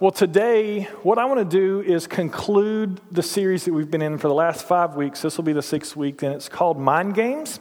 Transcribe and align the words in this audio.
well, 0.00 0.10
today, 0.10 0.88
what 1.04 1.18
I 1.18 1.24
want 1.26 1.38
to 1.38 1.44
do 1.44 1.80
is 1.80 2.08
conclude 2.08 3.00
the 3.12 3.22
series 3.22 3.64
that 3.66 3.72
we've 3.72 3.90
been 3.90 4.02
in 4.02 4.18
for 4.18 4.26
the 4.26 4.34
last 4.34 4.66
five 4.66 4.96
weeks. 4.96 5.22
This 5.22 5.36
will 5.36 5.44
be 5.44 5.52
the 5.52 5.62
sixth 5.62 5.94
week, 5.94 6.24
and 6.24 6.34
it's 6.34 6.48
called 6.48 6.80
Mind 6.80 7.14
Games. 7.14 7.60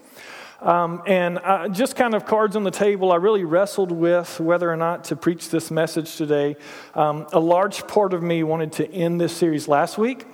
Um, 0.59 1.03
and 1.05 1.37
uh, 1.37 1.67
just 1.67 1.95
kind 1.95 2.15
of 2.15 2.25
cards 2.25 2.55
on 2.55 2.63
the 2.63 2.71
table, 2.71 3.11
I 3.11 3.17
really 3.17 3.43
wrestled 3.43 3.91
with 3.91 4.39
whether 4.39 4.71
or 4.71 4.77
not 4.77 5.03
to 5.05 5.15
preach 5.15 5.49
this 5.51 5.69
message 5.69 6.15
today. 6.15 6.55
Um, 6.95 7.27
a 7.33 7.39
large 7.39 7.85
part 7.87 8.15
of 8.15 8.23
me 8.23 8.41
wanted 8.41 8.71
to 8.73 8.91
end 8.91 9.21
this 9.21 9.35
series 9.35 9.67
last 9.67 9.99
week 9.99 10.25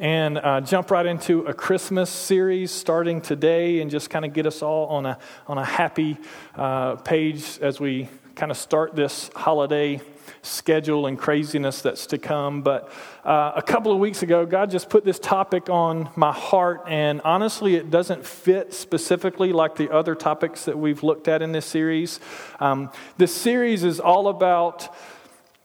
and 0.00 0.38
uh, 0.38 0.60
jump 0.60 0.90
right 0.90 1.06
into 1.06 1.42
a 1.42 1.54
Christmas 1.54 2.10
series 2.10 2.72
starting 2.72 3.20
today 3.20 3.80
and 3.80 3.92
just 3.92 4.10
kind 4.10 4.24
of 4.24 4.32
get 4.32 4.46
us 4.46 4.60
all 4.60 4.86
on 4.86 5.06
a, 5.06 5.18
on 5.46 5.58
a 5.58 5.64
happy 5.64 6.16
uh, 6.56 6.96
page 6.96 7.60
as 7.60 7.78
we 7.78 8.08
kind 8.34 8.50
of 8.50 8.56
start 8.56 8.96
this 8.96 9.30
holiday 9.36 10.00
schedule 10.44 11.06
and 11.06 11.18
craziness 11.18 11.82
that's 11.82 12.06
to 12.06 12.18
come. 12.18 12.62
But 12.62 12.92
uh, 13.24 13.52
a 13.56 13.62
couple 13.62 13.92
of 13.92 13.98
weeks 13.98 14.22
ago, 14.22 14.46
God 14.46 14.70
just 14.70 14.88
put 14.88 15.04
this 15.04 15.18
topic 15.18 15.68
on 15.68 16.10
my 16.16 16.32
heart, 16.32 16.82
and 16.86 17.20
honestly, 17.22 17.76
it 17.76 17.90
doesn't 17.90 18.26
fit 18.26 18.74
specifically 18.74 19.52
like 19.52 19.76
the 19.76 19.90
other 19.90 20.14
topics 20.14 20.66
that 20.66 20.78
we've 20.78 21.02
looked 21.02 21.28
at 21.28 21.42
in 21.42 21.52
this 21.52 21.66
series. 21.66 22.20
Um, 22.60 22.90
this 23.16 23.34
series 23.34 23.84
is 23.84 24.00
all 24.00 24.28
about 24.28 24.94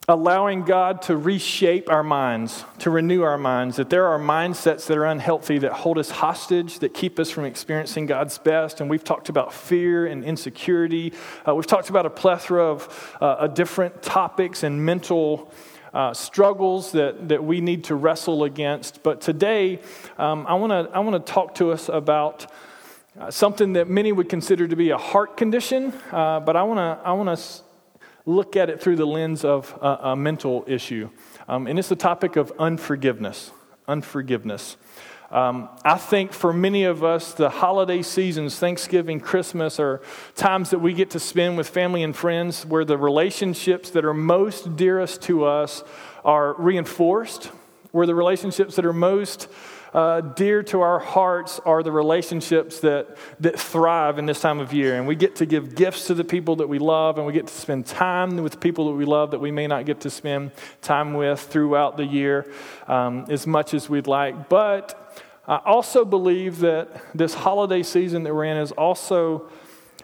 allowing 0.10 0.64
God 0.64 1.04
to 1.04 1.16
reshape 1.16 1.88
our 1.88 2.02
minds, 2.02 2.66
to 2.80 2.90
renew 2.90 3.22
our 3.22 3.38
minds, 3.38 3.76
that 3.76 3.92
there 3.92 4.08
are 4.08 4.18
mindsets 4.18 4.88
that 4.88 4.98
are 4.98 5.06
unhealthy 5.06 5.60
that 5.60 5.72
hold 5.72 6.00
us 6.00 6.10
hostage, 6.10 6.80
that 6.80 6.96
keep 6.96 7.20
us 7.20 7.30
from 7.30 7.46
experiencing 7.46 8.08
God's 8.08 8.40
best. 8.40 8.82
And 8.82 8.90
we've 8.90 9.04
talked 9.04 9.30
about 9.30 9.54
fear 9.54 10.08
and 10.08 10.24
insecurity. 10.24 11.14
Uh, 11.48 11.54
we've 11.54 11.68
talked 11.68 11.92
about 11.92 12.08
a 12.08 12.10
plethora 12.10 12.66
of 12.66 13.18
uh, 13.22 13.46
different 13.48 14.02
topics 14.02 14.64
and 14.64 14.84
mental. 14.84 15.54
Uh, 15.92 16.14
struggles 16.14 16.92
that, 16.92 17.30
that 17.30 17.44
we 17.44 17.62
need 17.62 17.86
to 17.86 17.96
wrestle 17.96 18.44
against. 18.44 19.02
But 19.02 19.22
today, 19.22 19.80
um, 20.20 20.46
I 20.48 20.54
want 20.54 20.70
to 20.70 20.96
I 20.96 21.00
wanna 21.00 21.20
talk 21.20 21.56
to 21.56 21.72
us 21.72 21.90
about 21.90 22.46
uh, 23.20 23.32
something 23.32 23.74
that 23.74 23.90
many 23.90 24.12
would 24.12 24.30
consider 24.30 24.68
to 24.68 24.76
be 24.76 24.92
a 24.92 25.00
heart 25.00 25.36
condition, 25.36 25.92
uh, 26.12 26.42
but 26.42 26.56
I 26.56 26.62
want 26.62 26.78
to 26.78 27.04
I 27.04 27.14
wanna 27.14 27.38
look 28.30 28.56
at 28.56 28.70
it 28.70 28.80
through 28.80 28.96
the 28.96 29.08
lens 29.08 29.44
of 29.44 29.78
a, 29.82 30.10
a 30.10 30.16
mental 30.16 30.64
issue. 30.68 31.10
Um, 31.48 31.68
and 31.68 31.80
it's 31.80 31.90
the 31.90 31.96
topic 31.96 32.36
of 32.36 32.54
unforgiveness. 32.60 33.52
Unforgiveness. 33.88 34.78
Um, 35.32 35.70
I 35.84 35.98
think 35.98 36.34
for 36.34 36.52
many 36.52 36.86
of 36.86 37.04
us, 37.04 37.34
the 37.34 37.50
holiday 37.50 38.02
seasons, 38.02 38.58
Thanksgiving, 38.58 39.20
Christmas, 39.20 39.80
are 39.80 40.02
times 40.36 40.72
that 40.72 40.80
we 40.80 40.94
get 40.94 41.12
to 41.12 41.20
spend 41.20 41.58
with 41.58 41.70
family 41.70 42.02
and 42.04 42.16
friends 42.16 42.66
where 42.66 42.86
the 42.86 42.98
relationships 42.98 43.92
that 43.92 44.06
are 44.06 44.14
most 44.14 44.76
dearest 44.76 45.22
to 45.24 45.46
us 45.46 45.84
are 46.26 46.54
reinforced, 46.54 47.52
where 47.92 48.06
the 48.06 48.16
relationships 48.16 48.76
that 48.76 48.86
are 48.86 48.94
most 48.94 49.48
uh, 49.94 50.22
dear 50.22 50.62
to 50.62 50.82
our 50.82 51.00
hearts 51.00 51.60
are 51.66 51.82
the 51.82 51.92
relationships 51.92 52.80
that, 52.82 53.18
that 53.40 53.60
thrive 53.60 54.20
in 54.20 54.26
this 54.26 54.40
time 54.40 54.60
of 54.60 54.72
year. 54.72 54.96
And 54.96 55.08
we 55.08 55.16
get 55.16 55.38
to 55.38 55.46
give 55.46 55.76
gifts 55.76 56.08
to 56.08 56.14
the 56.14 56.24
people 56.24 56.58
that 56.58 56.70
we 56.70 56.80
love, 56.80 57.18
and 57.18 57.26
we 57.26 57.34
get 57.34 57.48
to 57.48 57.54
spend 57.54 57.86
time 57.86 58.38
with 58.38 58.60
people 58.60 58.90
that 58.90 58.98
we 58.98 59.06
love 59.06 59.32
that 59.32 59.40
we 59.40 59.52
may 59.52 59.68
not 59.68 59.86
get 59.86 60.02
to 60.02 60.10
spend 60.10 60.52
time 60.82 61.14
with 61.14 61.40
throughout 61.40 61.98
the 61.98 62.06
year 62.06 62.52
um, 62.88 63.26
as 63.30 63.48
much 63.48 63.74
as 63.74 63.90
we'd 63.90 64.08
like. 64.08 64.50
But 64.50 64.96
I 65.48 65.58
also 65.66 66.06
believe 66.06 66.60
that 66.60 66.90
this 67.16 67.34
holiday 67.34 67.82
season 67.82 68.24
that 68.24 68.36
we're 68.36 68.46
in 68.46 68.58
is 68.58 68.72
also 68.72 69.50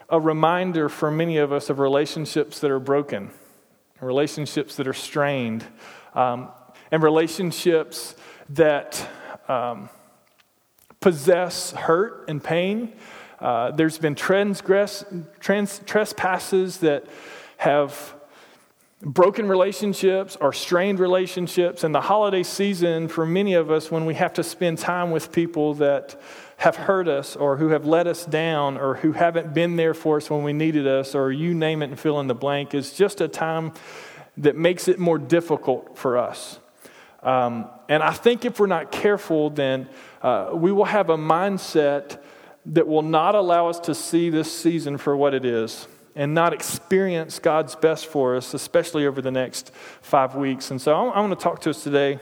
a 0.08 0.18
reminder 0.18 0.88
for 0.88 1.10
many 1.10 1.36
of 1.36 1.52
us 1.52 1.70
of 1.70 1.78
relationships 1.78 2.60
that 2.60 2.70
are 2.70 2.80
broken, 2.80 3.30
relationships 4.00 4.76
that 4.76 4.88
are 4.88 4.92
strained, 4.92 5.64
um, 6.14 6.48
and 6.90 7.02
relationships 7.02 8.14
that 8.50 9.08
um, 9.48 9.88
possess 11.00 11.72
hurt 11.72 12.28
and 12.28 12.42
pain. 12.42 12.92
Uh, 13.40 13.70
there's 13.70 13.98
been 13.98 14.14
transgress, 14.14 15.04
trans, 15.40 15.80
trespasses 15.80 16.78
that 16.78 17.04
have 17.58 18.14
broken 19.02 19.46
relationships 19.46 20.36
or 20.40 20.52
strained 20.52 20.98
relationships. 20.98 21.84
And 21.84 21.94
the 21.94 22.00
holiday 22.00 22.42
season, 22.42 23.08
for 23.08 23.26
many 23.26 23.54
of 23.54 23.70
us, 23.70 23.90
when 23.90 24.06
we 24.06 24.14
have 24.14 24.32
to 24.34 24.42
spend 24.42 24.78
time 24.78 25.10
with 25.10 25.32
people 25.32 25.74
that 25.74 26.20
have 26.58 26.76
hurt 26.76 27.06
us 27.06 27.36
or 27.36 27.58
who 27.58 27.68
have 27.68 27.84
let 27.84 28.06
us 28.06 28.24
down 28.24 28.78
or 28.78 28.94
who 28.94 29.12
haven't 29.12 29.52
been 29.52 29.76
there 29.76 29.92
for 29.92 30.16
us 30.16 30.30
when 30.30 30.42
we 30.42 30.54
needed 30.54 30.86
us, 30.86 31.14
or 31.14 31.30
you 31.30 31.52
name 31.52 31.82
it 31.82 31.90
and 31.90 32.00
fill 32.00 32.18
in 32.20 32.26
the 32.26 32.34
blank, 32.34 32.74
is 32.74 32.94
just 32.94 33.20
a 33.20 33.28
time 33.28 33.72
that 34.38 34.56
makes 34.56 34.88
it 34.88 34.98
more 34.98 35.18
difficult 35.18 35.98
for 35.98 36.16
us. 36.16 36.58
Um, 37.26 37.68
and 37.88 38.04
I 38.04 38.12
think 38.12 38.44
if 38.44 38.60
we're 38.60 38.68
not 38.68 38.92
careful, 38.92 39.50
then 39.50 39.88
uh, 40.22 40.50
we 40.54 40.70
will 40.70 40.84
have 40.84 41.10
a 41.10 41.16
mindset 41.16 42.22
that 42.66 42.86
will 42.86 43.02
not 43.02 43.34
allow 43.34 43.68
us 43.68 43.80
to 43.80 43.96
see 43.96 44.30
this 44.30 44.50
season 44.50 44.96
for 44.96 45.16
what 45.16 45.34
it 45.34 45.44
is 45.44 45.88
and 46.14 46.34
not 46.34 46.52
experience 46.52 47.40
God's 47.40 47.74
best 47.74 48.06
for 48.06 48.36
us, 48.36 48.54
especially 48.54 49.06
over 49.06 49.20
the 49.20 49.32
next 49.32 49.72
five 50.02 50.36
weeks. 50.36 50.70
And 50.70 50.80
so 50.80 50.94
I 50.94 51.20
want 51.20 51.36
to 51.36 51.42
talk 51.42 51.60
to 51.62 51.70
us 51.70 51.82
today 51.82 52.20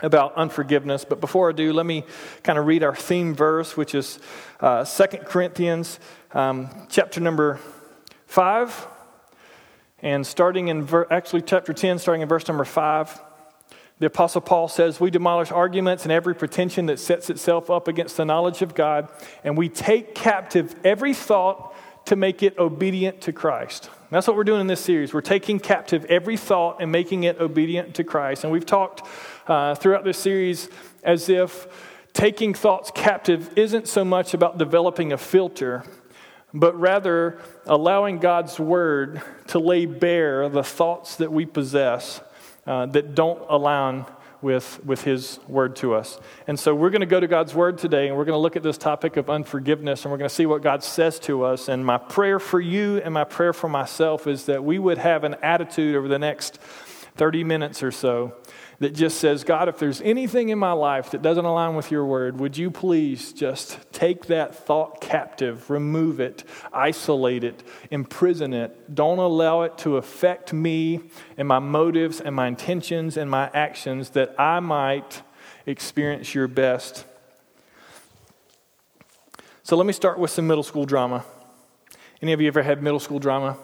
about 0.00 0.34
unforgiveness. 0.34 1.04
But 1.04 1.20
before 1.20 1.48
I 1.48 1.52
do, 1.52 1.72
let 1.72 1.86
me 1.86 2.04
kind 2.42 2.58
of 2.58 2.66
read 2.66 2.82
our 2.82 2.96
theme 2.96 3.34
verse, 3.36 3.76
which 3.76 3.94
is 3.94 4.18
uh, 4.58 4.84
2 4.84 5.18
Corinthians 5.18 6.00
um, 6.32 6.70
chapter 6.88 7.20
number 7.20 7.60
5. 8.26 8.88
And 10.00 10.26
starting 10.26 10.68
in, 10.68 10.82
ver- 10.82 11.06
actually, 11.08 11.42
chapter 11.42 11.72
10, 11.72 12.00
starting 12.00 12.22
in 12.22 12.28
verse 12.28 12.48
number 12.48 12.64
5. 12.64 13.20
The 13.98 14.06
Apostle 14.06 14.40
Paul 14.40 14.68
says, 14.68 15.00
We 15.00 15.10
demolish 15.10 15.50
arguments 15.50 16.04
and 16.04 16.12
every 16.12 16.34
pretension 16.34 16.86
that 16.86 17.00
sets 17.00 17.30
itself 17.30 17.68
up 17.68 17.88
against 17.88 18.16
the 18.16 18.24
knowledge 18.24 18.62
of 18.62 18.74
God, 18.74 19.08
and 19.42 19.56
we 19.56 19.68
take 19.68 20.14
captive 20.14 20.74
every 20.84 21.14
thought 21.14 21.74
to 22.06 22.16
make 22.16 22.42
it 22.42 22.56
obedient 22.58 23.20
to 23.22 23.32
Christ. 23.32 23.90
That's 24.10 24.26
what 24.26 24.36
we're 24.36 24.44
doing 24.44 24.62
in 24.62 24.66
this 24.66 24.80
series. 24.80 25.12
We're 25.12 25.20
taking 25.20 25.58
captive 25.58 26.06
every 26.06 26.38
thought 26.38 26.80
and 26.80 26.90
making 26.90 27.24
it 27.24 27.38
obedient 27.38 27.96
to 27.96 28.04
Christ. 28.04 28.44
And 28.44 28.52
we've 28.52 28.64
talked 28.64 29.06
uh, 29.46 29.74
throughout 29.74 30.04
this 30.04 30.16
series 30.16 30.70
as 31.02 31.28
if 31.28 31.66
taking 32.14 32.54
thoughts 32.54 32.90
captive 32.94 33.56
isn't 33.58 33.88
so 33.88 34.04
much 34.04 34.32
about 34.32 34.56
developing 34.56 35.12
a 35.12 35.18
filter, 35.18 35.84
but 36.54 36.78
rather 36.80 37.38
allowing 37.66 38.18
God's 38.18 38.58
word 38.58 39.20
to 39.48 39.58
lay 39.58 39.84
bare 39.84 40.48
the 40.48 40.64
thoughts 40.64 41.16
that 41.16 41.30
we 41.30 41.44
possess 41.44 42.22
uh, 42.68 42.86
that 42.86 43.14
don't 43.14 43.42
align 43.48 44.04
with, 44.42 44.84
with 44.84 45.02
His 45.02 45.40
word 45.48 45.74
to 45.76 45.94
us. 45.94 46.20
And 46.46 46.60
so 46.60 46.74
we're 46.74 46.90
going 46.90 47.00
to 47.00 47.06
go 47.06 47.18
to 47.18 47.26
God's 47.26 47.54
word 47.54 47.78
today 47.78 48.08
and 48.08 48.16
we're 48.16 48.26
going 48.26 48.36
to 48.36 48.40
look 48.40 48.56
at 48.56 48.62
this 48.62 48.78
topic 48.78 49.16
of 49.16 49.30
unforgiveness 49.30 50.04
and 50.04 50.12
we're 50.12 50.18
going 50.18 50.28
to 50.28 50.34
see 50.34 50.46
what 50.46 50.62
God 50.62 50.84
says 50.84 51.18
to 51.20 51.44
us. 51.44 51.68
And 51.68 51.84
my 51.84 51.96
prayer 51.98 52.38
for 52.38 52.60
you 52.60 52.98
and 52.98 53.12
my 53.12 53.24
prayer 53.24 53.52
for 53.52 53.68
myself 53.68 54.26
is 54.26 54.44
that 54.44 54.62
we 54.62 54.78
would 54.78 54.98
have 54.98 55.24
an 55.24 55.36
attitude 55.42 55.96
over 55.96 56.08
the 56.08 56.18
next 56.18 56.58
30 57.16 57.42
minutes 57.42 57.82
or 57.82 57.90
so 57.90 58.34
that 58.80 58.94
just 58.94 59.18
says, 59.18 59.42
God, 59.42 59.68
if 59.68 59.78
there's 59.78 60.00
anything 60.02 60.50
in 60.50 60.58
my 60.58 60.72
life 60.72 61.10
that 61.10 61.20
doesn't 61.20 61.44
align 61.44 61.74
with 61.74 61.90
your 61.90 62.04
word, 62.04 62.38
would 62.38 62.56
you 62.56 62.70
please 62.70 63.32
just 63.32 63.78
take 63.92 64.26
that 64.26 64.54
thought 64.54 65.00
captive, 65.00 65.68
remove 65.68 66.20
it, 66.20 66.44
isolate 66.72 67.42
it, 67.42 67.62
imprison 67.90 68.54
it. 68.54 68.94
Don't 68.94 69.18
allow 69.18 69.62
it 69.62 69.78
to 69.78 69.96
affect 69.96 70.52
me 70.52 71.00
and 71.36 71.48
my 71.48 71.58
motives 71.58 72.20
and 72.20 72.36
my 72.36 72.46
intentions 72.46 73.16
and 73.16 73.28
my 73.28 73.50
actions 73.52 74.10
that 74.10 74.38
I 74.38 74.60
might 74.60 75.22
experience 75.66 76.34
your 76.34 76.46
best. 76.46 77.04
So 79.64 79.76
let 79.76 79.86
me 79.86 79.92
start 79.92 80.18
with 80.18 80.30
some 80.30 80.46
middle 80.46 80.62
school 80.62 80.86
drama. 80.86 81.24
Any 82.22 82.32
of 82.32 82.40
you 82.40 82.46
ever 82.46 82.62
had 82.62 82.82
middle 82.82 83.00
school 83.00 83.18
drama? 83.18 83.58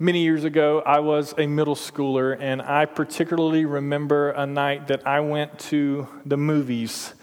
Many 0.00 0.24
years 0.24 0.42
ago, 0.42 0.82
I 0.84 0.98
was 0.98 1.34
a 1.38 1.46
middle 1.46 1.76
schooler, 1.76 2.36
and 2.40 2.60
I 2.60 2.84
particularly 2.84 3.64
remember 3.64 4.30
a 4.30 4.44
night 4.44 4.88
that 4.88 5.06
I 5.06 5.20
went 5.20 5.56
to 5.70 6.08
the 6.26 6.36
movies. 6.36 7.14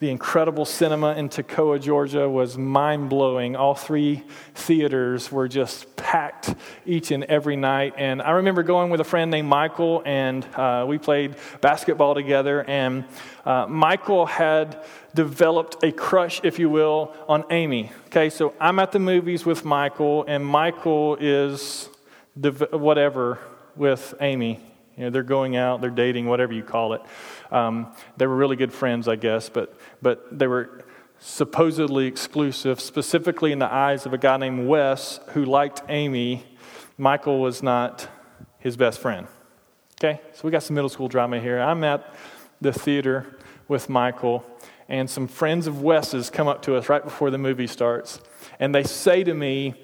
The 0.00 0.10
incredible 0.10 0.66
cinema 0.66 1.14
in 1.14 1.30
Toccoa, 1.30 1.80
Georgia 1.80 2.28
was 2.28 2.58
mind 2.58 3.08
blowing. 3.08 3.56
All 3.56 3.74
three 3.74 4.24
theaters 4.54 5.32
were 5.32 5.48
just 5.48 5.96
packed 5.96 6.54
each 6.84 7.12
and 7.12 7.24
every 7.24 7.56
night. 7.56 7.94
And 7.96 8.20
I 8.20 8.32
remember 8.32 8.62
going 8.62 8.90
with 8.90 9.00
a 9.00 9.04
friend 9.04 9.30
named 9.30 9.48
Michael, 9.48 10.02
and 10.04 10.44
uh, 10.54 10.84
we 10.86 10.98
played 10.98 11.34
basketball 11.62 12.14
together. 12.14 12.62
And 12.68 13.06
uh, 13.46 13.64
Michael 13.70 14.26
had 14.26 14.84
developed 15.14 15.82
a 15.82 15.92
crush, 15.92 16.42
if 16.44 16.58
you 16.58 16.68
will, 16.68 17.16
on 17.26 17.44
Amy. 17.48 17.90
Okay, 18.08 18.28
so 18.28 18.52
I'm 18.60 18.78
at 18.80 18.92
the 18.92 18.98
movies 18.98 19.46
with 19.46 19.64
Michael, 19.64 20.26
and 20.28 20.44
Michael 20.44 21.16
is 21.18 21.88
whatever 22.72 23.38
with 23.76 24.14
Amy. 24.20 24.60
You 24.96 25.04
know, 25.04 25.10
they're 25.10 25.22
going 25.22 25.56
out, 25.56 25.80
they're 25.80 25.90
dating, 25.90 26.26
whatever 26.26 26.52
you 26.52 26.64
call 26.64 26.94
it. 26.94 27.02
Um, 27.52 27.92
they 28.16 28.26
were 28.26 28.34
really 28.34 28.56
good 28.56 28.72
friends, 28.72 29.06
I 29.06 29.16
guess, 29.16 29.48
but, 29.48 29.78
but 30.02 30.36
they 30.36 30.48
were 30.48 30.84
supposedly 31.20 32.06
exclusive, 32.06 32.80
specifically 32.80 33.52
in 33.52 33.58
the 33.58 33.72
eyes 33.72 34.06
of 34.06 34.12
a 34.12 34.18
guy 34.18 34.36
named 34.36 34.66
Wes 34.66 35.20
who 35.28 35.44
liked 35.44 35.82
Amy. 35.88 36.44
Michael 36.96 37.40
was 37.40 37.62
not 37.62 38.08
his 38.58 38.76
best 38.76 38.98
friend. 38.98 39.28
Okay, 40.00 40.20
so 40.32 40.40
we 40.44 40.50
got 40.50 40.62
some 40.62 40.74
middle 40.74 40.88
school 40.88 41.08
drama 41.08 41.40
here. 41.40 41.60
I'm 41.60 41.82
at 41.84 42.14
the 42.60 42.72
theater 42.72 43.38
with 43.68 43.88
Michael, 43.88 44.44
and 44.88 45.08
some 45.08 45.28
friends 45.28 45.66
of 45.66 45.82
Wes's 45.82 46.30
come 46.30 46.48
up 46.48 46.62
to 46.62 46.76
us 46.76 46.88
right 46.88 47.02
before 47.02 47.30
the 47.30 47.38
movie 47.38 47.66
starts, 47.66 48.20
and 48.58 48.74
they 48.74 48.84
say 48.84 49.22
to 49.24 49.34
me, 49.34 49.74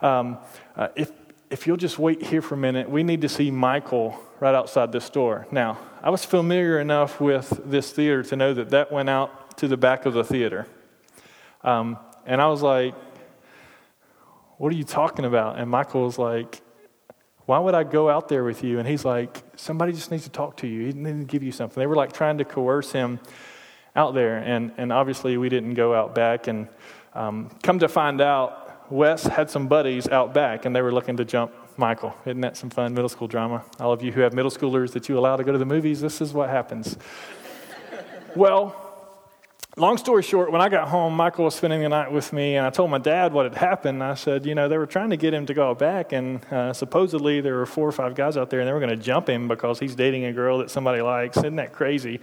um, 0.00 0.38
uh, 0.76 0.88
if, 0.94 1.10
if 1.50 1.66
you'll 1.66 1.76
just 1.76 1.98
wait 1.98 2.22
here 2.22 2.42
for 2.42 2.54
a 2.54 2.58
minute, 2.58 2.90
we 2.90 3.02
need 3.02 3.20
to 3.22 3.28
see 3.28 3.50
Michael 3.50 4.18
right 4.40 4.54
outside 4.54 4.92
this 4.92 5.08
door. 5.10 5.46
Now, 5.50 5.78
I 6.02 6.10
was 6.10 6.24
familiar 6.24 6.78
enough 6.78 7.20
with 7.20 7.60
this 7.64 7.92
theater 7.92 8.22
to 8.24 8.36
know 8.36 8.54
that 8.54 8.70
that 8.70 8.92
went 8.92 9.08
out 9.08 9.56
to 9.58 9.68
the 9.68 9.76
back 9.76 10.06
of 10.06 10.14
the 10.14 10.24
theater. 10.24 10.66
Um, 11.62 11.98
and 12.26 12.40
I 12.40 12.48
was 12.48 12.62
like, 12.62 12.94
What 14.58 14.72
are 14.72 14.76
you 14.76 14.84
talking 14.84 15.24
about? 15.24 15.58
And 15.58 15.70
Michael 15.70 16.04
was 16.04 16.18
like, 16.18 16.60
Why 17.46 17.58
would 17.58 17.74
I 17.74 17.84
go 17.84 18.10
out 18.10 18.28
there 18.28 18.44
with 18.44 18.62
you? 18.64 18.78
And 18.78 18.88
he's 18.88 19.04
like, 19.04 19.42
Somebody 19.56 19.92
just 19.92 20.10
needs 20.10 20.24
to 20.24 20.30
talk 20.30 20.58
to 20.58 20.66
you. 20.66 20.86
He 20.86 20.92
needs 20.92 21.20
to 21.20 21.24
give 21.24 21.42
you 21.42 21.52
something. 21.52 21.80
They 21.80 21.86
were 21.86 21.96
like 21.96 22.12
trying 22.12 22.38
to 22.38 22.44
coerce 22.44 22.92
him 22.92 23.20
out 23.94 24.14
there. 24.14 24.38
And, 24.38 24.72
and 24.76 24.92
obviously, 24.92 25.36
we 25.36 25.48
didn't 25.48 25.74
go 25.74 25.94
out 25.94 26.14
back. 26.14 26.48
And 26.48 26.68
um, 27.14 27.50
come 27.62 27.78
to 27.78 27.88
find 27.88 28.20
out, 28.20 28.65
Wes 28.90 29.24
had 29.24 29.50
some 29.50 29.68
buddies 29.68 30.08
out 30.08 30.32
back, 30.32 30.64
and 30.64 30.74
they 30.74 30.82
were 30.82 30.92
looking 30.92 31.16
to 31.16 31.24
jump 31.24 31.52
Michael. 31.76 32.14
Isn't 32.24 32.40
that 32.42 32.56
some 32.56 32.70
fun 32.70 32.94
middle 32.94 33.08
school 33.08 33.28
drama? 33.28 33.64
All 33.80 33.92
of 33.92 34.02
you 34.02 34.12
who 34.12 34.20
have 34.20 34.32
middle 34.32 34.50
schoolers 34.50 34.92
that 34.92 35.08
you 35.08 35.18
allow 35.18 35.36
to 35.36 35.44
go 35.44 35.52
to 35.52 35.58
the 35.58 35.66
movies, 35.66 36.00
this 36.00 36.20
is 36.20 36.32
what 36.32 36.48
happens. 36.48 36.96
well, 38.36 38.74
long 39.76 39.98
story 39.98 40.22
short, 40.22 40.50
when 40.50 40.60
I 40.60 40.68
got 40.68 40.88
home, 40.88 41.14
Michael 41.14 41.44
was 41.44 41.54
spending 41.54 41.82
the 41.82 41.88
night 41.88 42.10
with 42.10 42.32
me, 42.32 42.56
and 42.56 42.66
I 42.66 42.70
told 42.70 42.90
my 42.90 42.98
dad 42.98 43.32
what 43.32 43.44
had 43.44 43.54
happened. 43.54 44.02
I 44.02 44.14
said, 44.14 44.46
you 44.46 44.54
know, 44.54 44.68
they 44.68 44.78
were 44.78 44.86
trying 44.86 45.10
to 45.10 45.16
get 45.16 45.34
him 45.34 45.46
to 45.46 45.54
go 45.54 45.74
back, 45.74 46.12
and 46.12 46.44
uh, 46.46 46.72
supposedly 46.72 47.40
there 47.40 47.56
were 47.56 47.66
four 47.66 47.88
or 47.88 47.92
five 47.92 48.14
guys 48.14 48.36
out 48.36 48.50
there, 48.50 48.60
and 48.60 48.68
they 48.68 48.72
were 48.72 48.80
going 48.80 48.90
to 48.90 48.96
jump 48.96 49.28
him 49.28 49.48
because 49.48 49.78
he's 49.78 49.94
dating 49.94 50.24
a 50.24 50.32
girl 50.32 50.58
that 50.58 50.70
somebody 50.70 51.02
likes. 51.02 51.36
Isn't 51.36 51.56
that 51.56 51.72
crazy? 51.72 52.20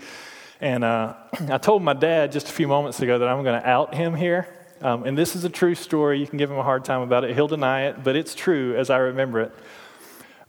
And 0.61 0.83
uh, 0.83 1.13
I 1.49 1.57
told 1.57 1.83
my 1.83 1.93
dad 1.93 2.31
just 2.31 2.49
a 2.49 2.51
few 2.51 2.67
moments 2.67 2.99
ago 3.01 3.19
that 3.19 3.27
I'm 3.27 3.43
going 3.43 3.61
to 3.61 3.67
out 3.67 3.93
him 3.93 4.15
here. 4.15 4.47
Um, 4.83 5.05
and 5.05 5.17
this 5.17 5.33
is 5.33 5.45
a 5.45 5.49
true 5.49 5.75
story. 5.75 6.19
You 6.19 6.27
can 6.27 6.37
give 6.37 6.51
him 6.51 6.57
a 6.57 6.63
hard 6.63 6.83
time 6.83 7.01
about 7.01 7.23
it. 7.23 7.33
He'll 7.33 7.47
deny 7.47 7.85
it, 7.85 8.03
but 8.03 8.17
it's 8.17 8.35
true 8.35 8.75
as 8.75 8.89
I 8.89 8.97
remember 8.97 9.39
it. 9.39 9.53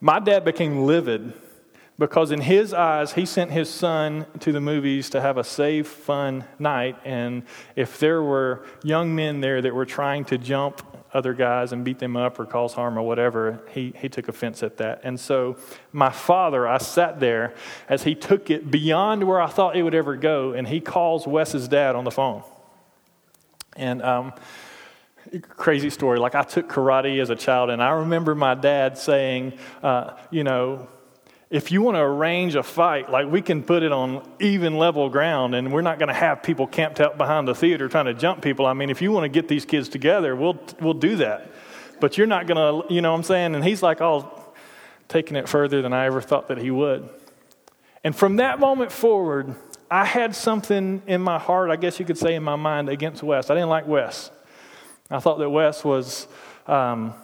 My 0.01 0.19
dad 0.19 0.45
became 0.45 0.85
livid 0.85 1.33
because, 2.01 2.33
in 2.33 2.41
his 2.41 2.75
eyes, 2.75 3.13
he 3.13 3.27
sent 3.27 3.53
his 3.53 3.71
son 3.71 4.27
to 4.41 4.51
the 4.51 4.61
movies 4.61 5.09
to 5.11 5.21
have 5.21 5.39
a 5.39 5.45
safe, 5.45 5.87
fun 5.87 6.45
night. 6.59 6.97
And 7.05 7.45
if 7.77 8.01
there 8.01 8.23
were 8.25 8.67
young 8.83 9.15
men 9.15 9.41
there 9.41 9.63
that 9.63 9.73
were 9.73 9.87
trying 9.87 10.25
to 10.27 10.37
jump 10.37 10.83
other 11.15 11.33
guys 11.33 11.73
and 11.73 11.85
beat 11.85 12.01
them 12.01 12.17
up 12.17 12.41
or 12.41 12.45
cause 12.45 12.75
harm 12.75 12.99
or 12.99 13.03
whatever, 13.03 13.63
he, 13.71 13.95
he 13.97 14.09
took 14.09 14.27
offense 14.27 14.65
at 14.65 14.79
that. 14.79 15.01
And 15.05 15.21
so, 15.21 15.57
my 15.93 16.11
father, 16.11 16.67
I 16.67 16.79
sat 16.79 17.21
there 17.21 17.55
as 17.89 18.03
he 18.03 18.17
took 18.17 18.51
it 18.51 18.69
beyond 18.69 19.23
where 19.29 19.41
I 19.41 19.47
thought 19.47 19.77
it 19.77 19.85
would 19.85 19.95
ever 19.95 20.17
go, 20.17 20.55
and 20.55 20.67
he 20.67 20.81
calls 20.81 21.25
Wes's 21.25 21.69
dad 21.69 21.95
on 21.95 22.03
the 22.03 22.11
phone. 22.11 22.43
And 23.77 24.03
um, 24.03 24.33
crazy 25.43 25.91
story. 25.91 26.19
Like 26.19 26.35
I 26.35 26.43
took 26.43 26.69
karate 26.69 27.21
as 27.21 27.31
a 27.31 27.37
child, 27.37 27.71
and 27.71 27.83
I 27.83 27.91
remember 27.91 28.35
my 28.35 28.55
dad 28.55 28.99
saying, 28.99 29.55
uh, 29.83 30.15
you 30.31 30.45
know, 30.45 30.89
if 31.51 31.71
you 31.71 31.83
want 31.83 31.97
to 31.97 32.01
arrange 32.01 32.57
a 32.57 32.63
fight, 32.63 33.11
like 33.11 33.31
we 33.31 33.41
can 33.41 33.63
put 33.63 33.83
it 33.83 33.93
on 33.93 34.27
even 34.41 34.77
level 34.77 35.09
ground, 35.09 35.55
and 35.55 35.73
we're 35.73 35.83
not 35.83 35.99
going 35.99 36.09
to 36.09 36.15
have 36.15 36.43
people 36.43 36.67
camped 36.67 37.01
out 37.01 37.17
behind 37.19 37.47
the 37.47 37.55
theater 37.55 37.89
trying 37.89 38.07
to 38.07 38.15
jump 38.15 38.43
people. 38.43 38.67
I 38.67 38.73
mean, 38.73 38.91
if 38.91 39.01
you 39.03 39.13
want 39.13 39.25
to 39.25 39.29
get 39.29 39.49
these 39.49 39.65
kids 39.65 39.89
together, 39.89 40.35
we'll 40.35 40.59
we'll 40.81 40.95
do 40.95 41.17
that. 41.17 41.51
But 42.01 42.19
you're 42.19 42.27
not 42.27 42.47
going 42.47 42.57
to, 42.57 42.93
you 42.93 43.01
know 43.01 43.13
what 43.13 43.19
I'm 43.19 43.25
saying? 43.25 43.55
And 43.55 43.65
he's 43.65 43.83
like, 43.83 44.01
oh, 44.01 44.29
taking 45.09 45.37
it 45.37 45.49
further 45.49 45.81
than 45.81 45.93
I 45.93 46.07
ever 46.07 46.21
thought 46.21 46.49
that 46.49 46.59
he 46.59 46.71
would. 46.71 47.09
And 48.03 48.15
from 48.15 48.37
that 48.37 48.59
moment 48.59 48.93
forward, 48.93 49.55
I 49.91 50.05
had 50.05 50.35
something 50.35 51.03
in 51.07 51.21
my 51.21 51.39
heart, 51.39 51.71
I 51.71 51.77
guess 51.77 51.99
you 51.99 52.07
could 52.07 52.19
say 52.19 52.35
in 52.35 52.43
my 52.43 52.57
mind, 52.57 52.89
against 52.89 53.23
Wes. 53.23 53.51
I 53.51 53.55
didn't 53.55 53.69
like 53.69 53.87
Wes. 53.87 54.31
I 55.11 55.21
thought 55.21 55.39
that 55.39 55.51
Wes 55.51 55.85
was 55.85 56.27
um, 56.67 57.15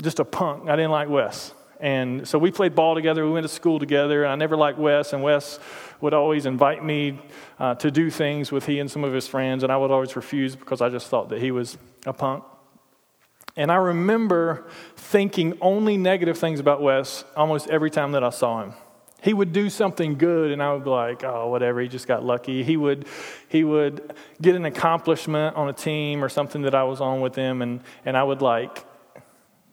just 0.00 0.18
a 0.18 0.24
punk. 0.24 0.68
I 0.68 0.76
didn't 0.76 0.90
like 0.90 1.08
Wes. 1.08 1.54
And 1.80 2.26
so 2.26 2.38
we 2.38 2.50
played 2.50 2.74
ball 2.74 2.94
together. 2.94 3.24
We 3.24 3.30
went 3.30 3.44
to 3.44 3.52
school 3.52 3.78
together. 3.78 4.26
I 4.26 4.34
never 4.34 4.56
liked 4.56 4.78
Wes, 4.78 5.12
and 5.12 5.22
Wes 5.22 5.60
would 6.00 6.12
always 6.12 6.46
invite 6.46 6.84
me 6.84 7.20
uh, 7.58 7.76
to 7.76 7.90
do 7.90 8.10
things 8.10 8.50
with 8.50 8.66
he 8.66 8.80
and 8.80 8.90
some 8.90 9.04
of 9.04 9.12
his 9.12 9.28
friends, 9.28 9.62
and 9.62 9.72
I 9.72 9.76
would 9.76 9.90
always 9.90 10.16
refuse 10.16 10.56
because 10.56 10.80
I 10.80 10.88
just 10.88 11.06
thought 11.06 11.28
that 11.28 11.40
he 11.40 11.50
was 11.50 11.78
a 12.04 12.12
punk. 12.12 12.44
And 13.56 13.72
I 13.72 13.76
remember 13.76 14.66
thinking 14.96 15.58
only 15.60 15.96
negative 15.96 16.38
things 16.38 16.60
about 16.60 16.80
Wes 16.82 17.24
almost 17.36 17.68
every 17.68 17.90
time 17.90 18.12
that 18.12 18.22
I 18.22 18.30
saw 18.30 18.62
him. 18.62 18.74
He 19.28 19.34
would 19.34 19.52
do 19.52 19.68
something 19.68 20.16
good, 20.16 20.52
and 20.52 20.62
I 20.62 20.72
would 20.72 20.84
be 20.84 20.88
like, 20.88 21.22
oh, 21.22 21.48
whatever, 21.50 21.82
he 21.82 21.88
just 21.88 22.08
got 22.08 22.24
lucky. 22.24 22.62
He 22.62 22.78
would, 22.78 23.06
he 23.50 23.62
would 23.62 24.14
get 24.40 24.56
an 24.56 24.64
accomplishment 24.64 25.54
on 25.54 25.68
a 25.68 25.72
team 25.74 26.24
or 26.24 26.30
something 26.30 26.62
that 26.62 26.74
I 26.74 26.84
was 26.84 27.02
on 27.02 27.20
with 27.20 27.34
him, 27.34 27.60
and, 27.60 27.82
and 28.06 28.16
I 28.16 28.22
would 28.22 28.40
like, 28.40 28.86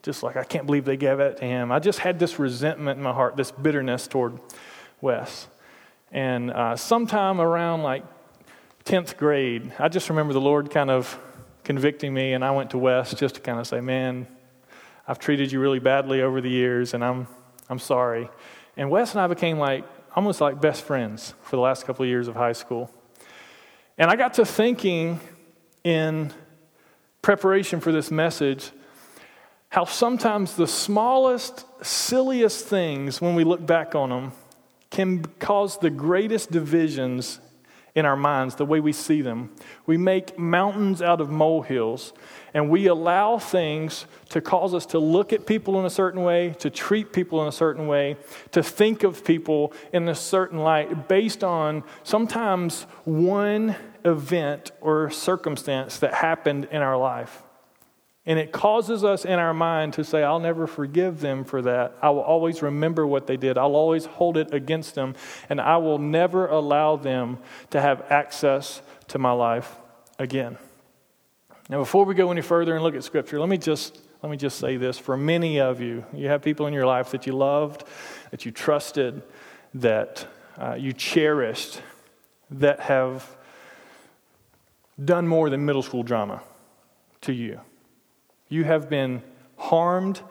just 0.03 0.23
like, 0.23 0.35
I 0.35 0.43
can't 0.43 0.65
believe 0.65 0.83
they 0.83 0.97
gave 0.97 1.19
that 1.19 1.37
to 1.37 1.45
him. 1.45 1.71
I 1.71 1.79
just 1.79 1.99
had 1.99 2.19
this 2.19 2.37
resentment 2.37 2.97
in 2.97 3.03
my 3.05 3.13
heart, 3.13 3.37
this 3.37 3.49
bitterness 3.49 4.09
toward 4.09 4.41
Wes. 4.99 5.47
And 6.11 6.51
uh, 6.51 6.75
sometime 6.75 7.39
around 7.39 7.81
like 7.81 8.03
10th 8.83 9.15
grade, 9.15 9.71
I 9.79 9.87
just 9.87 10.09
remember 10.09 10.33
the 10.33 10.41
Lord 10.41 10.69
kind 10.69 10.89
of 10.89 11.17
convicting 11.63 12.13
me, 12.13 12.33
and 12.33 12.43
I 12.43 12.51
went 12.51 12.71
to 12.71 12.77
Wes 12.77 13.13
just 13.13 13.35
to 13.35 13.39
kind 13.39 13.61
of 13.61 13.67
say, 13.67 13.79
man, 13.79 14.27
I've 15.07 15.17
treated 15.17 15.49
you 15.49 15.61
really 15.61 15.79
badly 15.79 16.21
over 16.21 16.41
the 16.41 16.49
years, 16.49 16.93
and 16.93 17.05
I'm, 17.05 17.27
I'm 17.69 17.79
sorry. 17.79 18.29
And 18.77 18.89
Wes 18.89 19.11
and 19.11 19.21
I 19.21 19.27
became 19.27 19.57
like 19.57 19.85
almost 20.15 20.41
like 20.41 20.61
best 20.61 20.83
friends 20.83 21.33
for 21.41 21.55
the 21.55 21.61
last 21.61 21.85
couple 21.85 22.03
of 22.03 22.09
years 22.09 22.27
of 22.27 22.35
high 22.35 22.53
school. 22.53 22.91
And 23.97 24.09
I 24.09 24.15
got 24.15 24.33
to 24.35 24.45
thinking 24.45 25.19
in 25.83 26.33
preparation 27.21 27.79
for 27.79 27.91
this 27.91 28.11
message 28.11 28.71
how 29.69 29.85
sometimes 29.85 30.55
the 30.55 30.67
smallest, 30.67 31.65
silliest 31.85 32.65
things, 32.65 33.19
when 33.19 33.35
we 33.35 33.43
look 33.43 33.65
back 33.65 33.93
on 33.93 34.09
them, 34.09 34.31
can 34.89 35.25
cause 35.39 35.77
the 35.77 35.89
greatest 35.89 36.51
divisions 36.51 37.39
in 37.95 38.05
our 38.05 38.17
minds, 38.17 38.55
the 38.55 38.65
way 38.65 38.81
we 38.81 38.91
see 38.91 39.21
them. 39.21 39.49
We 39.85 39.95
make 39.95 40.37
mountains 40.37 41.01
out 41.01 41.21
of 41.21 41.29
molehills, 41.29 42.11
and 42.53 42.69
we 42.69 42.87
allow 42.87 43.37
things 43.37 44.05
to 44.29 44.41
cause 44.41 44.73
us 44.73 44.85
to 44.87 44.99
look 44.99 45.31
at 45.31 45.45
people 45.45 45.79
in 45.79 45.85
a 45.85 45.89
certain 45.89 46.21
way, 46.21 46.55
to 46.59 46.69
treat 46.69 47.13
people 47.13 47.41
in 47.41 47.47
a 47.47 47.53
certain 47.53 47.87
way, 47.87 48.17
to 48.51 48.61
think 48.61 49.03
of 49.03 49.23
people 49.23 49.71
in 49.93 50.09
a 50.09 50.15
certain 50.15 50.59
light 50.59 51.07
based 51.07 51.43
on 51.43 51.83
sometimes 52.03 52.83
one 53.05 53.75
event 54.03 54.71
or 54.81 55.09
circumstance 55.09 55.97
that 55.99 56.13
happened 56.13 56.67
in 56.71 56.81
our 56.81 56.97
life. 56.97 57.44
And 58.27 58.39
it 58.39 58.51
causes 58.51 59.03
us 59.03 59.23
in 59.23 59.37
our 59.37 59.53
mind 59.53 59.93
to 59.93 60.03
say, 60.03 60.23
I'll 60.23 60.39
never 60.39 60.65
forgive 60.65 61.19
them 61.19 61.43
for 61.43 61.61
that. 61.61 61.95
I 62.01 62.09
will 62.09 62.21
always 62.21 62.63
remember 62.63 63.05
what 63.05 63.27
they 63.27 63.37
did. 63.37 63.57
I'll 63.57 63.75
always 63.75 64.05
hold 64.05 64.35
it 64.37 64.51
against 64.51 64.95
them. 64.95 65.15
And 65.47 65.61
I 65.61 65.77
will 65.77 65.99
never 65.99 66.47
allow 66.47 66.95
them 66.95 67.37
to 67.69 67.79
have 67.79 68.03
access 68.09 68.81
to 69.09 69.19
my 69.19 69.31
life 69.31 69.75
again. 70.17 70.57
Now, 71.69 71.79
before 71.79 72.05
we 72.05 72.15
go 72.15 72.31
any 72.31 72.41
further 72.41 72.73
and 72.73 72.83
look 72.83 72.95
at 72.95 73.03
Scripture, 73.03 73.39
let 73.39 73.49
me 73.49 73.59
just, 73.59 74.01
let 74.23 74.31
me 74.31 74.37
just 74.37 74.59
say 74.59 74.77
this. 74.77 74.97
For 74.97 75.15
many 75.15 75.59
of 75.59 75.79
you, 75.79 76.03
you 76.11 76.27
have 76.29 76.41
people 76.41 76.65
in 76.65 76.73
your 76.73 76.85
life 76.87 77.11
that 77.11 77.27
you 77.27 77.33
loved, 77.33 77.83
that 78.31 78.43
you 78.43 78.51
trusted, 78.51 79.21
that 79.75 80.27
uh, 80.57 80.73
you 80.73 80.93
cherished, 80.93 81.81
that 82.49 82.79
have 82.79 83.35
done 85.03 85.27
more 85.27 85.49
than 85.51 85.65
middle 85.65 85.83
school 85.83 86.03
drama 86.03 86.41
to 87.21 87.33
you. 87.33 87.59
You 88.47 88.63
have 88.63 88.89
been 88.89 89.23
harmed 89.57 90.21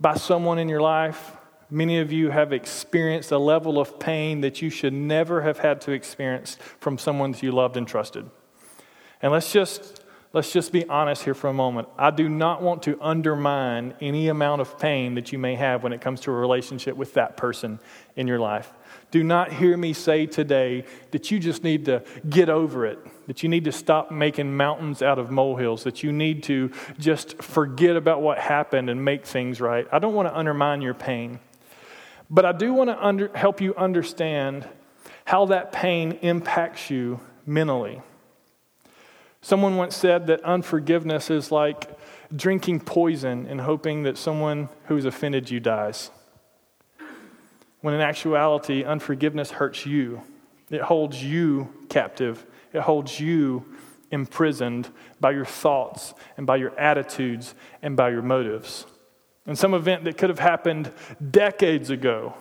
by 0.00 0.14
someone 0.14 0.58
in 0.58 0.68
your 0.68 0.80
life. 0.80 1.32
Many 1.70 1.98
of 1.98 2.12
you 2.12 2.30
have 2.30 2.52
experienced 2.52 3.30
a 3.30 3.38
level 3.38 3.78
of 3.78 3.98
pain 3.98 4.40
that 4.40 4.62
you 4.62 4.70
should 4.70 4.92
never 4.92 5.42
have 5.42 5.58
had 5.58 5.80
to 5.82 5.92
experience 5.92 6.56
from 6.80 6.98
someone 6.98 7.32
that 7.32 7.42
you 7.42 7.52
loved 7.52 7.76
and 7.76 7.86
trusted. 7.86 8.28
And 9.20 9.32
let's 9.32 9.52
just 9.52 9.97
let's 10.32 10.52
just 10.52 10.72
be 10.72 10.86
honest 10.88 11.24
here 11.24 11.34
for 11.34 11.48
a 11.48 11.52
moment. 11.52 11.88
I 11.96 12.10
do 12.10 12.28
not 12.28 12.62
want 12.62 12.82
to 12.84 12.98
undermine 13.00 13.94
any 14.00 14.28
amount 14.28 14.60
of 14.60 14.78
pain 14.78 15.14
that 15.14 15.32
you 15.32 15.38
may 15.38 15.54
have 15.54 15.82
when 15.82 15.92
it 15.92 16.00
comes 16.00 16.20
to 16.22 16.30
a 16.30 16.34
relationship 16.34 16.96
with 16.96 17.14
that 17.14 17.36
person 17.36 17.80
in 18.16 18.26
your 18.26 18.38
life. 18.38 18.72
Do 19.10 19.24
not 19.24 19.52
hear 19.52 19.76
me 19.76 19.94
say 19.94 20.26
today 20.26 20.84
that 21.12 21.30
you 21.30 21.38
just 21.38 21.64
need 21.64 21.86
to 21.86 22.02
get 22.28 22.50
over 22.50 22.84
it, 22.84 22.98
that 23.26 23.42
you 23.42 23.48
need 23.48 23.64
to 23.64 23.72
stop 23.72 24.10
making 24.10 24.54
mountains 24.54 25.00
out 25.00 25.18
of 25.18 25.30
molehills, 25.30 25.84
that 25.84 26.02
you 26.02 26.12
need 26.12 26.42
to 26.44 26.70
just 26.98 27.42
forget 27.42 27.96
about 27.96 28.20
what 28.20 28.38
happened 28.38 28.90
and 28.90 29.02
make 29.02 29.24
things 29.24 29.60
right. 29.62 29.86
I 29.90 29.98
don't 29.98 30.14
want 30.14 30.28
to 30.28 30.36
undermine 30.36 30.82
your 30.82 30.94
pain, 30.94 31.40
but 32.28 32.44
I 32.44 32.52
do 32.52 32.74
want 32.74 32.90
to 32.90 33.02
under, 33.02 33.30
help 33.34 33.62
you 33.62 33.74
understand 33.76 34.68
how 35.24 35.46
that 35.46 35.72
pain 35.72 36.18
impacts 36.20 36.90
you 36.90 37.20
mentally. 37.46 38.02
Someone 39.40 39.76
once 39.76 39.96
said 39.96 40.26
that 40.26 40.42
unforgiveness 40.42 41.30
is 41.30 41.52
like 41.52 41.98
drinking 42.34 42.80
poison 42.80 43.46
and 43.46 43.60
hoping 43.60 44.02
that 44.02 44.18
someone 44.18 44.68
who's 44.86 45.04
offended 45.04 45.50
you 45.50 45.60
dies. 45.60 46.10
when 47.80 47.94
in 47.94 48.00
actuality, 48.00 48.84
unforgiveness 48.84 49.52
hurts 49.52 49.86
you. 49.86 50.22
It 50.70 50.82
holds 50.82 51.22
you 51.22 51.72
captive, 51.88 52.44
it 52.72 52.80
holds 52.80 53.18
you 53.18 53.64
imprisoned 54.10 54.88
by 55.20 55.30
your 55.30 55.44
thoughts 55.44 56.14
and 56.36 56.46
by 56.46 56.56
your 56.56 56.78
attitudes 56.78 57.54
and 57.82 57.96
by 57.96 58.10
your 58.10 58.22
motives. 58.22 58.86
And 59.46 59.56
some 59.56 59.74
event 59.74 60.04
that 60.04 60.18
could 60.18 60.30
have 60.30 60.38
happened 60.38 60.92
decades 61.30 61.90
ago 61.90 62.34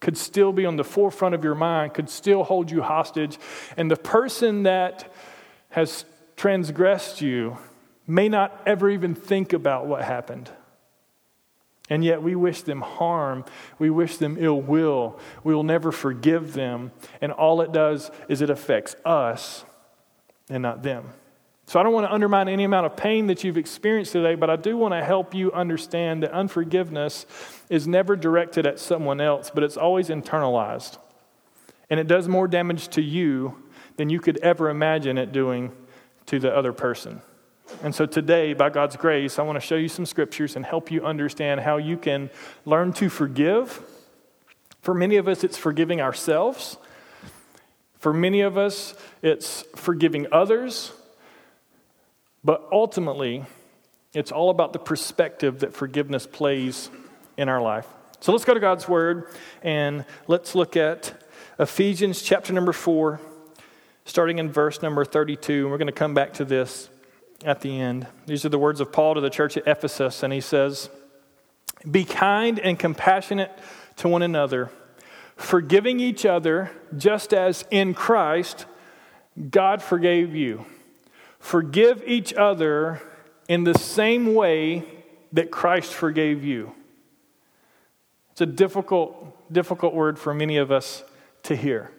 could 0.00 0.16
still 0.16 0.52
be 0.52 0.64
on 0.64 0.76
the 0.76 0.84
forefront 0.84 1.34
of 1.34 1.44
your 1.44 1.54
mind, 1.54 1.94
could 1.94 2.08
still 2.08 2.42
hold 2.42 2.70
you 2.70 2.82
hostage. 2.82 3.38
And 3.76 3.90
the 3.90 3.96
person 3.96 4.62
that 4.64 5.12
has 5.70 6.04
transgressed 6.40 7.20
you 7.20 7.58
may 8.06 8.26
not 8.26 8.62
ever 8.64 8.88
even 8.88 9.14
think 9.14 9.52
about 9.52 9.86
what 9.86 10.02
happened. 10.02 10.50
And 11.90 12.02
yet 12.02 12.22
we 12.22 12.34
wish 12.34 12.62
them 12.62 12.80
harm. 12.80 13.44
We 13.78 13.90
wish 13.90 14.16
them 14.16 14.38
ill 14.40 14.62
will. 14.62 15.20
We 15.44 15.54
will 15.54 15.64
never 15.64 15.92
forgive 15.92 16.54
them. 16.54 16.92
And 17.20 17.30
all 17.30 17.60
it 17.60 17.72
does 17.72 18.10
is 18.26 18.40
it 18.40 18.48
affects 18.48 18.96
us 19.04 19.66
and 20.48 20.62
not 20.62 20.82
them. 20.82 21.10
So 21.66 21.78
I 21.78 21.82
don't 21.82 21.92
want 21.92 22.06
to 22.06 22.12
undermine 22.14 22.48
any 22.48 22.64
amount 22.64 22.86
of 22.86 22.96
pain 22.96 23.26
that 23.26 23.44
you've 23.44 23.58
experienced 23.58 24.12
today, 24.12 24.34
but 24.34 24.48
I 24.48 24.56
do 24.56 24.78
want 24.78 24.94
to 24.94 25.04
help 25.04 25.34
you 25.34 25.52
understand 25.52 26.22
that 26.22 26.32
unforgiveness 26.32 27.26
is 27.68 27.86
never 27.86 28.16
directed 28.16 28.66
at 28.66 28.78
someone 28.78 29.20
else, 29.20 29.50
but 29.52 29.62
it's 29.62 29.76
always 29.76 30.08
internalized. 30.08 30.96
And 31.90 32.00
it 32.00 32.06
does 32.06 32.28
more 32.28 32.48
damage 32.48 32.88
to 32.88 33.02
you 33.02 33.62
than 33.98 34.08
you 34.08 34.20
could 34.20 34.38
ever 34.38 34.70
imagine 34.70 35.18
it 35.18 35.32
doing 35.32 35.72
to 36.30 36.38
the 36.38 36.56
other 36.56 36.72
person. 36.72 37.20
And 37.82 37.92
so 37.92 38.06
today, 38.06 38.52
by 38.52 38.70
God's 38.70 38.96
grace, 38.96 39.38
I 39.38 39.42
want 39.42 39.56
to 39.56 39.60
show 39.60 39.74
you 39.74 39.88
some 39.88 40.06
scriptures 40.06 40.54
and 40.54 40.64
help 40.64 40.90
you 40.90 41.04
understand 41.04 41.60
how 41.60 41.76
you 41.76 41.96
can 41.96 42.30
learn 42.64 42.92
to 42.94 43.08
forgive. 43.08 43.82
For 44.80 44.94
many 44.94 45.16
of 45.16 45.26
us, 45.26 45.42
it's 45.42 45.58
forgiving 45.58 46.00
ourselves. 46.00 46.76
For 47.98 48.12
many 48.12 48.42
of 48.42 48.56
us, 48.56 48.94
it's 49.22 49.62
forgiving 49.74 50.28
others. 50.30 50.92
But 52.44 52.64
ultimately, 52.70 53.44
it's 54.14 54.30
all 54.30 54.50
about 54.50 54.72
the 54.72 54.78
perspective 54.78 55.60
that 55.60 55.74
forgiveness 55.74 56.28
plays 56.28 56.90
in 57.36 57.48
our 57.48 57.60
life. 57.60 57.88
So 58.20 58.30
let's 58.30 58.44
go 58.44 58.54
to 58.54 58.60
God's 58.60 58.88
Word 58.88 59.26
and 59.64 60.04
let's 60.28 60.54
look 60.54 60.76
at 60.76 61.12
Ephesians 61.58 62.22
chapter 62.22 62.52
number 62.52 62.72
4, 62.72 63.20
starting 64.04 64.38
in 64.38 64.50
verse 64.50 64.82
number 64.82 65.04
32. 65.04 65.62
And 65.62 65.70
we're 65.70 65.78
going 65.78 65.86
to 65.86 65.92
come 65.92 66.14
back 66.14 66.34
to 66.34 66.44
this 66.44 66.90
at 67.44 67.60
the 67.60 67.80
end. 67.80 68.06
These 68.26 68.44
are 68.44 68.48
the 68.48 68.58
words 68.58 68.80
of 68.80 68.92
Paul 68.92 69.14
to 69.14 69.20
the 69.20 69.30
church 69.30 69.56
at 69.56 69.66
Ephesus, 69.66 70.22
and 70.22 70.32
he 70.32 70.40
says, 70.40 70.90
Be 71.88 72.04
kind 72.04 72.58
and 72.58 72.78
compassionate 72.78 73.50
to 73.96 74.08
one 74.08 74.22
another, 74.22 74.70
forgiving 75.36 76.00
each 76.00 76.26
other, 76.26 76.70
just 76.96 77.32
as 77.32 77.64
in 77.70 77.94
Christ 77.94 78.66
God 79.50 79.82
forgave 79.82 80.34
you. 80.34 80.66
Forgive 81.38 82.02
each 82.06 82.34
other 82.34 83.00
in 83.48 83.64
the 83.64 83.78
same 83.78 84.34
way 84.34 84.84
that 85.32 85.50
Christ 85.50 85.94
forgave 85.94 86.44
you. 86.44 86.72
It's 88.32 88.42
a 88.42 88.46
difficult, 88.46 89.52
difficult 89.52 89.94
word 89.94 90.18
for 90.18 90.34
many 90.34 90.58
of 90.58 90.70
us 90.70 91.02
to 91.44 91.56
hear 91.56 91.90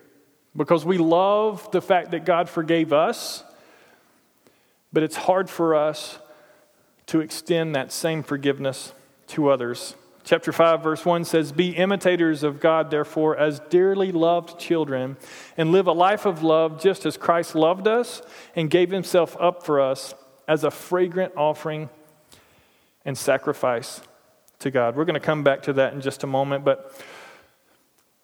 because 0.56 0.86
we 0.86 0.98
love 0.98 1.70
the 1.72 1.82
fact 1.82 2.12
that 2.12 2.26
God 2.26 2.50
forgave 2.50 2.92
us, 2.92 3.44
but 4.92 5.04
it's 5.04 5.16
hard 5.16 5.50
for 5.50 5.76
us 5.76 6.20
to 7.08 7.22
extend 7.22 7.76
that 7.76 7.92
same 7.92 8.24
forgiveness 8.24 8.94
to 9.28 9.50
others. 9.50 9.96
Chapter 10.24 10.52
5, 10.52 10.84
verse 10.84 11.06
1 11.06 11.26
says, 11.26 11.52
Be 11.52 11.70
imitators 11.70 12.44
of 12.44 12.60
God, 12.60 12.92
therefore, 12.92 13.38
as 13.38 13.60
dearly 13.70 14.12
loved 14.12 14.60
children, 14.60 15.18
and 15.58 15.72
live 15.72 15.88
a 15.88 15.94
life 15.94 16.26
of 16.26 16.44
love 16.44 16.82
just 16.82 17.06
as 17.06 17.18
Christ 17.18 17.56
loved 17.56 17.88
us 17.88 18.22
and 18.56 18.70
gave 18.70 18.92
himself 18.92 19.36
up 19.40 19.66
for 19.66 19.82
us 19.82 20.14
as 20.48 20.64
a 20.64 20.72
fragrant 20.72 21.34
offering 21.36 21.90
and 23.04 23.18
sacrifice 23.18 24.02
to 24.60 24.70
God. 24.70 24.96
We're 24.96 25.06
going 25.06 25.16
to 25.16 25.20
come 25.20 25.44
back 25.44 25.64
to 25.64 25.74
that 25.74 25.94
in 25.94 26.02
just 26.02 26.24
a 26.24 26.28
moment, 26.28 26.64
but 26.64 27.02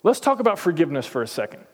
let's 0.04 0.20
talk 0.20 0.40
about 0.40 0.60
forgiveness 0.60 1.06
for 1.06 1.24
a 1.24 1.28
second. 1.28 1.66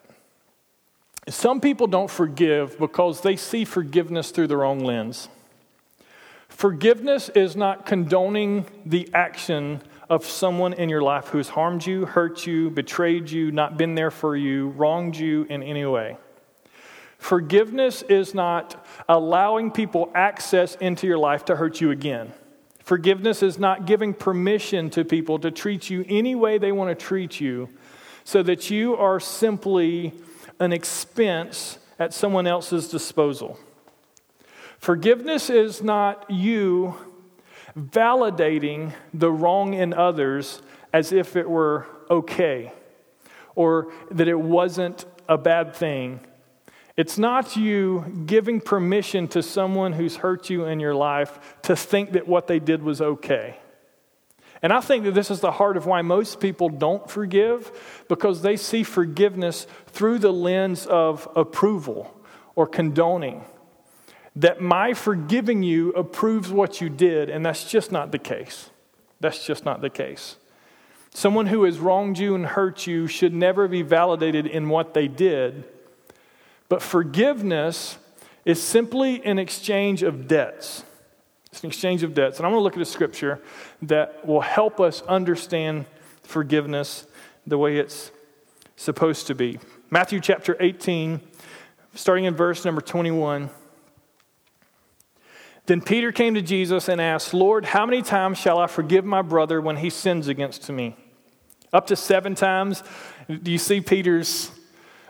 Some 1.30 1.62
people 1.62 1.88
don't 1.88 2.12
forgive 2.12 2.78
because 2.78 3.22
they 3.22 3.36
see 3.36 3.64
forgiveness 3.64 4.32
through 4.32 4.48
their 4.48 4.64
own 4.64 4.80
lens. 4.80 5.30
Forgiveness 6.50 7.30
is 7.30 7.56
not 7.56 7.86
condoning 7.86 8.66
the 8.86 9.10
action 9.14 9.82
of 10.10 10.26
someone 10.26 10.74
in 10.74 10.90
your 10.90 11.02
life 11.02 11.30
who 11.30 11.38
has 11.38 11.50
harmed 11.50 11.86
you, 11.86 12.06
hurt 12.06 12.46
you, 12.46 12.70
betrayed 12.70 13.30
you, 13.30 13.52
not 13.52 13.78
been 13.78 13.96
there 13.96 14.12
for 14.12 14.36
you, 14.36 14.70
wronged 14.70 15.16
you 15.16 15.44
in 15.50 15.64
any 15.64 15.86
way. 15.86 16.18
Forgiveness 17.18 18.02
is 18.04 18.34
not 18.34 18.86
allowing 19.08 19.72
people 19.72 20.12
access 20.14 20.76
into 20.76 21.08
your 21.08 21.18
life 21.18 21.46
to 21.46 21.56
hurt 21.56 21.80
you 21.80 21.90
again. 21.90 22.34
Forgiveness 22.80 23.42
is 23.42 23.58
not 23.58 23.86
giving 23.86 24.14
permission 24.14 24.90
to 24.90 25.06
people 25.06 25.40
to 25.40 25.50
treat 25.50 25.90
you 25.90 26.06
any 26.10 26.36
way 26.36 26.58
they 26.58 26.74
want 26.74 26.90
to 26.90 27.06
treat 27.06 27.40
you 27.40 27.70
so 28.26 28.44
that 28.44 28.70
you 28.70 28.98
are 28.98 29.22
simply 29.22 30.14
an 30.64 30.74
expense 30.74 31.78
at 32.00 32.14
someone 32.14 32.48
else's 32.48 32.88
disposal. 32.88 33.60
Forgiveness 34.78 35.50
is 35.50 35.82
not 35.82 36.30
you 36.30 36.96
validating 37.78 38.94
the 39.14 39.32
wrong 39.32 39.74
in 39.74 39.94
others 39.94 40.62
as 40.92 41.12
if 41.12 41.36
it 41.36 41.50
were 41.50 41.88
okay 42.10 42.72
or 43.56 43.92
that 44.12 44.28
it 44.28 44.40
wasn't 44.40 45.06
a 45.28 45.38
bad 45.38 45.76
thing. 45.76 46.20
It's 46.96 47.18
not 47.18 47.56
you 47.56 48.24
giving 48.26 48.62
permission 48.62 49.28
to 49.30 49.42
someone 49.42 49.94
who's 49.94 50.18
hurt 50.18 50.50
you 50.50 50.66
in 50.66 50.80
your 50.80 50.94
life 50.94 51.58
to 51.64 51.76
think 51.76 52.12
that 52.12 52.28
what 52.28 52.48
they 52.48 52.60
did 52.60 52.84
was 52.84 53.02
okay. 53.02 53.58
And 54.64 54.72
I 54.72 54.80
think 54.80 55.04
that 55.04 55.14
this 55.14 55.30
is 55.30 55.42
the 55.42 55.52
heart 55.52 55.78
of 55.78 55.86
why 55.86 56.02
most 56.02 56.40
people 56.40 56.70
don't 56.70 57.08
forgive 57.10 57.72
because 58.08 58.42
they 58.42 58.56
see 58.56 58.82
forgiveness 58.84 59.68
through 59.88 60.20
the 60.20 60.32
lens 60.32 60.86
of 60.88 61.28
approval 61.36 62.20
or 62.56 62.66
condoning 62.66 63.44
that 64.36 64.62
my 64.62 64.94
forgiving 64.94 65.64
you 65.64 65.92
approves 65.92 66.50
what 66.50 66.82
you 66.82 66.90
did, 66.90 67.30
and 67.30 67.46
that's 67.46 67.70
just 67.70 67.92
not 67.92 68.12
the 68.12 68.18
case. 68.18 68.70
That's 69.20 69.46
just 69.46 69.64
not 69.64 69.82
the 69.82 69.90
case. 69.90 70.38
Someone 71.12 71.48
who 71.48 71.64
has 71.66 71.78
wronged 71.78 72.18
you 72.18 72.34
and 72.34 72.46
hurt 72.46 72.88
you 72.88 73.06
should 73.06 73.34
never 73.34 73.68
be 73.68 73.84
validated 73.84 74.48
in 74.48 74.70
what 74.70 74.96
they 74.96 75.08
did, 75.08 75.66
but 76.68 76.82
forgiveness 76.82 78.00
is 78.46 78.62
simply 78.62 79.24
an 79.24 79.38
exchange 79.38 80.02
of 80.02 80.28
debts. 80.28 80.84
It's 81.54 81.62
an 81.62 81.68
exchange 81.68 82.02
of 82.02 82.16
debts. 82.16 82.40
And 82.40 82.48
I'm 82.48 82.52
going 82.52 82.62
to 82.62 82.64
look 82.64 82.78
at 82.78 82.82
a 82.82 82.86
scripture 82.86 83.40
that 83.84 84.26
will 84.26 84.42
help 84.42 84.80
us 84.80 85.04
understand 85.04 85.86
forgiveness 86.24 87.06
the 87.46 87.60
way 87.60 87.78
it's 87.78 88.10
supposed 88.76 89.28
to 89.28 89.36
be. 89.36 89.60
Matthew 89.92 90.20
chapter 90.20 90.58
18, 90.60 91.22
starting 91.94 92.26
in 92.26 92.34
verse 92.34 92.66
number 92.66 92.82
21. 92.82 93.52
Then 95.68 95.80
Peter 95.80 96.12
came 96.12 96.34
to 96.34 96.42
Jesus 96.42 96.90
and 96.90 97.00
asked, 97.00 97.36
Lord, 97.36 97.66
how 97.66 97.86
many 97.86 98.02
times 98.02 98.40
shall 98.40 98.58
I 98.58 98.66
forgive 98.66 99.06
my 99.06 99.22
brother 99.22 99.62
when 99.62 99.78
he 99.78 99.92
sins 99.92 100.28
against 100.28 100.68
me? 100.72 100.96
Up 101.72 101.86
to 101.86 101.96
seven 101.96 102.34
times. 102.34 102.82
Do 103.28 103.52
you 103.52 103.60
see 103.60 103.80
Peter's 103.80 104.50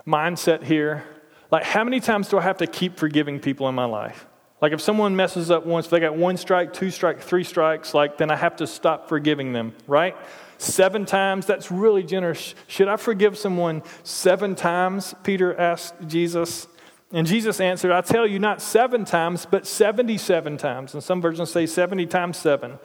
mindset 0.05 0.63
here? 0.63 1.05
Like, 1.51 1.63
how 1.63 1.85
many 1.85 2.01
times 2.01 2.27
do 2.27 2.38
I 2.38 2.41
have 2.41 2.57
to 2.57 2.67
keep 2.67 2.97
forgiving 2.97 3.39
people 3.39 3.69
in 3.69 3.75
my 3.75 3.85
life? 3.85 4.27
Like, 4.63 4.72
if 4.72 4.79
someone 4.79 5.13
messes 5.17 5.51
up 5.51 5.65
once, 5.65 5.88
they 5.88 6.00
got 6.00 6.15
one 6.15 6.38
strike, 6.38 6.72
two 6.72 6.89
strike, 6.89 7.20
three 7.20 7.43
strikes, 7.43 7.93
like, 7.93 8.17
then 8.17 8.32
I 8.32 8.38
have 8.38 8.55
to 8.55 8.65
stop 8.65 9.10
forgiving 9.10 9.51
them, 9.51 9.75
right? 9.88 10.15
Seven 10.58 11.05
times, 11.05 11.46
that's 11.46 11.70
really 11.70 12.01
generous. 12.01 12.55
Should 12.67 12.88
I 12.88 12.96
forgive 12.96 13.38
someone 13.38 13.84
seven 14.03 14.55
times? 14.55 15.15
Peter 15.24 15.53
asked 15.60 15.96
Jesus. 16.08 16.65
And 17.12 17.27
Jesus 17.27 17.60
answered, 17.60 17.91
I 17.91 18.00
tell 18.00 18.25
you, 18.25 18.39
not 18.39 18.62
seven 18.62 19.03
times, 19.03 19.46
but 19.46 19.67
77 19.67 20.55
times. 20.55 20.93
And 20.93 21.03
some 21.03 21.22
versions 21.22 21.51
say 21.51 21.65
70 21.65 22.05
times 22.05 22.38
seven. 22.38 22.79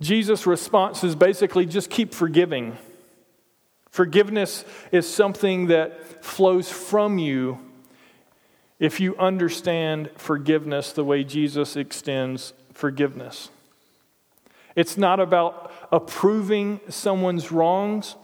Jesus' 0.00 0.48
response 0.48 1.04
is 1.04 1.14
basically 1.14 1.66
just 1.66 1.90
keep 1.90 2.12
forgiving. 2.12 2.76
Forgiveness 3.92 4.64
is 4.90 5.08
something 5.08 5.68
that 5.68 6.24
flows 6.24 6.72
from 6.72 7.18
you 7.18 7.65
if 8.78 9.00
you 9.00 9.16
understand 9.16 10.10
forgiveness 10.16 10.92
the 10.92 11.04
way 11.04 11.24
Jesus 11.24 11.76
extends 11.76 12.52
forgiveness. 12.72 13.50
It's 14.74 14.98
not 14.98 15.20
about 15.20 15.72
approving 15.90 16.80
someone's 16.88 17.50
wrongs, 17.50 18.16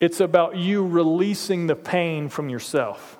it's 0.00 0.20
about 0.20 0.56
you 0.56 0.86
releasing 0.86 1.66
the 1.66 1.76
pain 1.76 2.28
from 2.28 2.48
yourself. 2.48 3.18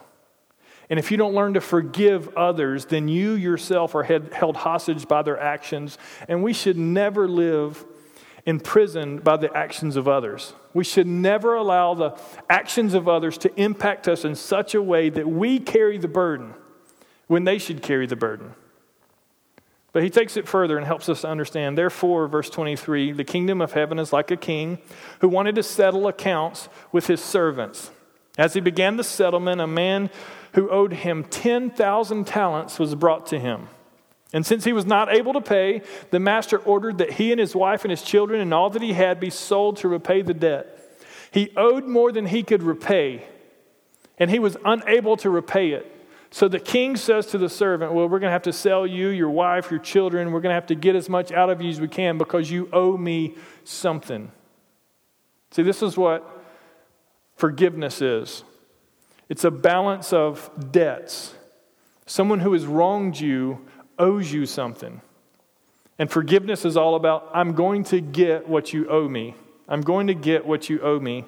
And 0.89 0.99
if 0.99 1.13
you 1.13 1.17
don't 1.17 1.35
learn 1.35 1.55
to 1.55 1.61
forgive 1.61 2.37
others, 2.37 2.87
then 2.87 3.07
you 3.07 3.33
yourself 3.35 3.95
are 3.95 4.03
held 4.03 4.57
hostage 4.57 5.07
by 5.07 5.23
their 5.23 5.39
actions. 5.39 5.97
And 6.29 6.43
we 6.43 6.53
should 6.53 6.77
never 6.77 7.29
live 7.29 7.85
imprisoned 8.47 9.23
by 9.25 9.37
the 9.37 9.55
actions 9.57 9.97
of 9.97 10.09
others. 10.09 10.55
We 10.73 10.85
should 10.85 11.07
never 11.07 11.55
allow 11.55 11.95
the 11.95 12.19
actions 12.49 12.95
of 12.95 13.09
others 13.09 13.39
to 13.39 13.61
impact 13.61 14.09
us 14.09 14.25
in 14.25 14.35
such 14.35 14.75
a 14.75 14.83
way 14.83 15.11
that 15.11 15.29
we 15.29 15.59
carry 15.59 15.99
the 15.99 16.09
burden 16.09 16.55
when 17.27 17.45
they 17.45 17.59
should 17.59 17.83
carry 17.83 18.07
the 18.07 18.17
burden. 18.17 18.55
But 19.93 20.05
he 20.05 20.11
takes 20.11 20.37
it 20.37 20.47
further 20.47 20.77
and 20.77 20.87
helps 20.87 21.09
us 21.09 21.23
to 21.23 21.29
understand. 21.29 21.77
Therefore, 21.77 22.29
verse 22.29 22.49
23 22.49 23.13
the 23.13 23.25
kingdom 23.25 23.61
of 23.61 23.73
heaven 23.73 23.99
is 23.99 24.13
like 24.13 24.31
a 24.31 24.37
king 24.37 24.79
who 25.21 25.29
wanted 25.29 25.57
to 25.57 25.63
settle 25.63 26.07
accounts 26.07 26.69
with 26.93 27.07
his 27.07 27.21
servants. 27.21 27.91
As 28.39 28.55
he 28.55 28.61
began 28.61 28.97
the 28.97 29.05
settlement, 29.05 29.61
a 29.61 29.67
man 29.67 30.11
who 30.55 30.71
owed 30.71 30.93
him 30.93 31.25
10,000 31.25 32.27
talents 32.27 32.79
was 32.79 32.95
brought 32.95 33.27
to 33.27 33.39
him. 33.39 33.69
And 34.33 34.47
since 34.47 34.65
he 34.65 34.73
was 34.73 34.87
not 34.87 35.13
able 35.13 35.33
to 35.33 35.41
pay, 35.41 35.83
the 36.11 36.21
master 36.21 36.59
ordered 36.59 36.99
that 36.99 37.13
he 37.13 37.33
and 37.33 37.41
his 37.41 37.55
wife 37.55 37.85
and 37.85 37.91
his 37.91 38.03
children 38.03 38.41
and 38.41 38.55
all 38.55 38.71
that 38.71 38.83
he 38.83 38.93
had 38.93 39.19
be 39.19 39.31
sold 39.31 39.79
to 39.79 39.89
repay 39.89 40.23
the 40.23 40.35
debt. 40.35 40.77
He 41.33 41.53
owed 41.57 41.85
more 41.87 42.13
than 42.13 42.27
he 42.27 42.43
could 42.43 42.63
repay, 42.63 43.27
and 44.19 44.31
he 44.31 44.39
was 44.39 44.57
unable 44.65 45.17
to 45.19 45.31
repay 45.31 45.71
it. 45.71 45.97
So 46.33 46.47
the 46.47 46.61
king 46.61 46.97
says 46.97 47.27
to 47.27 47.39
the 47.39 47.49
servant, 47.49 47.93
Well, 47.93 48.09
we're 48.09 48.21
going 48.21 48.29
to 48.29 48.33
have 48.33 48.43
to 48.43 48.53
sell 48.53 48.87
you, 48.87 49.09
your 49.09 49.31
wife, 49.31 49.71
your 49.71 49.81
children. 49.81 50.31
We're 50.31 50.41
going 50.41 50.51
to 50.51 50.55
have 50.55 50.69
to 50.69 50.77
get 50.77 50.95
as 50.95 51.09
much 51.09 51.33
out 51.33 51.51
of 51.51 51.61
you 51.61 51.71
as 51.71 51.81
we 51.81 51.89
can 51.89 52.19
because 52.19 52.51
you 52.51 52.69
owe 52.73 52.97
me 52.97 53.35
something. 53.65 54.31
See, 55.51 55.63
this 55.63 55.83
is 55.83 55.97
what 55.97 56.45
forgiveness 57.37 58.01
is 58.01 58.45
it's 59.29 59.45
a 59.45 59.51
balance 59.51 60.13
of 60.13 60.51
debts. 60.71 61.35
Someone 62.07 62.41
who 62.41 62.53
has 62.53 62.67
wronged 62.67 63.19
you 63.19 63.65
owes 64.01 64.33
you 64.33 64.47
something. 64.47 65.01
And 65.99 66.11
forgiveness 66.11 66.65
is 66.65 66.77
all 66.77 66.95
about 66.97 67.31
I'm 67.33 67.53
going 67.53 67.85
to 67.85 68.01
get 68.01 68.49
what 68.49 68.73
you 68.73 68.89
owe 68.89 69.09
me. 69.09 69.35
I'm 69.69 69.83
going 69.83 70.09
to 70.09 70.15
get 70.15 70.47
what 70.47 70.69
you 70.69 70.81
owe 70.81 70.99
me. 70.99 71.25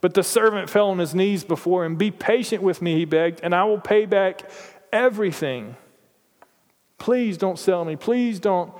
But 0.00 0.14
the 0.14 0.22
servant 0.22 0.70
fell 0.70 0.90
on 0.90 0.98
his 0.98 1.14
knees 1.14 1.42
before 1.42 1.84
him. 1.84 1.96
Be 1.96 2.10
patient 2.10 2.62
with 2.62 2.80
me, 2.80 2.94
he 2.96 3.04
begged, 3.04 3.40
and 3.42 3.54
I 3.54 3.64
will 3.64 3.80
pay 3.80 4.06
back 4.06 4.48
everything. 4.92 5.74
Please 6.98 7.36
don't 7.36 7.58
sell 7.58 7.84
me. 7.84 7.96
Please 7.96 8.38
don't 8.38 8.72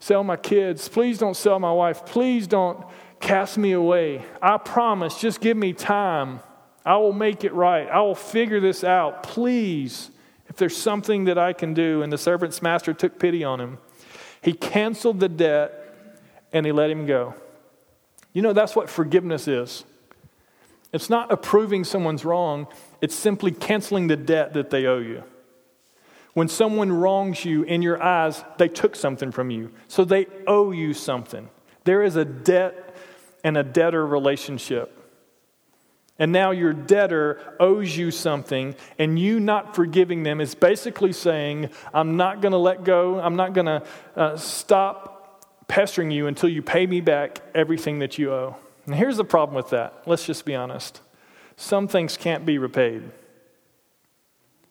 sell 0.00 0.24
my 0.24 0.36
kids. 0.36 0.88
Please 0.88 1.18
don't 1.18 1.36
sell 1.36 1.60
my 1.60 1.72
wife. 1.72 2.04
Please 2.06 2.46
don't 2.46 2.84
cast 3.20 3.58
me 3.58 3.72
away. 3.72 4.24
I 4.40 4.58
promise, 4.58 5.20
just 5.20 5.40
give 5.40 5.56
me 5.56 5.72
time. 5.72 6.40
I 6.84 6.96
will 6.96 7.12
make 7.12 7.44
it 7.44 7.52
right. 7.52 7.88
I 7.88 8.00
will 8.00 8.14
figure 8.14 8.60
this 8.60 8.82
out. 8.82 9.22
Please, 9.22 10.10
there's 10.58 10.76
something 10.76 11.24
that 11.24 11.38
I 11.38 11.52
can 11.52 11.74
do. 11.74 12.02
And 12.02 12.12
the 12.12 12.18
servant's 12.18 12.60
master 12.60 12.92
took 12.92 13.18
pity 13.18 13.44
on 13.44 13.60
him. 13.60 13.78
He 14.42 14.52
canceled 14.52 15.20
the 15.20 15.28
debt 15.28 15.72
and 16.52 16.64
he 16.66 16.72
let 16.72 16.90
him 16.90 17.06
go. 17.06 17.34
You 18.32 18.42
know, 18.42 18.52
that's 18.52 18.76
what 18.76 18.88
forgiveness 18.88 19.48
is. 19.48 19.84
It's 20.92 21.10
not 21.10 21.32
approving 21.32 21.84
someone's 21.84 22.24
wrong, 22.24 22.66
it's 23.00 23.14
simply 23.14 23.50
canceling 23.50 24.06
the 24.06 24.16
debt 24.16 24.54
that 24.54 24.70
they 24.70 24.86
owe 24.86 24.98
you. 24.98 25.22
When 26.34 26.48
someone 26.48 26.92
wrongs 26.92 27.44
you 27.44 27.62
in 27.64 27.82
your 27.82 28.02
eyes, 28.02 28.44
they 28.58 28.68
took 28.68 28.96
something 28.96 29.32
from 29.32 29.50
you. 29.50 29.72
So 29.88 30.04
they 30.04 30.26
owe 30.46 30.70
you 30.70 30.94
something. 30.94 31.50
There 31.84 32.02
is 32.02 32.16
a 32.16 32.24
debt 32.24 32.94
and 33.42 33.56
a 33.56 33.62
debtor 33.62 34.06
relationship. 34.06 34.97
And 36.18 36.32
now 36.32 36.50
your 36.50 36.72
debtor 36.72 37.40
owes 37.60 37.96
you 37.96 38.10
something, 38.10 38.74
and 38.98 39.18
you 39.18 39.38
not 39.38 39.76
forgiving 39.76 40.24
them 40.24 40.40
is 40.40 40.54
basically 40.54 41.12
saying, 41.12 41.70
I'm 41.94 42.16
not 42.16 42.40
going 42.40 42.52
to 42.52 42.58
let 42.58 42.82
go. 42.82 43.20
I'm 43.20 43.36
not 43.36 43.52
going 43.52 43.66
to 43.66 43.82
uh, 44.16 44.36
stop 44.36 45.68
pestering 45.68 46.10
you 46.10 46.26
until 46.26 46.48
you 46.48 46.62
pay 46.62 46.86
me 46.86 47.00
back 47.00 47.40
everything 47.54 48.00
that 48.00 48.18
you 48.18 48.32
owe. 48.32 48.56
And 48.86 48.94
here's 48.94 49.16
the 49.16 49.24
problem 49.24 49.54
with 49.54 49.70
that. 49.70 50.02
Let's 50.06 50.26
just 50.26 50.44
be 50.44 50.54
honest. 50.54 51.00
Some 51.56 51.86
things 51.86 52.16
can't 52.16 52.44
be 52.46 52.58
repaid. 52.58 53.02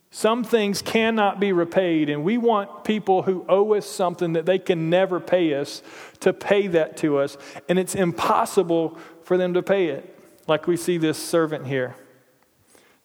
Some 0.10 0.43
things 0.43 0.81
cannot 0.81 1.39
be 1.39 1.51
repaid, 1.51 2.10
and 2.10 2.23
we 2.23 2.38
want 2.38 2.83
people 2.83 3.23
who 3.23 3.45
owe 3.47 3.73
us 3.73 3.86
something 3.86 4.33
that 4.33 4.45
they 4.45 4.57
can 4.57 4.89
never 4.89 5.19
pay 5.19 5.53
us 5.53 5.83
to 6.21 6.33
pay 6.33 6.67
that 6.67 6.97
to 6.97 7.17
us, 7.17 7.38
and 7.67 7.77
it's 7.77 7.93
impossible 7.93 8.97
for 9.23 9.38
them 9.38 9.53
to 9.53 9.62
pay 9.62 9.88
it, 9.88 10.16
like 10.47 10.67
we 10.67 10.77
see 10.77 10.97
this 10.97 11.17
servant 11.17 11.67
here. 11.67 11.95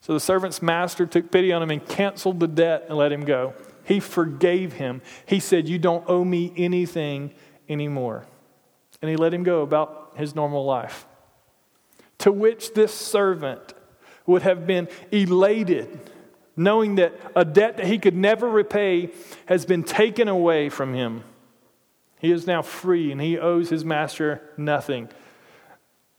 So 0.00 0.14
the 0.14 0.20
servant's 0.20 0.60
master 0.60 1.06
took 1.06 1.30
pity 1.30 1.52
on 1.52 1.62
him 1.62 1.70
and 1.70 1.86
canceled 1.86 2.40
the 2.40 2.48
debt 2.48 2.86
and 2.88 2.96
let 2.96 3.12
him 3.12 3.24
go. 3.24 3.54
He 3.84 4.00
forgave 4.00 4.74
him. 4.74 5.00
He 5.26 5.40
said, 5.40 5.68
You 5.68 5.78
don't 5.78 6.04
owe 6.08 6.24
me 6.24 6.52
anything 6.56 7.32
anymore. 7.68 8.26
And 9.00 9.10
he 9.10 9.16
let 9.16 9.32
him 9.32 9.42
go 9.42 9.62
about 9.62 10.14
his 10.16 10.34
normal 10.34 10.64
life. 10.64 11.06
To 12.18 12.32
which 12.32 12.74
this 12.74 12.92
servant 12.92 13.74
would 14.26 14.42
have 14.42 14.66
been 14.66 14.88
elated, 15.10 15.98
knowing 16.56 16.96
that 16.96 17.14
a 17.34 17.44
debt 17.44 17.76
that 17.78 17.86
he 17.86 17.98
could 17.98 18.14
never 18.14 18.48
repay 18.48 19.10
has 19.46 19.64
been 19.64 19.82
taken 19.82 20.28
away 20.28 20.68
from 20.68 20.94
him. 20.94 21.24
He 22.20 22.30
is 22.30 22.46
now 22.46 22.62
free 22.62 23.10
and 23.10 23.20
he 23.20 23.38
owes 23.38 23.68
his 23.68 23.84
master 23.84 24.42
nothing. 24.56 25.08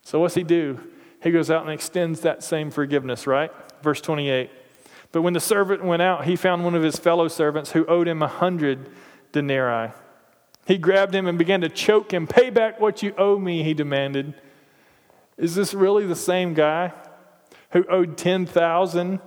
So, 0.02 0.20
what's 0.20 0.36
he 0.36 0.44
do? 0.44 0.80
He 1.24 1.32
goes 1.32 1.50
out 1.50 1.64
and 1.64 1.72
extends 1.72 2.20
that 2.22 2.44
same 2.44 2.70
forgiveness, 2.70 3.26
right? 3.26 3.52
Verse 3.82 4.02
28. 4.02 4.52
But 5.14 5.22
when 5.22 5.34
the 5.34 5.40
servant 5.40 5.84
went 5.84 6.02
out, 6.02 6.26
he 6.26 6.36
found 6.36 6.66
one 6.66 6.76
of 6.76 6.84
his 6.84 6.98
fellow 6.98 7.28
servants 7.30 7.72
who 7.72 7.86
owed 7.86 8.08
him 8.08 8.22
a 8.22 8.28
hundred 8.28 8.90
denarii. 9.32 9.92
He 10.66 10.78
grabbed 10.78 11.14
him 11.14 11.28
and 11.28 11.38
began 11.38 11.62
to 11.62 11.70
choke 11.70 12.14
him. 12.14 12.28
Pay 12.28 12.50
back 12.50 12.80
what 12.80 13.04
you 13.04 13.14
owe 13.18 13.38
me, 13.38 13.64
he 13.64 13.74
demanded. 13.74 14.34
Is 15.38 15.56
this 15.56 15.74
really 15.74 16.06
the 16.06 16.16
same 16.16 16.54
guy 16.54 16.94
who 17.72 17.86
owed 17.90 18.18
10,000 18.18 19.20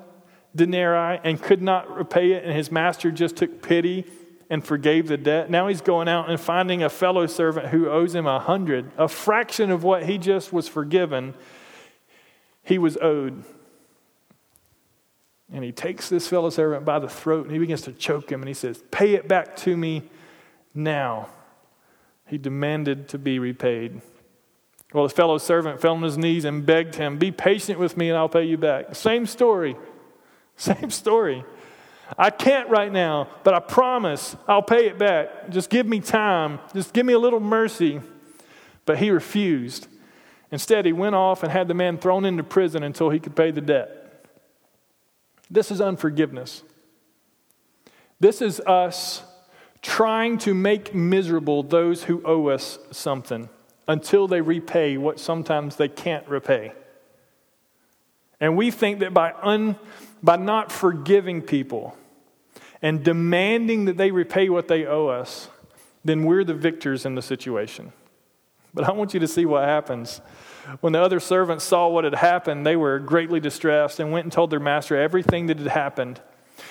denarii 0.54 1.20
and 1.24 1.42
could 1.42 1.62
not 1.62 1.94
repay 1.94 2.32
it, 2.32 2.44
and 2.44 2.52
his 2.52 2.70
master 2.70 3.10
just 3.10 3.36
took 3.36 3.62
pity 3.62 4.04
and 4.50 4.64
forgave 4.64 5.08
the 5.08 5.16
debt? 5.16 5.50
Now 5.50 5.68
he's 5.68 5.80
going 5.80 6.08
out 6.08 6.28
and 6.30 6.40
finding 6.40 6.82
a 6.82 6.90
fellow 6.90 7.26
servant 7.26 7.68
who 7.68 7.88
owes 7.88 8.14
him 8.14 8.26
a 8.26 8.38
hundred, 8.38 8.90
a 8.98 9.08
fraction 9.08 9.70
of 9.70 9.82
what 9.82 10.04
he 10.04 10.18
just 10.18 10.52
was 10.52 10.68
forgiven, 10.68 11.34
he 12.66 12.78
was 12.78 12.98
owed. 13.00 13.44
And 15.52 15.64
he 15.64 15.70
takes 15.70 16.08
this 16.08 16.26
fellow 16.26 16.50
servant 16.50 16.84
by 16.84 16.98
the 16.98 17.08
throat 17.08 17.44
and 17.44 17.52
he 17.52 17.58
begins 17.58 17.82
to 17.82 17.92
choke 17.92 18.30
him 18.30 18.42
and 18.42 18.48
he 18.48 18.54
says, 18.54 18.82
Pay 18.90 19.14
it 19.14 19.28
back 19.28 19.56
to 19.58 19.76
me 19.76 20.02
now. 20.74 21.28
He 22.26 22.38
demanded 22.38 23.08
to 23.10 23.18
be 23.18 23.38
repaid. 23.38 24.00
Well, 24.92 25.04
his 25.04 25.12
fellow 25.12 25.38
servant 25.38 25.80
fell 25.80 25.94
on 25.94 26.02
his 26.02 26.18
knees 26.18 26.44
and 26.44 26.66
begged 26.66 26.96
him, 26.96 27.18
Be 27.18 27.30
patient 27.30 27.78
with 27.78 27.96
me 27.96 28.08
and 28.08 28.18
I'll 28.18 28.28
pay 28.28 28.44
you 28.44 28.58
back. 28.58 28.96
Same 28.96 29.26
story. 29.26 29.76
Same 30.56 30.90
story. 30.90 31.44
I 32.18 32.30
can't 32.30 32.68
right 32.68 32.90
now, 32.90 33.28
but 33.44 33.54
I 33.54 33.60
promise 33.60 34.34
I'll 34.48 34.62
pay 34.62 34.88
it 34.88 34.98
back. 34.98 35.50
Just 35.50 35.70
give 35.70 35.86
me 35.86 36.00
time. 36.00 36.58
Just 36.74 36.92
give 36.92 37.06
me 37.06 37.12
a 37.12 37.18
little 37.18 37.40
mercy. 37.40 38.00
But 38.84 38.98
he 38.98 39.10
refused. 39.10 39.86
Instead, 40.56 40.86
he 40.86 40.92
went 40.94 41.14
off 41.14 41.42
and 41.42 41.52
had 41.52 41.68
the 41.68 41.74
man 41.74 41.98
thrown 41.98 42.24
into 42.24 42.42
prison 42.42 42.82
until 42.82 43.10
he 43.10 43.20
could 43.20 43.36
pay 43.36 43.50
the 43.50 43.60
debt. 43.60 44.24
This 45.50 45.70
is 45.70 45.82
unforgiveness. 45.82 46.62
This 48.20 48.40
is 48.40 48.58
us 48.60 49.22
trying 49.82 50.38
to 50.38 50.54
make 50.54 50.94
miserable 50.94 51.62
those 51.62 52.04
who 52.04 52.22
owe 52.24 52.46
us 52.46 52.78
something 52.90 53.50
until 53.86 54.26
they 54.26 54.40
repay 54.40 54.96
what 54.96 55.20
sometimes 55.20 55.76
they 55.76 55.88
can't 55.88 56.26
repay. 56.26 56.72
And 58.40 58.56
we 58.56 58.70
think 58.70 59.00
that 59.00 59.12
by, 59.12 59.34
un, 59.42 59.76
by 60.22 60.36
not 60.36 60.72
forgiving 60.72 61.42
people 61.42 61.98
and 62.80 63.04
demanding 63.04 63.84
that 63.84 63.98
they 63.98 64.10
repay 64.10 64.48
what 64.48 64.68
they 64.68 64.86
owe 64.86 65.08
us, 65.08 65.50
then 66.02 66.24
we're 66.24 66.44
the 66.44 66.54
victors 66.54 67.04
in 67.04 67.14
the 67.14 67.20
situation. 67.20 67.92
But 68.72 68.84
I 68.84 68.92
want 68.92 69.12
you 69.12 69.20
to 69.20 69.28
see 69.28 69.44
what 69.44 69.64
happens. 69.64 70.22
When 70.80 70.92
the 70.92 71.00
other 71.00 71.20
servants 71.20 71.64
saw 71.64 71.88
what 71.88 72.04
had 72.04 72.14
happened, 72.14 72.66
they 72.66 72.76
were 72.76 72.98
greatly 72.98 73.40
distressed 73.40 74.00
and 74.00 74.12
went 74.12 74.24
and 74.24 74.32
told 74.32 74.50
their 74.50 74.60
master 74.60 74.96
everything 74.96 75.46
that 75.46 75.58
had 75.58 75.68
happened. 75.68 76.20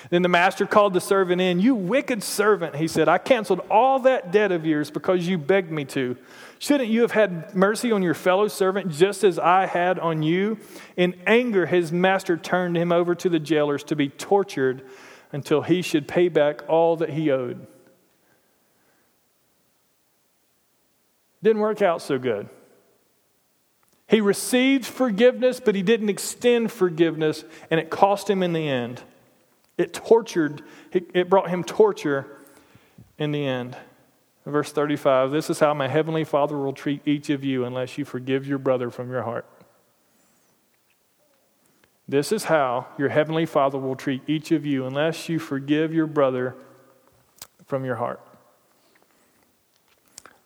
Then 0.10 0.22
the 0.22 0.30
master 0.30 0.66
called 0.66 0.94
the 0.94 1.02
servant 1.02 1.42
in. 1.42 1.60
You 1.60 1.76
wicked 1.76 2.24
servant, 2.24 2.76
he 2.76 2.88
said, 2.88 3.08
I 3.08 3.18
canceled 3.18 3.62
all 3.70 4.00
that 4.00 4.32
debt 4.32 4.52
of 4.52 4.66
yours 4.66 4.92
because 4.92 5.28
you 5.28 5.38
begged 5.38 5.72
me 5.72 5.86
to. 5.86 6.18
Shouldn't 6.60 6.90
you 6.90 7.02
have 7.02 7.12
had 7.12 7.56
mercy 7.56 7.92
on 7.92 8.02
your 8.02 8.14
fellow 8.14 8.48
servant 8.48 8.92
just 8.92 9.24
as 9.24 9.38
I 9.40 9.66
had 9.66 10.00
on 10.00 10.24
you? 10.24 10.58
In 10.98 11.16
anger, 11.26 11.66
his 11.66 11.92
master 11.92 12.38
turned 12.38 12.78
him 12.78 12.92
over 12.92 13.16
to 13.16 13.30
the 13.30 13.40
jailers 13.40 13.84
to 13.86 13.96
be 13.96 14.10
tortured 14.10 14.84
until 15.32 15.62
he 15.62 15.82
should 15.82 16.08
pay 16.08 16.30
back 16.30 16.68
all 16.68 16.96
that 16.98 17.10
he 17.10 17.32
owed. 17.32 17.66
Didn't 21.44 21.62
work 21.62 21.82
out 21.82 22.02
so 22.02 22.18
good. 22.18 22.50
He 24.08 24.22
received 24.22 24.86
forgiveness, 24.86 25.60
but 25.60 25.76
he 25.76 25.82
didn't 25.82 26.10
extend 26.10 26.72
forgiveness, 26.72 27.44
and 27.72 27.80
it 27.80 27.90
cost 27.90 28.30
him 28.30 28.44
in 28.44 28.54
the 28.54 28.68
end. 28.68 29.02
It 29.78 29.94
tortured, 29.94 30.62
it 30.92 31.30
brought 31.30 31.50
him 31.50 31.64
torture 31.64 32.28
in 33.18 33.32
the 33.32 33.46
end. 33.46 33.76
Verse 34.46 34.72
35 34.72 35.32
This 35.32 35.50
is 35.50 35.60
how 35.60 35.74
my 35.74 35.88
heavenly 35.88 36.24
Father 36.24 36.58
will 36.58 36.74
treat 36.74 37.02
each 37.06 37.30
of 37.30 37.44
you 37.44 37.66
unless 37.66 37.98
you 37.98 38.06
forgive 38.06 38.48
your 38.48 38.60
brother 38.60 38.90
from 38.90 39.10
your 39.10 39.24
heart. 39.24 39.46
This 42.08 42.32
is 42.32 42.46
how 42.46 42.88
your 43.00 43.10
heavenly 43.10 43.48
Father 43.48 43.80
will 43.80 43.96
treat 43.96 44.22
each 44.28 44.52
of 44.52 44.66
you 44.66 44.86
unless 44.86 45.28
you 45.28 45.40
forgive 45.40 45.92
your 45.92 46.06
brother 46.06 46.56
from 47.66 47.84
your 47.84 47.96
heart. 47.96 48.22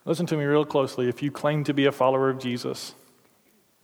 Listen 0.05 0.25
to 0.27 0.37
me 0.37 0.45
real 0.45 0.63
closely. 0.63 1.09
If 1.09 1.21
you 1.21 1.31
claim 1.31 1.65
to 1.65 1.73
be 1.73 1.85
a 1.85 1.91
follower 1.91 2.29
of 2.29 2.39
Jesus, 2.39 2.95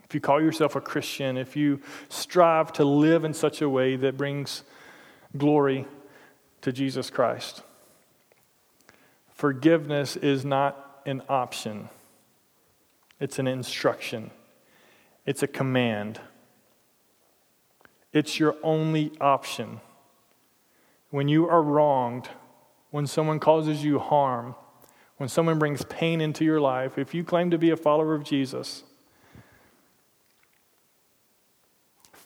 if 0.06 0.14
you 0.14 0.22
call 0.22 0.42
yourself 0.42 0.76
a 0.76 0.82
Christian, 0.82 1.36
if 1.38 1.56
you 1.56 1.82
strive 2.10 2.72
to 2.74 2.86
live 2.86 3.24
in 3.24 3.34
such 3.34 3.62
a 3.62 3.70
way 3.70 3.96
that 3.96 4.18
brings 4.18 4.64
glory 5.36 5.86
to 6.62 6.72
Jesus 6.72 7.10
Christ, 7.10 7.64
forgiveness 9.34 10.16
is 10.16 10.46
not 10.46 11.02
an 11.06 11.22
option, 11.28 11.90
it's 13.20 13.40
an 13.40 13.48
instruction, 13.48 14.32
it's 15.26 15.44
a 15.44 15.48
command. 15.48 16.20
It's 18.16 18.40
your 18.40 18.56
only 18.64 19.12
option. 19.20 19.82
When 21.10 21.28
you 21.28 21.50
are 21.50 21.62
wronged, 21.62 22.30
when 22.90 23.08
someone 23.08 23.42
causes 23.42 23.84
you 23.84 24.00
harm, 24.00 24.56
when 25.18 25.28
someone 25.28 25.60
brings 25.60 25.84
pain 25.84 26.22
into 26.22 26.46
your 26.46 26.62
life, 26.62 26.98
if 26.98 27.14
you 27.14 27.26
claim 27.26 27.52
to 27.52 27.58
be 27.58 27.72
a 27.72 27.76
follower 27.76 28.16
of 28.16 28.24
Jesus, 28.24 28.84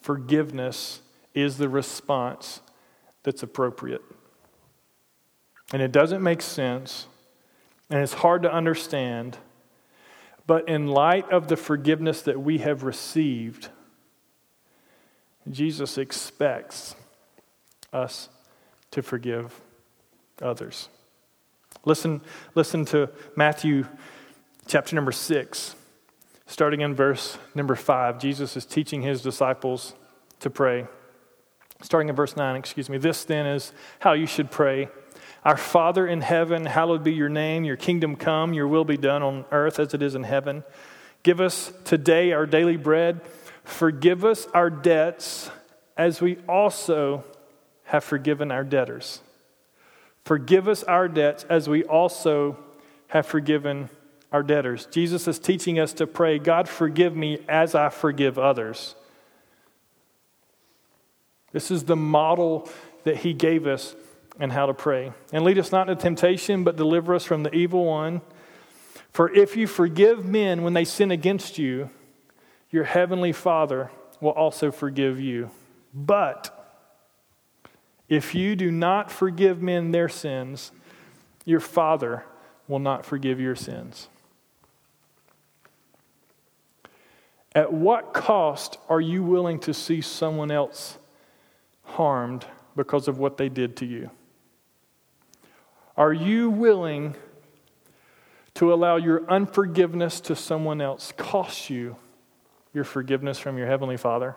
forgiveness 0.09 1.01
is 1.35 1.59
the 1.59 1.69
response 1.69 2.61
that's 3.21 3.43
appropriate. 3.43 4.01
And 5.71 5.83
it 5.83 5.91
doesn't 5.91 6.23
make 6.23 6.41
sense, 6.41 7.05
and 7.91 8.01
it's 8.01 8.15
hard 8.15 8.41
to 8.41 8.51
understand, 8.51 9.37
but 10.47 10.67
in 10.67 10.87
light 10.87 11.29
of 11.29 11.47
the 11.47 11.55
forgiveness 11.55 12.23
that 12.23 12.41
we 12.41 12.57
have 12.57 12.81
received, 12.81 13.69
Jesus 15.47 15.95
expects 15.95 16.95
us 17.93 18.29
to 18.89 19.03
forgive 19.03 19.61
others. 20.41 20.89
Listen, 21.85 22.21
listen 22.55 22.83
to 22.85 23.11
Matthew 23.35 23.85
chapter 24.65 24.95
number 24.95 25.11
6, 25.11 25.75
starting 26.47 26.81
in 26.81 26.95
verse 26.95 27.37
number 27.53 27.75
5. 27.75 28.17
Jesus 28.17 28.57
is 28.57 28.65
teaching 28.65 29.03
his 29.03 29.21
disciples 29.21 29.93
to 30.39 30.49
pray. 30.49 30.87
Starting 31.81 32.09
in 32.09 32.15
verse 32.15 32.35
9, 32.35 32.55
excuse 32.55 32.89
me. 32.89 32.97
This 32.97 33.23
then 33.23 33.45
is 33.45 33.71
how 33.99 34.13
you 34.13 34.25
should 34.25 34.51
pray. 34.51 34.89
Our 35.45 35.57
Father 35.57 36.05
in 36.05 36.21
heaven, 36.21 36.65
hallowed 36.65 37.03
be 37.03 37.13
your 37.13 37.29
name. 37.29 37.63
Your 37.63 37.77
kingdom 37.77 38.15
come, 38.15 38.53
your 38.53 38.67
will 38.67 38.83
be 38.83 38.97
done 38.97 39.23
on 39.23 39.45
earth 39.51 39.79
as 39.79 39.93
it 39.93 40.01
is 40.01 40.15
in 40.15 40.23
heaven. 40.23 40.63
Give 41.23 41.39
us 41.39 41.71
today 41.85 42.33
our 42.33 42.45
daily 42.45 42.75
bread. 42.75 43.21
Forgive 43.63 44.25
us 44.25 44.47
our 44.53 44.69
debts 44.69 45.49
as 45.95 46.21
we 46.21 46.37
also 46.47 47.23
have 47.85 48.03
forgiven 48.03 48.51
our 48.51 48.63
debtors. 48.63 49.21
Forgive 50.25 50.67
us 50.67 50.83
our 50.83 51.07
debts 51.07 51.45
as 51.45 51.69
we 51.69 51.83
also 51.85 52.57
have 53.07 53.25
forgiven 53.25 53.89
our 54.31 54.43
debtors. 54.43 54.85
Jesus 54.87 55.27
is 55.27 55.39
teaching 55.39 55.79
us 55.79 55.93
to 55.93 56.05
pray, 56.05 56.37
God, 56.37 56.69
forgive 56.69 57.15
me 57.15 57.39
as 57.47 57.73
I 57.73 57.89
forgive 57.89 58.37
others. 58.37 58.95
This 61.51 61.71
is 61.71 61.85
the 61.85 61.95
model 61.95 62.69
that 63.03 63.17
he 63.17 63.33
gave 63.33 63.65
us 63.65 63.95
and 64.39 64.51
how 64.51 64.65
to 64.65 64.73
pray. 64.73 65.11
And 65.33 65.43
lead 65.43 65.57
us 65.57 65.71
not 65.71 65.89
into 65.89 66.01
temptation, 66.01 66.63
but 66.63 66.75
deliver 66.75 67.13
us 67.13 67.25
from 67.25 67.43
the 67.43 67.53
evil 67.53 67.85
one. 67.85 68.21
For 69.11 69.31
if 69.33 69.57
you 69.57 69.67
forgive 69.67 70.23
men 70.23 70.63
when 70.63 70.73
they 70.73 70.85
sin 70.85 71.11
against 71.11 71.57
you, 71.57 71.89
your 72.69 72.83
heavenly 72.83 73.33
Father 73.33 73.89
will 74.21 74.31
also 74.31 74.71
forgive 74.71 75.19
you. 75.19 75.49
But 75.93 76.55
if 78.07 78.35
you 78.35 78.55
do 78.55 78.71
not 78.71 79.11
forgive 79.11 79.61
men 79.61 79.91
their 79.91 80.09
sins, 80.09 80.71
your 81.45 81.59
Father 81.59 82.23
will 82.67 82.79
not 82.79 83.05
forgive 83.05 83.39
your 83.39 83.55
sins. 83.55 84.07
At 87.55 87.73
what 87.73 88.13
cost 88.13 88.77
are 88.87 89.01
you 89.01 89.23
willing 89.23 89.59
to 89.61 89.73
see 89.73 90.01
someone 90.01 90.51
else 90.51 90.98
harmed 91.95 92.45
because 92.75 93.07
of 93.07 93.17
what 93.17 93.37
they 93.37 93.49
did 93.49 93.75
to 93.77 93.85
you? 93.85 94.09
Are 95.97 96.13
you 96.13 96.49
willing 96.49 97.15
to 98.55 98.73
allow 98.73 98.95
your 98.95 99.29
unforgiveness 99.29 100.21
to 100.21 100.35
someone 100.35 100.81
else 100.81 101.13
cost 101.17 101.69
you 101.69 101.97
your 102.73 102.83
forgiveness 102.83 103.39
from 103.39 103.57
your 103.57 103.67
Heavenly 103.67 103.97
Father? 103.97 104.35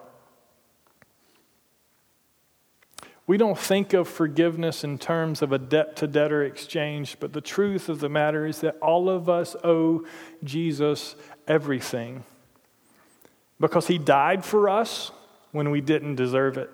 We 3.26 3.36
don't 3.36 3.58
think 3.58 3.92
of 3.92 4.08
forgiveness 4.08 4.82
in 4.82 4.98
terms 4.98 5.42
of 5.42 5.52
a 5.52 5.58
debt 5.58 5.94
to 5.96 6.08
debtor 6.08 6.42
exchange, 6.42 7.16
but 7.20 7.32
the 7.32 7.40
truth 7.40 7.88
of 7.88 8.00
the 8.00 8.08
matter 8.08 8.44
is 8.46 8.60
that 8.62 8.76
all 8.82 9.08
of 9.08 9.28
us 9.28 9.54
owe 9.62 10.04
Jesus 10.42 11.14
everything 11.46 12.24
because 13.60 13.86
he 13.86 13.96
died 13.96 14.44
for 14.44 14.68
us 14.68 15.12
when 15.52 15.70
we 15.70 15.80
didn't 15.80 16.16
deserve 16.16 16.58
it. 16.58 16.68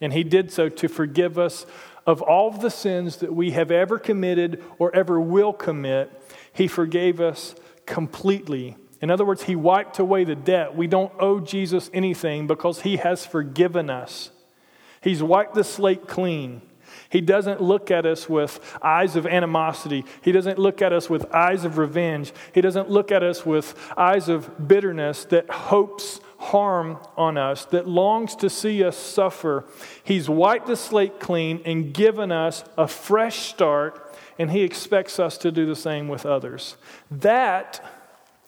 And 0.00 0.12
he 0.12 0.24
did 0.24 0.52
so 0.52 0.68
to 0.68 0.88
forgive 0.88 1.38
us 1.38 1.66
of 2.06 2.22
all 2.22 2.50
the 2.50 2.70
sins 2.70 3.16
that 3.16 3.34
we 3.34 3.50
have 3.50 3.70
ever 3.70 3.98
committed 3.98 4.62
or 4.78 4.94
ever 4.94 5.20
will 5.20 5.52
commit. 5.52 6.10
He 6.52 6.66
forgave 6.66 7.20
us 7.20 7.54
completely. 7.84 8.76
In 9.00 9.10
other 9.10 9.24
words, 9.24 9.44
he 9.44 9.56
wiped 9.56 9.98
away 9.98 10.24
the 10.24 10.34
debt. 10.34 10.74
We 10.74 10.86
don't 10.86 11.12
owe 11.18 11.40
Jesus 11.40 11.90
anything 11.92 12.46
because 12.46 12.82
he 12.82 12.96
has 12.96 13.26
forgiven 13.26 13.90
us. 13.90 14.30
He's 15.00 15.22
wiped 15.22 15.54
the 15.54 15.64
slate 15.64 16.08
clean. 16.08 16.62
He 17.10 17.20
doesn't 17.20 17.60
look 17.60 17.90
at 17.90 18.06
us 18.06 18.28
with 18.28 18.60
eyes 18.82 19.16
of 19.16 19.26
animosity. 19.26 20.04
He 20.22 20.32
doesn't 20.32 20.58
look 20.58 20.82
at 20.82 20.92
us 20.92 21.08
with 21.08 21.32
eyes 21.34 21.64
of 21.64 21.78
revenge. 21.78 22.32
He 22.54 22.60
doesn't 22.60 22.90
look 22.90 23.12
at 23.12 23.22
us 23.22 23.46
with 23.46 23.74
eyes 23.96 24.28
of 24.28 24.68
bitterness 24.68 25.24
that 25.26 25.50
hopes 25.50 26.20
harm 26.38 26.98
on 27.16 27.36
us, 27.36 27.64
that 27.66 27.88
longs 27.88 28.36
to 28.36 28.48
see 28.48 28.82
us 28.82 28.96
suffer. 28.96 29.64
He's 30.02 30.28
wiped 30.28 30.66
the 30.66 30.76
slate 30.76 31.20
clean 31.20 31.60
and 31.64 31.92
given 31.92 32.32
us 32.32 32.64
a 32.76 32.88
fresh 32.88 33.40
start, 33.40 34.16
and 34.38 34.50
He 34.50 34.62
expects 34.62 35.18
us 35.18 35.36
to 35.38 35.50
do 35.50 35.66
the 35.66 35.76
same 35.76 36.08
with 36.08 36.24
others. 36.24 36.76
That 37.10 37.84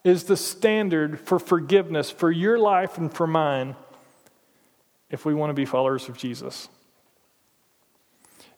is 0.05 0.24
the 0.24 0.37
standard 0.37 1.20
for 1.20 1.38
forgiveness 1.38 2.11
for 2.11 2.31
your 2.31 2.59
life 2.59 2.96
and 2.96 3.12
for 3.12 3.26
mine 3.26 3.76
if 5.11 5.24
we 5.24 5.35
want 5.35 5.50
to 5.50 5.55
be 5.55 5.64
followers 5.64 6.09
of 6.09 6.16
Jesus. 6.16 6.68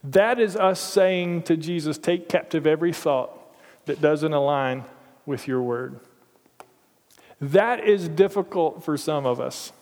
That 0.04 0.38
is 0.38 0.56
us 0.56 0.80
saying 0.80 1.44
to 1.44 1.56
Jesus, 1.56 1.96
Take 1.96 2.28
captive 2.28 2.66
every 2.66 2.92
thought 2.92 3.38
that 3.86 4.00
doesn't 4.00 4.32
align 4.32 4.84
with 5.26 5.48
your 5.48 5.62
word. 5.62 6.00
That 7.42 7.84
is 7.84 8.08
difficult 8.08 8.84
for 8.84 8.96
some 8.96 9.26
of 9.26 9.40
us 9.40 9.72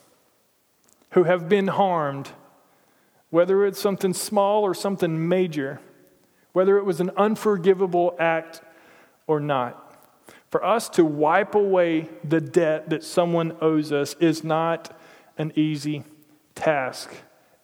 who 1.11 1.25
have 1.25 1.47
been 1.47 1.67
harmed, 1.67 2.31
whether 3.29 3.63
it's 3.67 3.79
something 3.79 4.15
small 4.15 4.63
or 4.63 4.73
something 4.73 5.29
major, 5.29 5.79
whether 6.53 6.79
it 6.79 6.85
was 6.85 6.99
an 6.99 7.11
unforgivable 7.15 8.15
act 8.19 8.61
or 9.27 9.39
not. 9.39 9.87
For 10.49 10.65
us 10.65 10.89
to 10.89 11.05
wipe 11.05 11.53
away 11.53 12.09
the 12.23 12.41
debt 12.41 12.89
that 12.89 13.03
someone 13.03 13.55
owes 13.61 13.91
us 13.91 14.15
is 14.15 14.43
not 14.43 14.99
an 15.37 15.53
easy 15.55 16.03
task, 16.55 17.13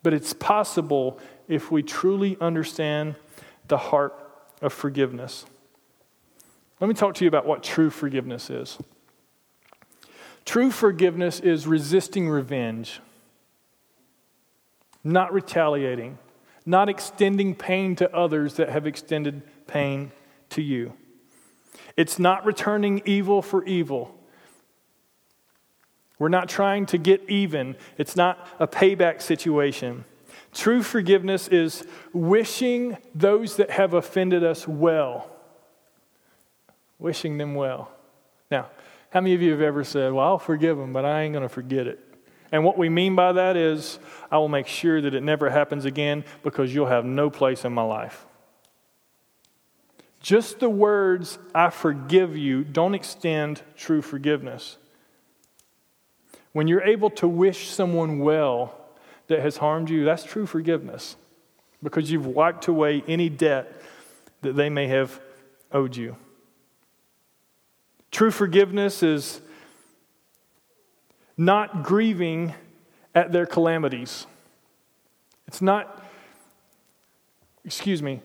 but 0.04 0.14
it's 0.14 0.32
possible 0.32 1.18
if 1.48 1.72
we 1.72 1.82
truly 1.82 2.38
understand 2.40 3.16
the 3.68 3.78
heart 3.78 4.14
of 4.62 4.74
forgiveness. 4.74 5.46
Let 6.80 6.88
me 6.88 6.94
talk 6.94 7.16
to 7.16 7.26
you 7.26 7.28
about 7.28 7.48
what 7.48 7.64
true 7.64 7.90
forgiveness 7.90 8.52
is. 8.52 8.78
True 10.48 10.72
forgiveness 10.72 11.42
is 11.42 11.68
resisting 11.68 12.30
revenge, 12.30 13.02
not 15.04 15.34
retaliating, 15.34 16.18
not 16.66 16.88
extending 16.88 17.54
pain 17.54 17.98
to 17.98 18.16
others 18.16 18.54
that 18.54 18.70
have 18.70 18.88
extended 18.88 19.42
pain 19.68 20.14
to 20.52 20.62
you. 20.62 20.94
It's 21.98 22.18
not 22.18 22.46
returning 22.46 23.02
evil 23.04 23.42
for 23.42 23.66
evil. 23.66 24.18
We're 26.18 26.30
not 26.30 26.48
trying 26.48 26.86
to 26.88 26.98
get 26.98 27.30
even, 27.30 27.76
it's 27.98 28.16
not 28.16 28.48
a 28.58 28.70
payback 28.70 29.22
situation. 29.22 30.06
True 30.54 30.82
forgiveness 30.82 31.50
is 31.50 31.86
wishing 32.14 32.96
those 33.14 33.58
that 33.58 33.72
have 33.72 33.94
offended 33.94 34.46
us 34.46 34.66
well, 34.66 35.30
wishing 37.00 37.38
them 37.38 37.54
well. 37.54 37.92
Now, 38.50 38.70
how 39.18 39.22
many 39.22 39.34
of 39.34 39.42
you 39.42 39.50
have 39.50 39.62
ever 39.62 39.84
said, 39.84 40.14
Well, 40.14 40.24
I'll 40.24 40.38
forgive 40.38 40.78
them, 40.78 40.94
but 40.94 41.04
I 41.04 41.24
ain't 41.24 41.34
going 41.34 41.42
to 41.42 41.50
forget 41.50 41.88
it? 41.88 41.98
And 42.52 42.64
what 42.64 42.78
we 42.78 42.88
mean 42.88 43.16
by 43.16 43.32
that 43.32 43.58
is, 43.58 43.98
I 44.30 44.38
will 44.38 44.48
make 44.48 44.68
sure 44.68 45.02
that 45.02 45.16
it 45.16 45.24
never 45.24 45.50
happens 45.50 45.86
again 45.86 46.24
because 46.44 46.72
you'll 46.72 46.86
have 46.86 47.04
no 47.04 47.32
place 47.32 47.66
in 47.66 47.74
my 47.74 47.82
life. 47.82 48.28
Just 50.20 50.60
the 50.60 50.70
words, 50.70 51.40
I 51.56 51.72
forgive 51.72 52.38
you, 52.38 52.64
don't 52.64 52.94
extend 52.94 53.64
true 53.76 54.04
forgiveness. 54.04 54.78
When 56.52 56.68
you're 56.68 56.84
able 56.84 57.10
to 57.10 57.28
wish 57.28 57.70
someone 57.70 58.20
well 58.20 58.80
that 59.30 59.40
has 59.40 59.58
harmed 59.58 59.90
you, 59.90 60.06
that's 60.06 60.26
true 60.26 60.46
forgiveness 60.46 61.16
because 61.82 62.12
you've 62.12 62.28
wiped 62.28 62.68
away 62.68 63.04
any 63.08 63.30
debt 63.30 63.82
that 64.44 64.56
they 64.56 64.70
may 64.70 64.86
have 64.86 65.20
owed 65.72 65.96
you. 65.96 66.18
True 68.12 68.32
forgiveness 68.32 69.04
is 69.04 69.42
not 71.38 71.84
grieving 71.84 72.54
at 73.14 73.32
their 73.32 73.46
calamities. 73.46 74.26
It's 75.48 75.62
not, 75.62 76.04
excuse 77.64 78.02
me, 78.02 78.22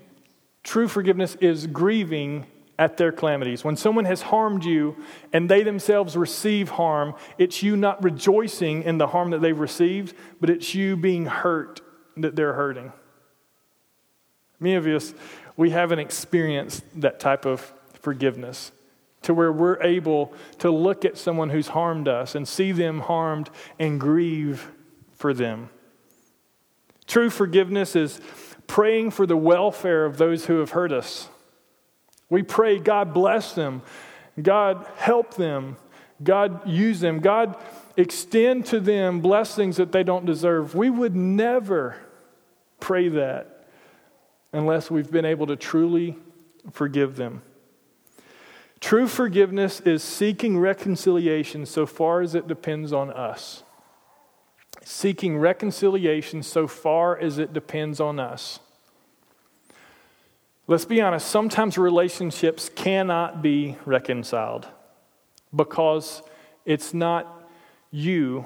true 0.62 0.88
forgiveness 0.88 1.36
is 1.36 1.66
grieving 1.66 2.46
at 2.78 2.96
their 2.96 3.12
calamities. 3.12 3.64
When 3.64 3.76
someone 3.76 4.06
has 4.06 4.22
harmed 4.22 4.64
you 4.64 4.96
and 5.32 5.48
they 5.48 5.62
themselves 5.62 6.16
receive 6.16 6.70
harm, 6.70 7.14
it's 7.38 7.62
you 7.62 7.76
not 7.76 8.02
rejoicing 8.02 8.82
in 8.82 8.98
the 8.98 9.06
harm 9.06 9.30
that 9.30 9.40
they've 9.40 9.58
received, 9.58 10.16
but 10.40 10.50
it's 10.50 10.74
you 10.74 10.96
being 10.96 11.26
hurt 11.26 11.80
that 12.16 12.34
they're 12.34 12.54
hurting. 12.54 12.92
Many 14.58 14.74
of 14.76 14.86
us, 14.86 15.14
we 15.56 15.70
haven't 15.70 15.98
experienced 15.98 16.82
that 17.00 17.20
type 17.20 17.44
of 17.44 17.72
forgiveness 17.94 18.72
to 19.22 19.34
where 19.34 19.52
we're 19.52 19.80
able 19.82 20.32
to 20.58 20.70
look 20.70 21.04
at 21.04 21.16
someone 21.16 21.50
who's 21.50 21.68
harmed 21.68 22.08
us 22.08 22.34
and 22.34 22.46
see 22.46 22.72
them 22.72 23.00
harmed 23.00 23.50
and 23.78 24.00
grieve 24.00 24.70
for 25.14 25.32
them. 25.32 25.70
True 27.06 27.30
forgiveness 27.30 27.94
is 27.94 28.20
praying 28.66 29.10
for 29.10 29.26
the 29.26 29.36
welfare 29.36 30.04
of 30.04 30.16
those 30.16 30.46
who 30.46 30.58
have 30.58 30.70
hurt 30.70 30.92
us. 30.92 31.28
We 32.30 32.42
pray, 32.42 32.78
God 32.78 33.12
bless 33.12 33.52
them, 33.52 33.82
God 34.40 34.86
help 34.96 35.34
them, 35.34 35.76
God 36.22 36.66
use 36.66 37.00
them, 37.00 37.20
God 37.20 37.56
extend 37.96 38.66
to 38.66 38.80
them 38.80 39.20
blessings 39.20 39.76
that 39.76 39.92
they 39.92 40.02
don't 40.02 40.24
deserve. 40.24 40.74
We 40.74 40.88
would 40.88 41.14
never 41.14 41.96
pray 42.80 43.08
that 43.10 43.66
unless 44.52 44.90
we've 44.90 45.10
been 45.10 45.24
able 45.24 45.46
to 45.48 45.56
truly 45.56 46.16
forgive 46.72 47.16
them. 47.16 47.42
True 48.82 49.06
forgiveness 49.06 49.78
is 49.80 50.02
seeking 50.02 50.58
reconciliation 50.58 51.66
so 51.66 51.86
far 51.86 52.20
as 52.20 52.34
it 52.34 52.48
depends 52.48 52.92
on 52.92 53.12
us. 53.12 53.62
Seeking 54.84 55.38
reconciliation 55.38 56.42
so 56.42 56.66
far 56.66 57.16
as 57.16 57.38
it 57.38 57.52
depends 57.52 58.00
on 58.00 58.18
us. 58.18 58.58
Let's 60.66 60.84
be 60.84 61.00
honest, 61.00 61.28
sometimes 61.28 61.78
relationships 61.78 62.68
cannot 62.74 63.40
be 63.40 63.76
reconciled 63.84 64.66
because 65.54 66.20
it's 66.64 66.92
not 66.92 67.48
you 67.92 68.44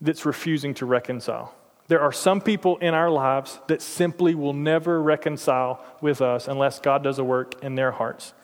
that's 0.00 0.26
refusing 0.26 0.74
to 0.74 0.86
reconcile. 0.86 1.54
There 1.86 2.00
are 2.00 2.12
some 2.12 2.40
people 2.40 2.78
in 2.78 2.94
our 2.94 3.10
lives 3.10 3.60
that 3.68 3.80
simply 3.80 4.34
will 4.34 4.54
never 4.54 5.00
reconcile 5.00 5.80
with 6.00 6.20
us 6.20 6.48
unless 6.48 6.80
God 6.80 7.04
does 7.04 7.20
a 7.20 7.24
work 7.24 7.62
in 7.62 7.76
their 7.76 7.92
hearts. 7.92 8.34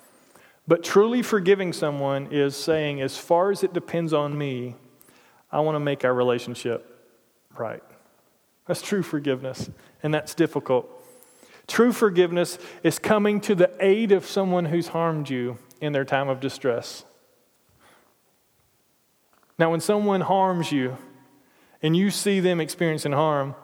But 0.73 0.83
truly 0.83 1.21
forgiving 1.21 1.75
someone 1.75 2.29
is 2.31 2.57
saying, 2.57 3.03
as 3.03 3.19
far 3.19 3.51
as 3.51 3.63
it 3.63 3.75
depends 3.75 4.15
on 4.15 4.39
me, 4.39 4.75
I 5.51 5.61
want 5.61 5.75
to 5.75 5.81
make 5.81 6.03
our 6.03 6.15
relationship 6.15 7.11
right. 7.59 7.83
That's 8.67 8.81
true 8.81 9.03
forgiveness, 9.03 9.69
and 10.03 10.15
that's 10.15 10.35
difficult. 10.35 10.89
True 11.67 11.93
forgiveness 11.93 12.57
is 12.83 12.99
coming 12.99 13.39
to 13.43 13.55
the 13.55 13.71
aid 13.81 14.13
of 14.13 14.25
someone 14.25 14.65
who's 14.65 14.89
harmed 14.89 15.29
you 15.29 15.59
in 15.83 15.93
their 15.93 16.07
time 16.07 16.31
of 16.31 16.41
distress. 16.41 17.05
Now, 19.59 19.71
when 19.71 19.81
someone 19.81 20.23
harms 20.23 20.73
you 20.73 20.97
and 21.83 21.95
you 21.95 22.09
see 22.11 22.41
them 22.41 22.63
experiencing 22.63 23.13
harm, 23.13 23.57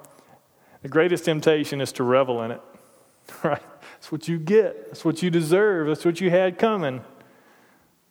the 0.82 0.88
greatest 0.88 1.24
temptation 1.24 1.80
is 1.80 1.90
to 1.92 2.04
revel 2.04 2.42
in 2.42 2.50
it, 2.50 2.60
right? 3.42 3.62
That's 3.98 4.12
what 4.12 4.28
you 4.28 4.38
get. 4.38 4.86
That's 4.86 5.04
what 5.04 5.22
you 5.22 5.30
deserve. 5.30 5.88
That's 5.88 6.04
what 6.04 6.20
you 6.20 6.30
had 6.30 6.56
coming. 6.56 7.02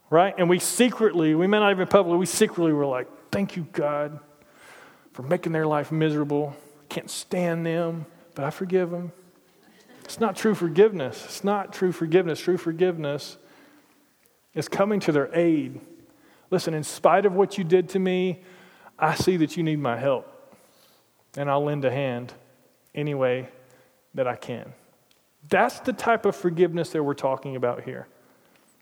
Right? 0.09 0.33
And 0.37 0.49
we 0.49 0.59
secretly, 0.59 1.33
we 1.33 1.47
may 1.47 1.59
not 1.59 1.71
even 1.71 1.87
publicly, 1.87 2.17
we 2.17 2.25
secretly 2.25 2.73
were 2.73 2.85
like, 2.85 3.07
thank 3.31 3.55
you, 3.55 3.67
God, 3.71 4.19
for 5.13 5.23
making 5.23 5.53
their 5.53 5.65
life 5.65 5.91
miserable. 5.91 6.55
I 6.81 6.93
can't 6.93 7.09
stand 7.09 7.65
them, 7.65 8.05
but 8.35 8.43
I 8.45 8.49
forgive 8.49 8.91
them. 8.91 9.11
It's 10.03 10.19
not 10.19 10.35
true 10.35 10.55
forgiveness. 10.55 11.23
It's 11.25 11.43
not 11.43 11.73
true 11.73 11.91
forgiveness. 11.91 12.39
True 12.39 12.57
forgiveness 12.57 13.37
is 14.53 14.67
coming 14.69 14.99
to 15.01 15.11
their 15.11 15.29
aid. 15.33 15.79
Listen, 16.49 16.73
in 16.73 16.83
spite 16.83 17.25
of 17.25 17.33
what 17.33 17.57
you 17.57 17.63
did 17.63 17.89
to 17.89 17.99
me, 17.99 18.41
I 18.99 19.15
see 19.15 19.37
that 19.37 19.57
you 19.57 19.63
need 19.63 19.79
my 19.79 19.97
help. 19.97 20.55
And 21.35 21.49
I'll 21.49 21.63
lend 21.63 21.85
a 21.85 21.91
hand 21.91 22.33
any 22.95 23.13
way 23.13 23.49
that 24.13 24.27
I 24.27 24.35
can. 24.35 24.73
That's 25.49 25.79
the 25.79 25.93
type 25.93 26.25
of 26.25 26.35
forgiveness 26.35 26.89
that 26.91 27.03
we're 27.03 27.13
talking 27.13 27.55
about 27.55 27.83
here. 27.83 28.07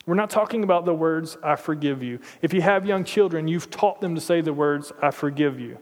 We're 0.06 0.16
not 0.16 0.30
talking 0.30 0.64
about 0.64 0.86
the 0.86 0.94
words, 0.94 1.38
I 1.44 1.56
forgive 1.56 2.04
you. 2.04 2.20
If 2.42 2.54
you 2.54 2.62
have 2.62 2.86
young 2.86 3.04
children, 3.04 3.48
you've 3.48 3.72
taught 3.72 4.02
them 4.02 4.14
to 4.16 4.22
say 4.22 4.42
the 4.42 4.54
words, 4.54 4.92
I 5.02 5.10
forgive 5.10 5.60
you, 5.60 5.80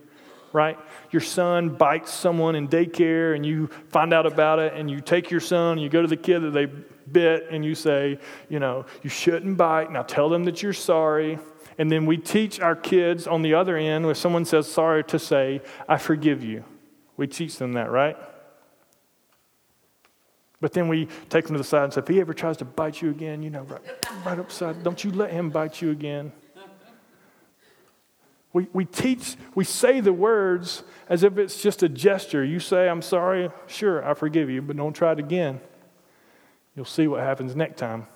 right? 0.53 0.77
Your 1.11 1.21
son 1.21 1.69
bites 1.69 2.13
someone 2.13 2.55
in 2.55 2.69
daycare 2.69 3.35
and 3.35 3.45
you 3.45 3.67
find 3.89 4.13
out 4.13 4.25
about 4.25 4.59
it 4.59 4.73
and 4.75 4.89
you 4.89 5.01
take 5.01 5.29
your 5.29 5.41
son 5.41 5.73
and 5.73 5.81
you 5.81 5.89
go 5.89 6.01
to 6.01 6.07
the 6.07 6.17
kid 6.17 6.39
that 6.39 6.51
they 6.51 6.67
bit 7.11 7.47
and 7.51 7.65
you 7.65 7.75
say, 7.75 8.17
you 8.47 8.59
know, 8.59 8.85
you 9.01 9.09
shouldn't 9.09 9.57
bite. 9.57 9.91
Now 9.91 10.03
tell 10.03 10.29
them 10.29 10.45
that 10.45 10.63
you're 10.63 10.71
sorry. 10.71 11.37
And 11.77 11.91
then 11.91 12.05
we 12.05 12.17
teach 12.17 12.59
our 12.59 12.75
kids 12.75 13.27
on 13.27 13.41
the 13.41 13.55
other 13.55 13.75
end, 13.75 14.05
if 14.05 14.17
someone 14.17 14.45
says 14.45 14.71
sorry, 14.71 15.03
to 15.05 15.19
say, 15.19 15.61
I 15.89 15.97
forgive 15.97 16.43
you. 16.43 16.63
We 17.17 17.27
teach 17.27 17.57
them 17.57 17.73
that, 17.73 17.91
right? 17.91 18.15
But 20.63 20.71
then 20.71 20.87
we 20.87 21.09
take 21.29 21.45
them 21.45 21.55
to 21.55 21.57
the 21.57 21.63
side 21.65 21.83
and 21.83 21.93
say, 21.93 21.99
if 21.99 22.07
he 22.07 22.21
ever 22.21 22.33
tries 22.33 22.55
to 22.55 22.63
bite 22.63 23.01
you 23.01 23.09
again, 23.09 23.43
you 23.43 23.49
know, 23.49 23.63
right, 23.63 23.81
right 24.25 24.39
upside, 24.39 24.81
don't 24.81 25.03
you 25.03 25.11
let 25.11 25.29
him 25.29 25.49
bite 25.49 25.81
you 25.81 25.91
again. 25.91 26.31
We, 28.53 28.67
we 28.71 28.85
teach, 28.85 29.35
we 29.55 29.65
say 29.65 29.99
the 29.99 30.13
words 30.13 30.83
as 31.09 31.23
if 31.23 31.37
it's 31.37 31.61
just 31.61 31.83
a 31.83 31.89
gesture. 31.89 32.45
You 32.45 32.61
say, 32.61 32.87
I'm 32.87 33.01
sorry, 33.01 33.49
sure, 33.67 34.09
I 34.09 34.13
forgive 34.13 34.49
you, 34.49 34.61
but 34.61 34.77
don't 34.77 34.93
try 34.93 35.11
it 35.11 35.19
again. 35.19 35.59
You'll 36.77 36.85
see 36.85 37.07
what 37.07 37.19
happens 37.19 37.57
next 37.57 37.77
time. 37.77 38.07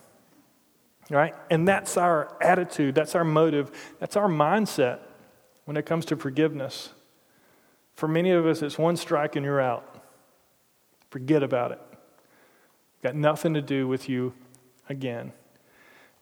Right? 1.09 1.35
And 1.49 1.67
that's 1.67 1.97
our 1.97 2.37
attitude, 2.41 2.95
that's 2.95 3.13
our 3.13 3.25
motive, 3.25 3.71
that's 3.99 4.15
our 4.15 4.29
mindset 4.29 4.99
when 5.65 5.75
it 5.75 5.85
comes 5.85 6.05
to 6.05 6.15
forgiveness. 6.15 6.93
For 7.95 8.07
many 8.07 8.31
of 8.31 8.45
us, 8.45 8.61
it's 8.61 8.77
one 8.77 8.95
strike 8.95 9.35
and 9.35 9.43
you're 9.43 9.59
out. 9.59 10.01
Forget 11.09 11.43
about 11.43 11.73
it. 11.73 11.81
Got 13.07 13.15
nothing 13.15 13.53
to 13.53 13.61
do 13.61 13.87
with 13.87 14.09
you 14.09 14.33
again. 14.89 15.31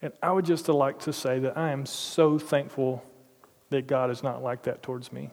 And 0.04 0.13
I 0.21 0.32
would 0.32 0.45
just 0.45 0.69
like 0.69 1.00
to 1.00 1.13
say 1.13 1.39
that 1.39 1.58
I 1.58 1.71
am 1.71 1.88
so 1.88 2.38
thankful 2.38 3.04
that 3.71 3.88
God 3.88 4.12
is 4.12 4.21
not 4.21 4.43
like 4.43 4.62
that 4.65 4.84
towards 4.84 5.12
me. 5.12 5.32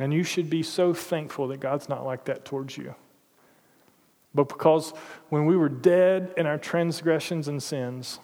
And 0.00 0.14
you 0.14 0.22
should 0.24 0.48
be 0.48 0.62
so 0.62 0.94
thankful 0.94 1.48
that 1.48 1.60
God's 1.60 1.86
not 1.86 2.06
like 2.06 2.24
that 2.24 2.46
towards 2.46 2.78
you. 2.78 2.94
But 4.34 4.48
because 4.48 4.92
when 5.28 5.44
we 5.44 5.54
were 5.54 5.68
dead 5.68 6.32
in 6.38 6.46
our 6.46 6.56
transgressions 6.56 7.46
and 7.46 7.62
sins, 7.62 8.20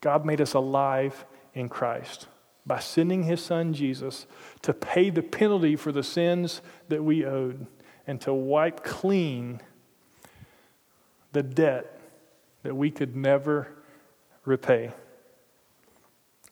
God 0.00 0.24
made 0.24 0.40
us 0.40 0.54
alive 0.54 1.26
in 1.52 1.68
Christ 1.68 2.28
by 2.64 2.78
sending 2.78 3.24
his 3.24 3.44
son 3.44 3.74
Jesus 3.74 4.26
to 4.62 4.72
pay 4.72 5.10
the 5.10 5.22
penalty 5.22 5.76
for 5.76 5.92
the 5.92 6.02
sins 6.02 6.62
that 6.88 7.04
we 7.04 7.26
owed 7.26 7.66
and 8.06 8.20
to 8.20 8.32
wipe 8.32 8.84
clean 8.84 9.60
the 11.32 11.42
debt 11.42 12.00
that 12.62 12.74
we 12.74 12.90
could 12.90 13.16
never 13.16 13.68
repay. 14.44 14.92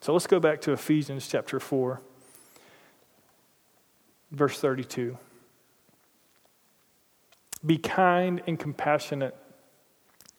So 0.00 0.12
let's 0.12 0.26
go 0.26 0.38
back 0.38 0.60
to 0.62 0.72
Ephesians 0.72 1.26
chapter 1.26 1.58
4, 1.58 2.00
verse 4.30 4.60
32. 4.60 5.16
Be 7.64 7.78
kind 7.78 8.42
and 8.46 8.58
compassionate 8.58 9.34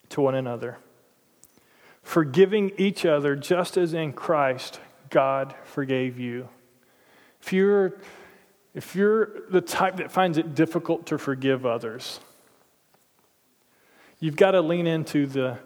to 0.09 0.21
one 0.21 0.35
another, 0.35 0.77
forgiving 2.03 2.71
each 2.77 3.05
other 3.05 3.35
just 3.35 3.77
as 3.77 3.93
in 3.93 4.13
Christ 4.13 4.79
God 5.09 5.55
forgave 5.63 6.19
you. 6.19 6.49
If 7.41 7.51
you're 7.51 7.97
if 8.75 8.95
you're 8.95 9.49
the 9.49 9.61
type 9.61 9.95
that 9.97 10.11
finds 10.11 10.37
it 10.37 10.53
difficult 10.53 11.07
to 11.07 11.17
forgive 11.17 11.65
others, 11.65 12.19
you've 14.19 14.35
got 14.35 14.51
to 14.51 14.61
lean 14.61 14.85
into 14.85 15.25
the 15.25 15.57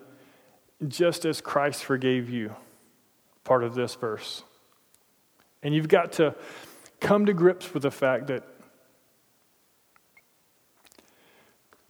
just 0.87 1.25
as 1.25 1.41
Christ 1.41 1.83
forgave 1.83 2.29
you 2.29 2.55
part 3.43 3.65
of 3.65 3.75
this 3.75 3.95
verse. 3.95 4.43
And 5.61 5.75
you've 5.75 5.89
got 5.89 6.13
to 6.13 6.35
come 7.01 7.25
to 7.25 7.33
grips 7.33 7.73
with 7.73 7.83
the 7.83 7.91
fact 7.91 8.27
that 8.27 8.43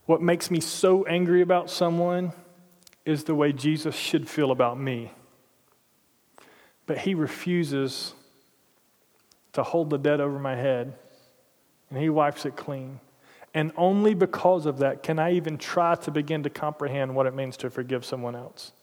What 0.10 0.24
makes 0.24 0.50
me 0.50 0.60
so 0.60 1.06
angry 1.06 1.44
about 1.44 1.70
someone 1.70 2.34
is 3.06 3.26
the 3.26 3.36
way 3.36 3.54
Jesus 3.54 3.94
should 3.94 4.28
feel 4.28 4.50
about 4.50 4.80
me. 4.80 5.12
But 6.88 6.98
he 6.98 7.14
refuses 7.14 8.16
to 9.54 9.62
hold 9.62 9.92
the 9.92 10.00
debt 10.00 10.20
over 10.20 10.40
my 10.40 10.56
head, 10.56 10.96
and 11.90 12.00
he 12.00 12.10
wipes 12.10 12.46
it 12.46 12.56
clean. 12.56 13.00
And 13.54 13.72
only 13.78 14.14
because 14.14 14.66
of 14.66 14.80
that 14.80 15.02
can 15.02 15.18
I 15.20 15.34
even 15.34 15.58
try 15.58 15.96
to 15.96 16.12
begin 16.12 16.44
to 16.44 16.50
comprehend 16.50 17.16
what 17.16 17.26
it 17.26 17.34
means 17.34 17.58
to 17.58 17.70
forgive 17.70 18.06
someone 18.06 18.36
else. 18.36 18.74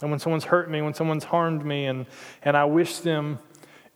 And 0.00 0.10
when 0.10 0.20
someone's 0.20 0.44
hurt 0.44 0.70
me, 0.70 0.80
when 0.80 0.94
someone's 0.94 1.24
harmed 1.24 1.64
me, 1.64 1.86
and, 1.86 2.06
and 2.42 2.56
I 2.56 2.64
wish 2.64 2.98
them 2.98 3.38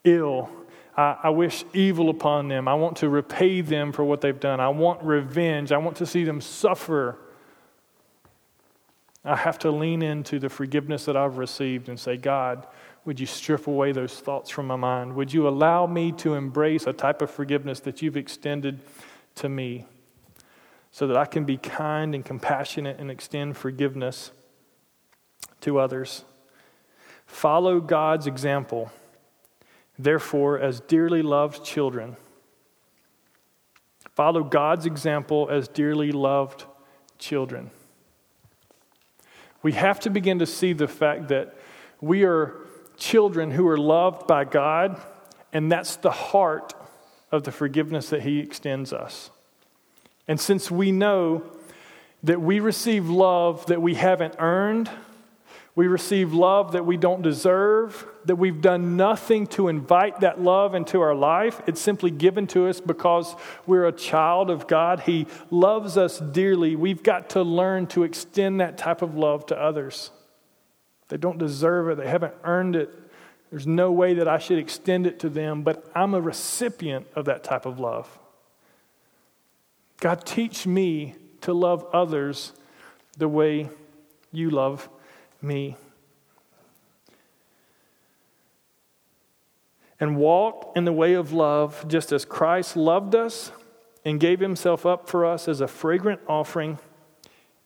ill, 0.03 0.51
I, 0.97 1.17
I 1.25 1.31
wish 1.31 1.65
evil 1.73 2.11
upon 2.11 2.49
them. 2.49 2.69
I 2.69 2.75
want 2.75 2.97
to 2.99 3.09
repay 3.09 3.61
them 3.61 3.93
for 3.93 4.05
what 4.05 4.21
they've 4.21 4.39
done. 4.39 4.61
I 4.61 4.69
want 4.69 5.03
revenge. 5.03 5.73
I 5.73 5.79
want 5.79 5.97
to 5.99 6.07
see 6.07 6.25
them 6.25 6.41
suffer. 6.41 7.19
I 9.25 9.37
have 9.37 9.59
to 9.61 9.71
lean 9.71 10.03
into 10.03 10.39
the 10.39 10.51
forgiveness 10.51 11.07
that 11.07 11.17
I've 11.17 11.39
received 11.39 11.89
and 11.89 11.99
say, 11.99 12.17
God, 12.17 12.67
would 13.05 13.21
you 13.21 13.27
strip 13.27 13.67
away 13.67 13.93
those 13.93 14.19
thoughts 14.19 14.51
from 14.51 14.67
my 14.67 14.77
mind? 14.77 15.15
Would 15.15 15.33
you 15.33 15.47
allow 15.47 15.87
me 15.87 16.13
to 16.13 16.35
embrace 16.35 16.87
a 16.87 16.93
type 16.93 17.21
of 17.21 17.31
forgiveness 17.31 17.81
that 17.81 18.01
you've 18.01 18.17
extended 18.17 18.81
to 19.37 19.49
me 19.49 19.85
so 20.91 21.07
that 21.07 21.17
I 21.17 21.27
can 21.27 21.45
be 21.45 21.59
kind 21.59 22.15
and 22.15 22.25
compassionate 22.25 22.99
and 22.99 23.11
extend 23.11 23.57
forgiveness 23.57 24.31
to 25.61 25.79
others? 25.79 26.25
Follow 27.27 27.81
God's 27.81 28.27
example, 28.27 28.91
therefore, 29.99 30.59
as 30.59 30.81
dearly 30.81 31.21
loved 31.21 31.65
children. 31.65 32.17
Follow 34.15 34.45
God's 34.45 34.87
example 34.87 35.49
as 35.51 35.69
dearly 35.69 36.13
loved 36.13 36.65
children. 37.19 37.71
We 39.63 39.73
have 39.73 40.01
to 40.01 40.11
begin 40.11 40.39
to 40.39 40.47
see 40.47 40.73
the 40.73 40.87
fact 40.87 41.29
that 41.29 41.57
we 42.01 42.25
are 42.25 42.64
children 42.97 43.51
who 43.51 43.67
are 43.69 43.79
loved 43.79 44.27
by 44.27 44.45
God, 44.45 45.01
and 45.53 45.71
that's 45.71 45.97
the 45.97 46.11
heart 46.11 46.75
of 47.31 47.45
the 47.45 47.53
forgiveness 47.53 48.11
that 48.11 48.23
He 48.23 48.41
extends 48.41 48.93
us. 48.93 49.31
And 50.27 50.41
since 50.41 50.71
we 50.71 50.93
know 50.93 51.43
that 52.23 52.41
we 52.41 52.61
receive 52.61 53.09
love 53.09 53.67
that 53.67 53.83
we 53.83 53.95
haven't 53.95 54.37
earned, 54.39 54.91
we 55.77 55.89
receive 55.89 56.33
love 56.33 56.73
that 56.73 56.87
we 56.87 56.97
don't 56.97 57.21
deserve, 57.21 58.07
that 58.27 58.37
we've 58.37 58.63
done 58.63 58.97
nothing 58.97 59.49
to 59.49 59.67
invite 59.67 60.21
that 60.21 60.41
love 60.41 60.75
into 60.75 61.01
our 61.01 61.17
life. 61.17 61.61
It's 61.67 61.81
simply 61.81 62.13
given 62.13 62.47
to 62.49 62.69
us 62.69 62.81
because 62.81 63.35
we're 63.67 63.87
a 63.87 63.93
child 63.93 64.51
of 64.51 64.69
God. 64.69 65.01
He 65.01 65.27
loves 65.51 65.99
us 65.99 66.21
dearly. 66.21 66.77
We've 66.77 67.03
got 67.03 67.31
to 67.31 67.43
learn 67.43 67.89
to 67.89 68.05
extend 68.05 68.61
that 68.61 68.79
type 68.79 69.03
of 69.03 69.17
love 69.17 69.47
to 69.47 69.61
others. 69.61 70.11
They 71.15 71.19
don't 71.19 71.39
deserve 71.39 71.91
it, 71.91 71.99
they 71.99 72.09
haven't 72.09 72.35
earned 72.43 72.75
it. 72.75 72.91
There's 73.49 73.69
no 73.69 73.93
way 73.93 74.15
that 74.15 74.27
I 74.27 74.39
should 74.39 74.59
extend 74.59 75.07
it 75.07 75.21
to 75.21 75.29
them, 75.29 75.63
but 75.63 75.89
I'm 75.95 76.13
a 76.13 76.21
recipient 76.21 77.07
of 77.15 77.27
that 77.27 77.45
type 77.45 77.67
of 77.67 77.79
love. 77.79 78.19
God, 80.01 80.27
teach 80.27 80.67
me 80.67 81.15
to 81.43 81.53
love 81.53 81.87
others 81.93 82.53
the 83.17 83.29
way 83.29 83.69
you 84.33 84.51
love 84.51 84.89
me. 85.41 85.77
And 90.01 90.17
walk 90.17 90.73
in 90.75 90.85
the 90.85 90.93
way 90.93 91.15
of 91.15 91.33
love 91.33 91.85
just 91.87 92.11
as 92.11 92.25
Christ 92.25 92.77
loved 92.77 93.15
us 93.15 93.53
and 94.05 94.19
gave 94.19 94.41
himself 94.41 94.85
up 94.85 95.09
for 95.09 95.25
us 95.25 95.47
as 95.47 95.61
a 95.61 95.69
fragrant 95.69 96.23
offering 96.27 96.81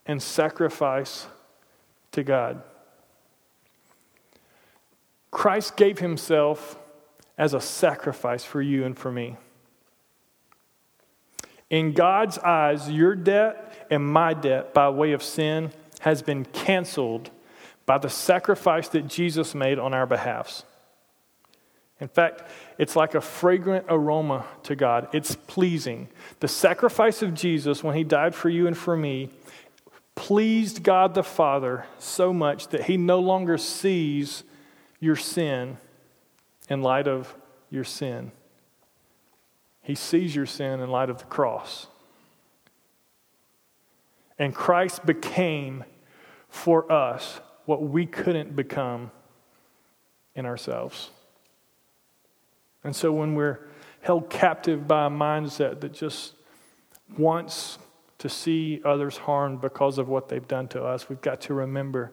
and 0.04 0.22
sacrifice 0.22 1.28
to 2.12 2.22
God. 2.22 2.62
Christ 5.30 5.76
gave 5.76 5.98
himself 5.98 6.78
as 7.36 7.54
a 7.54 7.60
sacrifice 7.60 8.44
for 8.44 8.60
you 8.60 8.84
and 8.84 8.98
for 8.98 9.12
me. 9.12 9.36
In 11.70 11.92
God's 11.92 12.38
eyes, 12.38 12.90
your 12.90 13.14
debt 13.14 13.86
and 13.90 14.06
my 14.06 14.32
debt 14.34 14.72
by 14.72 14.88
way 14.88 15.12
of 15.12 15.22
sin 15.22 15.70
has 16.00 16.22
been 16.22 16.44
canceled 16.46 17.30
by 17.84 17.98
the 17.98 18.08
sacrifice 18.08 18.88
that 18.88 19.06
Jesus 19.06 19.54
made 19.54 19.78
on 19.78 19.94
our 19.94 20.06
behalfs. 20.06 20.64
In 22.00 22.08
fact, 22.08 22.42
it's 22.78 22.94
like 22.94 23.14
a 23.14 23.20
fragrant 23.20 23.86
aroma 23.88 24.46
to 24.64 24.76
God. 24.76 25.08
It's 25.12 25.34
pleasing. 25.34 26.08
The 26.40 26.48
sacrifice 26.48 27.22
of 27.22 27.34
Jesus 27.34 27.82
when 27.82 27.96
he 27.96 28.04
died 28.04 28.34
for 28.34 28.48
you 28.48 28.66
and 28.66 28.76
for 28.76 28.96
me 28.96 29.30
pleased 30.14 30.82
God 30.82 31.14
the 31.14 31.22
Father 31.22 31.86
so 31.98 32.32
much 32.32 32.68
that 32.68 32.84
he 32.84 32.96
no 32.96 33.20
longer 33.20 33.58
sees 33.58 34.44
your 35.00 35.16
sin 35.16 35.78
in 36.68 36.82
light 36.82 37.08
of 37.08 37.34
your 37.70 37.84
sin. 37.84 38.32
He 39.82 39.94
sees 39.94 40.34
your 40.34 40.46
sin 40.46 40.80
in 40.80 40.90
light 40.90 41.10
of 41.10 41.18
the 41.18 41.24
cross. 41.24 41.86
And 44.38 44.54
Christ 44.54 45.04
became 45.06 45.84
for 46.48 46.90
us 46.90 47.40
what 47.64 47.82
we 47.82 48.06
couldn't 48.06 48.54
become 48.54 49.10
in 50.34 50.46
ourselves. 50.46 51.10
And 52.84 52.94
so 52.94 53.12
when 53.12 53.34
we're 53.34 53.60
held 54.00 54.30
captive 54.30 54.86
by 54.86 55.06
a 55.06 55.10
mindset 55.10 55.80
that 55.80 55.92
just 55.92 56.34
wants 57.16 57.78
to 58.18 58.28
see 58.28 58.80
others 58.84 59.16
harmed 59.16 59.60
because 59.60 59.98
of 59.98 60.08
what 60.08 60.28
they've 60.28 60.46
done 60.46 60.68
to 60.68 60.82
us, 60.82 61.08
we've 61.08 61.20
got 61.20 61.40
to 61.42 61.54
remember 61.54 62.12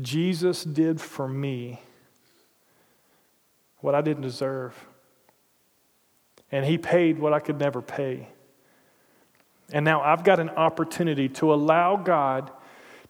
Jesus 0.00 0.64
did 0.64 1.00
for 1.00 1.28
me 1.28 1.80
what 3.80 3.94
I 3.94 4.00
didn't 4.00 4.22
deserve. 4.22 4.74
And 6.50 6.64
He 6.64 6.78
paid 6.78 7.18
what 7.18 7.32
I 7.32 7.40
could 7.40 7.58
never 7.58 7.82
pay. 7.82 8.28
And 9.72 9.84
now 9.84 10.02
I've 10.02 10.24
got 10.24 10.40
an 10.40 10.50
opportunity 10.50 11.28
to 11.30 11.52
allow 11.52 11.96
God 11.96 12.50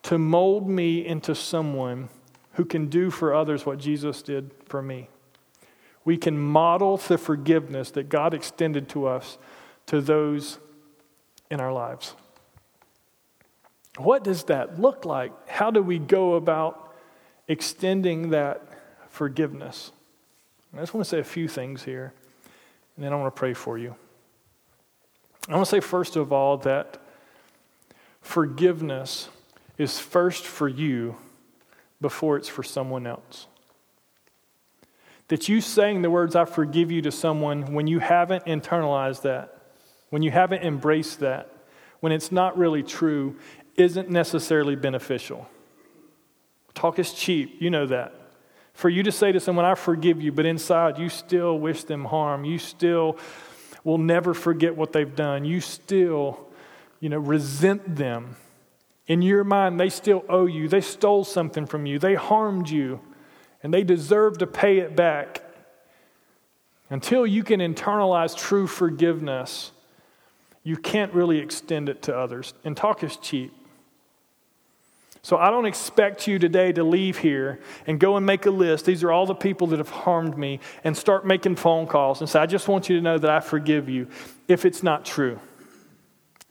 to 0.05 0.19
mold 0.19 0.69
me 0.69 1.07
into 1.07 1.35
someone 1.35 2.09
who 2.55 2.65
can 2.65 2.87
do 2.87 3.11
for 3.11 3.35
others 3.35 3.65
what 3.65 3.79
Jesus 3.79 4.23
did 4.23 4.51
for 4.67 4.83
me. 4.83 5.09
We 6.05 6.17
can 6.17 6.39
model 6.39 6.97
the 6.97 7.17
forgiveness 7.17 7.91
that 7.93 8.09
God 8.09 8.35
extended 8.35 8.89
to 8.91 9.07
us 9.07 9.39
to 9.87 10.01
those 10.01 10.59
in 11.51 11.61
our 11.61 11.73
lives. 11.73 12.15
What 13.99 14.25
does 14.25 14.45
that 14.45 14.81
look 14.81 15.05
like? 15.05 15.33
How 15.49 15.71
do 15.71 15.83
we 15.83 15.99
go 15.99 16.35
about 16.35 16.95
extending 17.49 18.31
that 18.31 18.63
forgiveness? 19.11 19.93
I 20.75 20.81
just 20.81 20.95
want 20.95 21.05
to 21.05 21.11
say 21.11 21.19
a 21.19 21.25
few 21.25 21.49
things 21.49 21.83
here, 21.83 22.15
and 22.97 23.05
then 23.05 23.13
I 23.13 23.17
want 23.17 23.35
to 23.35 23.39
pray 23.39 23.53
for 23.53 23.77
you. 23.77 23.95
I 25.49 25.55
want 25.55 25.67
to 25.67 25.71
say, 25.71 25.81
first 25.81 26.17
of 26.17 26.33
all, 26.33 26.57
that 26.59 26.99
forgiveness 28.23 29.29
is 29.77 29.99
first 29.99 30.47
for 30.47 30.69
you 30.69 31.17
before 32.01 32.37
it's 32.37 32.49
for 32.49 32.63
someone 32.63 33.07
else. 33.07 33.47
That 35.29 35.49
you 35.49 35.61
saying 35.61 36.03
the 36.03 36.11
words, 36.11 36.35
I 36.37 36.45
forgive 36.45 36.91
you 36.91 37.03
to 37.03 37.13
someone 37.13 37.75
when 37.75 37.87
you 37.87 37.99
haven't 37.99 38.47
internalized 38.47 39.23
that, 39.23 39.59
when 40.11 40.23
you 40.23 40.31
haven't 40.31 40.63
embraced 40.63 41.21
that, 41.21 41.51
when 42.01 42.13
it's 42.13 42.33
not 42.33 42.59
really 42.59 42.83
true, 42.83 43.37
isn't 43.77 44.11
necessarily 44.11 44.77
beneficial. 44.77 45.49
Talk 46.75 46.99
is 46.99 47.13
cheap, 47.13 47.61
you 47.61 47.71
know 47.71 47.87
that. 47.87 48.15
For 48.75 48.89
you 48.89 49.03
to 49.03 49.13
say 49.13 49.33
to 49.33 49.41
someone, 49.41 49.65
I 49.65 49.75
forgive 49.75 50.23
you, 50.23 50.33
but 50.33 50.47
inside 50.47 50.99
you 50.99 51.09
still 51.09 51.59
wish 51.59 51.85
them 51.85 52.07
harm, 52.07 52.45
you 52.45 52.59
still 52.59 53.19
will 53.85 53.99
never 53.99 54.33
forget 54.35 54.77
what 54.77 54.93
they've 54.93 55.15
done, 55.15 55.45
you 55.45 55.61
still, 55.61 56.49
you 57.01 57.09
know, 57.09 57.19
resent 57.19 57.97
them. 57.97 58.37
In 59.07 59.21
your 59.21 59.45
mind, 59.45 59.81
they 59.81 59.91
still 59.91 60.25
owe 60.29 60.47
you. 60.47 60.69
They 60.69 60.81
stole 60.81 61.25
something 61.25 61.67
from 61.67 61.87
you. 61.87 61.99
They 61.99 62.15
harmed 62.15 62.71
you, 62.71 63.01
and 63.63 63.75
they 63.75 63.83
deserve 63.83 64.39
to 64.39 64.47
pay 64.47 64.79
it 64.79 64.95
back. 64.95 65.43
Until 66.89 67.27
you 67.27 67.43
can 67.43 67.61
internalize 67.61 68.37
true 68.37 68.67
forgiveness, 68.67 69.73
you 70.63 70.77
can't 70.77 71.13
really 71.13 71.39
extend 71.39 71.89
it 71.89 72.03
to 72.03 72.17
others. 72.17 72.55
And 72.65 72.77
talk 72.77 73.03
is 73.03 73.17
cheap. 73.17 73.53
So 75.25 75.37
I 75.37 75.51
don't 75.51 75.67
expect 75.67 76.27
you 76.27 76.41
today 76.41 76.73
to 76.73 76.83
leave 76.83 77.19
here 77.19 77.61
and 77.87 78.01
go 78.01 78.17
and 78.17 78.27
make 78.27 78.45
a 78.47 78.51
list. 78.51 78.87
These 78.87 79.05
are 79.05 79.13
all 79.13 79.25
the 79.25 79.37
people 79.37 79.69
that 79.69 79.79
have 79.79 79.89
harmed 79.89 80.37
me 80.37 80.59
and 80.83 80.97
start 80.97 81.25
making 81.25 81.57
phone 81.57 81.87
calls 81.87 82.21
and 82.21 82.29
say, 82.29 82.41
I 82.41 82.47
just 82.47 82.67
want 82.67 82.89
you 82.89 82.97
to 82.97 83.03
know 83.03 83.19
that 83.19 83.31
I 83.31 83.39
forgive 83.39 83.89
you 83.89 84.09
if 84.49 84.65
it's 84.65 84.83
not 84.83 85.05
true. 85.05 85.39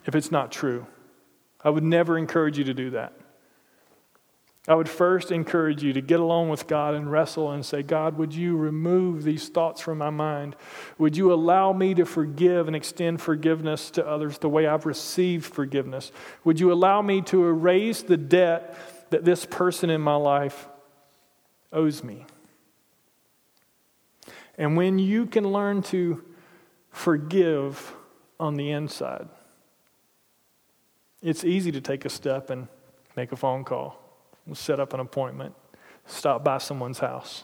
If 0.06 0.16
it's 0.16 0.32
not 0.32 0.52
true. 0.54 0.88
I 1.64 1.70
would 1.70 1.84
never 1.84 2.18
encourage 2.18 2.58
you 2.58 2.64
to 2.64 2.74
do 2.74 2.92
that. 2.92 3.14
I 4.68 4.76
would 4.76 4.90
first 4.90 5.32
encourage 5.32 5.82
you 5.82 5.94
to 5.94 6.02
get 6.02 6.20
along 6.20 6.50
with 6.50 6.68
God 6.68 6.94
and 6.94 7.12
wrestle 7.12 7.52
and 7.52 7.66
say, 7.66 7.82
God, 7.82 8.18
would 8.20 8.32
you 8.32 8.56
remove 8.56 9.24
these 9.24 9.50
thoughts 9.50 9.82
from 9.82 9.98
my 9.98 10.12
mind? 10.12 10.56
Would 11.00 11.18
you 11.18 11.34
allow 11.34 11.74
me 11.74 11.96
to 11.96 12.06
forgive 12.06 12.68
and 12.68 12.76
extend 12.76 13.22
forgiveness 13.22 13.90
to 13.92 14.08
others 14.08 14.38
the 14.38 14.50
way 14.50 14.68
I've 14.68 14.86
received 14.86 15.52
forgiveness? 15.52 16.12
Would 16.44 16.60
you 16.60 16.72
allow 16.72 17.02
me 17.02 17.22
to 17.24 17.48
erase 17.48 18.04
the 18.04 18.18
debt 18.18 18.78
that 19.10 19.26
this 19.26 19.46
person 19.46 19.90
in 19.90 20.00
my 20.00 20.16
life 20.16 20.68
owes 21.74 22.04
me? 22.04 22.28
And 24.60 24.78
when 24.78 25.00
you 25.00 25.26
can 25.26 25.52
learn 25.52 25.82
to 25.84 26.24
forgive 26.92 27.96
on 28.40 28.54
the 28.54 28.70
inside, 28.70 29.28
it's 31.24 31.44
easy 31.44 31.72
to 31.72 31.82
take 31.82 32.06
a 32.06 32.10
step 32.10 32.52
and 32.52 32.68
make 33.16 33.32
a 33.32 33.36
phone 33.36 33.64
call 33.64 34.01
set 34.54 34.80
up 34.80 34.94
an 34.94 35.00
appointment, 35.00 35.56
stop 36.06 36.44
by 36.44 36.58
someone's 36.58 37.00
house. 37.00 37.44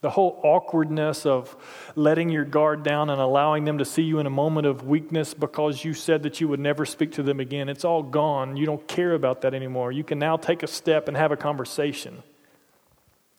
The 0.00 0.10
whole 0.10 0.38
awkwardness 0.42 1.24
of 1.24 1.56
letting 1.96 2.28
your 2.28 2.44
guard 2.44 2.82
down 2.82 3.08
and 3.08 3.20
allowing 3.20 3.64
them 3.64 3.78
to 3.78 3.86
see 3.86 4.02
you 4.02 4.18
in 4.18 4.26
a 4.26 4.30
moment 4.30 4.66
of 4.66 4.86
weakness 4.86 5.32
because 5.32 5.82
you 5.82 5.94
said 5.94 6.24
that 6.24 6.40
you 6.42 6.48
would 6.48 6.60
never 6.60 6.84
speak 6.84 7.12
to 7.12 7.22
them 7.22 7.40
again, 7.40 7.70
it's 7.70 7.86
all 7.86 8.02
gone. 8.02 8.56
You 8.56 8.66
don't 8.66 8.86
care 8.86 9.14
about 9.14 9.40
that 9.42 9.54
anymore. 9.54 9.92
You 9.92 10.04
can 10.04 10.18
now 10.18 10.36
take 10.36 10.62
a 10.62 10.66
step 10.66 11.08
and 11.08 11.16
have 11.16 11.32
a 11.32 11.36
conversation, 11.38 12.22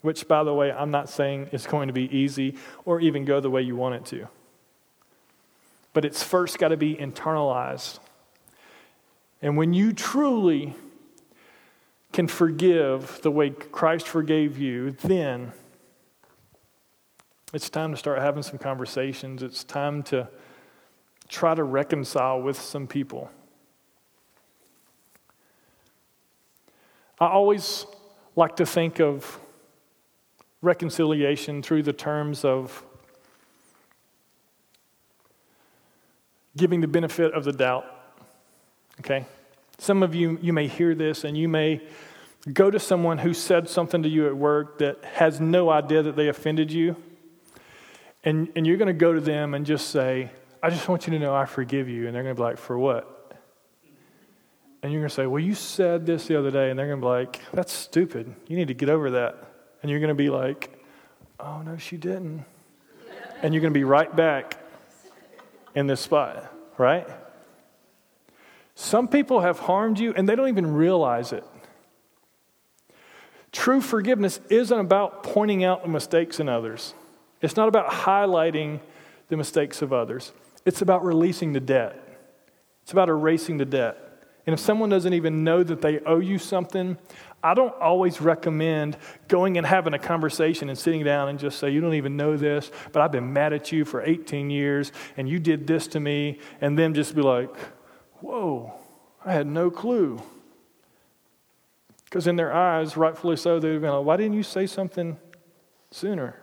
which, 0.01 0.27
by 0.27 0.43
the 0.43 0.53
way, 0.53 0.71
I'm 0.71 0.89
not 0.89 1.07
saying 1.07 1.49
is 1.51 1.67
going 1.67 1.87
to 1.87 1.93
be 1.93 2.15
easy 2.15 2.55
or 2.83 2.99
even 2.99 3.25
go 3.25 3.39
the 3.39 3.51
way 3.51 3.61
you 3.61 3.75
want 3.75 3.95
it 3.95 4.05
to. 4.05 4.27
But 5.93 6.03
it's 6.03 6.23
first 6.23 6.57
got 6.57 6.69
to 6.69 6.77
be 6.77 6.95
internalized. 6.95 7.99
And 9.41 9.55
when 9.55 9.73
you 9.73 9.93
truly 9.93 10.73
can 12.15 12.27
forgive 12.27 13.19
the 13.23 13.29
way 13.29 13.49
Christ 13.49 14.07
forgave 14.07 14.57
you, 14.57 14.91
then 14.91 15.51
it's 17.53 17.69
time 17.69 17.91
to 17.91 17.97
start 17.97 18.19
having 18.19 18.41
some 18.41 18.57
conversations. 18.57 19.43
It's 19.43 19.65
time 19.65 20.01
to 20.03 20.29
try 21.27 21.53
to 21.53 21.63
reconcile 21.65 22.41
with 22.41 22.57
some 22.57 22.87
people. 22.87 23.29
I 27.19 27.27
always 27.27 27.85
like 28.37 28.55
to 28.55 28.65
think 28.65 29.01
of 29.01 29.37
reconciliation 30.61 31.61
through 31.61 31.83
the 31.83 31.91
terms 31.91 32.45
of 32.45 32.81
giving 36.55 36.79
the 36.79 36.87
benefit 36.87 37.33
of 37.33 37.43
the 37.43 37.51
doubt. 37.51 37.85
Okay? 39.01 39.25
Some 39.77 40.03
of 40.03 40.15
you, 40.15 40.39
you 40.41 40.53
may 40.53 40.67
hear 40.67 40.95
this 40.95 41.23
and 41.23 41.37
you 41.37 41.47
may 41.47 41.81
go 42.51 42.69
to 42.69 42.79
someone 42.79 43.17
who 43.17 43.33
said 43.33 43.69
something 43.69 44.03
to 44.03 44.09
you 44.09 44.27
at 44.27 44.35
work 44.35 44.79
that 44.79 45.03
has 45.03 45.39
no 45.39 45.69
idea 45.69 46.03
that 46.03 46.15
they 46.15 46.27
offended 46.27 46.71
you. 46.71 46.95
And, 48.23 48.51
and 48.55 48.65
you're 48.65 48.77
going 48.77 48.87
to 48.87 48.93
go 48.93 49.13
to 49.13 49.21
them 49.21 49.53
and 49.53 49.65
just 49.65 49.89
say, 49.89 50.31
I 50.61 50.69
just 50.69 50.87
want 50.87 51.05
you 51.05 51.13
to 51.13 51.19
know 51.19 51.35
I 51.35 51.45
forgive 51.45 51.89
you. 51.89 52.07
And 52.07 52.15
they're 52.15 52.23
going 52.23 52.35
to 52.35 52.39
be 52.39 52.43
like, 52.43 52.57
For 52.57 52.77
what? 52.77 53.11
And 54.81 54.91
you're 54.91 55.01
going 55.01 55.09
to 55.09 55.15
say, 55.15 55.27
Well, 55.27 55.43
you 55.43 55.53
said 55.53 56.05
this 56.05 56.27
the 56.27 56.37
other 56.37 56.51
day. 56.51 56.69
And 56.69 56.79
they're 56.79 56.87
going 56.87 57.01
to 57.01 57.05
be 57.05 57.09
like, 57.09 57.41
That's 57.51 57.71
stupid. 57.71 58.33
You 58.47 58.57
need 58.57 58.69
to 58.69 58.73
get 58.73 58.89
over 58.89 59.11
that. 59.11 59.37
And 59.81 59.91
you're 59.91 59.99
going 59.99 60.09
to 60.09 60.15
be 60.15 60.29
like, 60.29 60.71
Oh, 61.39 61.61
no, 61.61 61.77
she 61.77 61.97
didn't. 61.97 62.45
And 63.41 63.53
you're 63.53 63.61
going 63.61 63.73
to 63.73 63.77
be 63.77 63.83
right 63.83 64.13
back 64.15 64.57
in 65.75 65.87
this 65.87 66.01
spot, 66.01 66.51
right? 66.77 67.07
Some 68.75 69.07
people 69.07 69.41
have 69.41 69.59
harmed 69.59 69.99
you 69.99 70.13
and 70.13 70.27
they 70.27 70.35
don't 70.35 70.49
even 70.49 70.73
realize 70.73 71.31
it. 71.31 71.43
True 73.51 73.79
forgiveness 73.79 74.41
isn't 74.49 74.77
about 74.77 75.23
pointing 75.23 75.63
out 75.63 75.83
the 75.83 75.89
mistakes 75.89 76.41
in 76.41 76.49
others. 76.49 76.93
It's 77.41 77.55
not 77.55 77.69
about 77.69 77.89
highlighting 77.89 78.81
the 79.29 79.37
mistakes 79.37 79.81
of 79.81 79.93
others. 79.93 80.33
It's 80.65 80.81
about 80.81 81.05
releasing 81.05 81.53
the 81.53 81.61
debt. 81.61 82.01
It's 82.83 82.91
about 82.91 83.07
erasing 83.07 83.57
the 83.57 83.65
debt. 83.65 83.97
And 84.45 84.53
if 84.53 84.59
someone 84.59 84.89
doesn't 84.89 85.13
even 85.13 85.43
know 85.43 85.63
that 85.63 85.81
they 85.81 85.99
owe 86.01 86.19
you 86.19 86.37
something, 86.37 86.97
I 87.41 87.53
don't 87.53 87.73
always 87.79 88.21
recommend 88.21 88.97
going 89.27 89.57
and 89.57 89.65
having 89.65 89.93
a 89.93 89.99
conversation 89.99 90.69
and 90.69 90.77
sitting 90.77 91.03
down 91.03 91.29
and 91.29 91.39
just 91.39 91.57
say, 91.57 91.69
You 91.69 91.81
don't 91.81 91.93
even 91.93 92.17
know 92.17 92.37
this, 92.37 92.71
but 92.91 93.01
I've 93.01 93.11
been 93.11 93.31
mad 93.31 93.53
at 93.53 93.71
you 93.71 93.85
for 93.85 94.03
18 94.03 94.49
years 94.49 94.91
and 95.17 95.29
you 95.29 95.39
did 95.39 95.65
this 95.65 95.87
to 95.87 95.99
me. 95.99 96.39
And 96.61 96.77
then 96.77 96.93
just 96.93 97.15
be 97.15 97.21
like, 97.21 97.49
Whoa, 98.21 98.73
I 99.23 99.33
had 99.33 99.47
no 99.47 99.69
clue. 99.69 100.21
Because 102.05 102.27
in 102.27 102.35
their 102.35 102.53
eyes, 102.53 102.95
rightfully 102.95 103.35
so, 103.35 103.59
they've 103.59 103.81
been 103.81 103.91
like, 103.91 104.05
Why 104.05 104.17
didn't 104.17 104.33
you 104.33 104.43
say 104.43 104.67
something 104.67 105.17
sooner? 105.91 106.39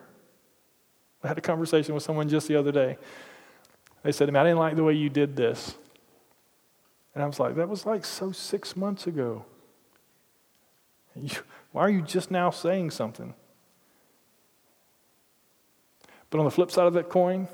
I 1.23 1.29
had 1.29 1.37
a 1.37 1.41
conversation 1.41 1.93
with 1.93 2.03
someone 2.03 2.27
just 2.27 2.47
the 2.47 2.55
other 2.55 2.71
day. 2.71 2.97
They 4.03 4.11
said 4.11 4.25
to 4.25 4.31
me, 4.31 4.39
I 4.39 4.43
didn't 4.43 4.59
like 4.59 4.75
the 4.75 4.83
way 4.83 4.93
you 4.93 5.09
did 5.09 5.35
this. 5.35 5.75
And 7.15 7.23
I 7.23 7.27
was 7.27 7.39
like, 7.39 7.55
That 7.55 7.69
was 7.69 7.85
like 7.85 8.05
so 8.05 8.31
six 8.31 8.75
months 8.75 9.07
ago. 9.07 9.45
why 11.71 11.81
are 11.81 11.89
you 11.89 12.01
just 12.01 12.29
now 12.29 12.49
saying 12.49 12.91
something? 12.91 13.33
But 16.29 16.39
on 16.39 16.45
the 16.45 16.51
flip 16.51 16.71
side 16.71 16.87
of 16.87 16.93
that 16.93 17.09
coin, 17.09 17.47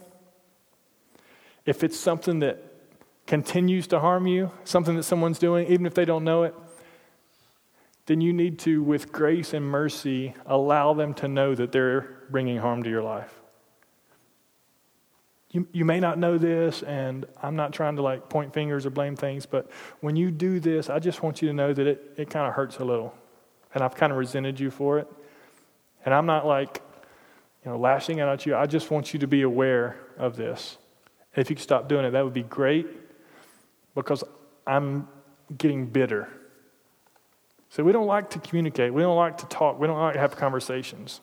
if 1.65 1.83
it's 1.83 1.99
something 1.99 2.39
that 2.39 2.63
continues 3.29 3.85
to 3.85 3.99
harm 3.99 4.25
you, 4.25 4.51
something 4.63 4.95
that 4.95 5.03
someone's 5.03 5.37
doing, 5.37 5.67
even 5.67 5.85
if 5.85 5.93
they 5.93 6.03
don't 6.03 6.23
know 6.23 6.41
it, 6.41 6.55
then 8.07 8.21
you 8.21 8.33
need 8.33 8.57
to, 8.57 8.81
with 8.81 9.11
grace 9.11 9.53
and 9.53 9.63
mercy, 9.63 10.33
allow 10.47 10.95
them 10.95 11.13
to 11.13 11.27
know 11.27 11.53
that 11.53 11.71
they're 11.71 12.23
bringing 12.31 12.57
harm 12.57 12.81
to 12.81 12.89
your 12.89 13.03
life. 13.03 13.31
You, 15.51 15.67
you 15.71 15.85
may 15.85 15.99
not 15.99 16.17
know 16.17 16.39
this, 16.39 16.81
and 16.81 17.27
I'm 17.39 17.55
not 17.55 17.71
trying 17.71 17.97
to 17.97 18.01
like 18.01 18.29
point 18.29 18.51
fingers 18.51 18.87
or 18.87 18.89
blame 18.89 19.15
things, 19.15 19.45
but 19.45 19.69
when 19.99 20.15
you 20.15 20.31
do 20.31 20.59
this, 20.59 20.89
I 20.89 20.97
just 20.97 21.21
want 21.21 21.39
you 21.39 21.49
to 21.49 21.53
know 21.53 21.71
that 21.71 21.85
it, 21.85 22.13
it 22.17 22.29
kind 22.31 22.47
of 22.47 22.55
hurts 22.55 22.79
a 22.79 22.83
little. 22.83 23.13
And 23.75 23.83
I've 23.83 23.93
kind 23.93 24.11
of 24.11 24.17
resented 24.17 24.59
you 24.59 24.71
for 24.71 24.97
it. 24.97 25.07
And 26.03 26.15
I'm 26.15 26.25
not 26.25 26.47
like, 26.47 26.81
you 27.63 27.69
know, 27.69 27.77
lashing 27.77 28.21
out 28.21 28.29
at 28.29 28.47
you. 28.47 28.55
I 28.55 28.65
just 28.65 28.89
want 28.89 29.13
you 29.13 29.19
to 29.19 29.27
be 29.27 29.43
aware 29.43 29.97
of 30.17 30.35
this. 30.35 30.79
If 31.35 31.51
you 31.51 31.55
could 31.55 31.61
stop 31.61 31.87
doing 31.87 32.05
it, 32.05 32.11
that 32.11 32.23
would 32.23 32.33
be 32.33 32.41
great 32.41 32.87
because 34.01 34.23
I'm 34.65 35.07
getting 35.57 35.87
bitter. 35.87 36.27
So 37.69 37.83
we 37.83 37.91
don't 37.91 38.07
like 38.07 38.31
to 38.31 38.39
communicate. 38.39 38.93
We 38.93 39.01
don't 39.01 39.17
like 39.17 39.37
to 39.37 39.45
talk. 39.45 39.79
We 39.79 39.87
don't 39.87 39.99
like 39.99 40.13
to 40.13 40.19
have 40.19 40.35
conversations. 40.35 41.21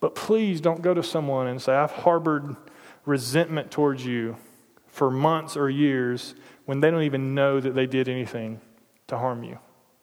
But 0.00 0.14
please 0.14 0.60
don't 0.60 0.82
go 0.82 0.92
to 0.92 1.02
someone 1.02 1.46
and 1.46 1.60
say, 1.60 1.74
I've 1.74 1.90
harbored 1.90 2.56
resentment 3.06 3.70
towards 3.70 4.04
you 4.04 4.36
for 4.86 5.10
months 5.10 5.56
or 5.56 5.70
years 5.70 6.34
when 6.66 6.80
they 6.80 6.90
don't 6.90 7.02
even 7.02 7.34
know 7.34 7.58
that 7.60 7.74
they 7.74 7.86
did 7.86 8.08
anything 8.08 8.60
to 9.06 9.18
harm 9.18 9.44
you. 9.44 9.58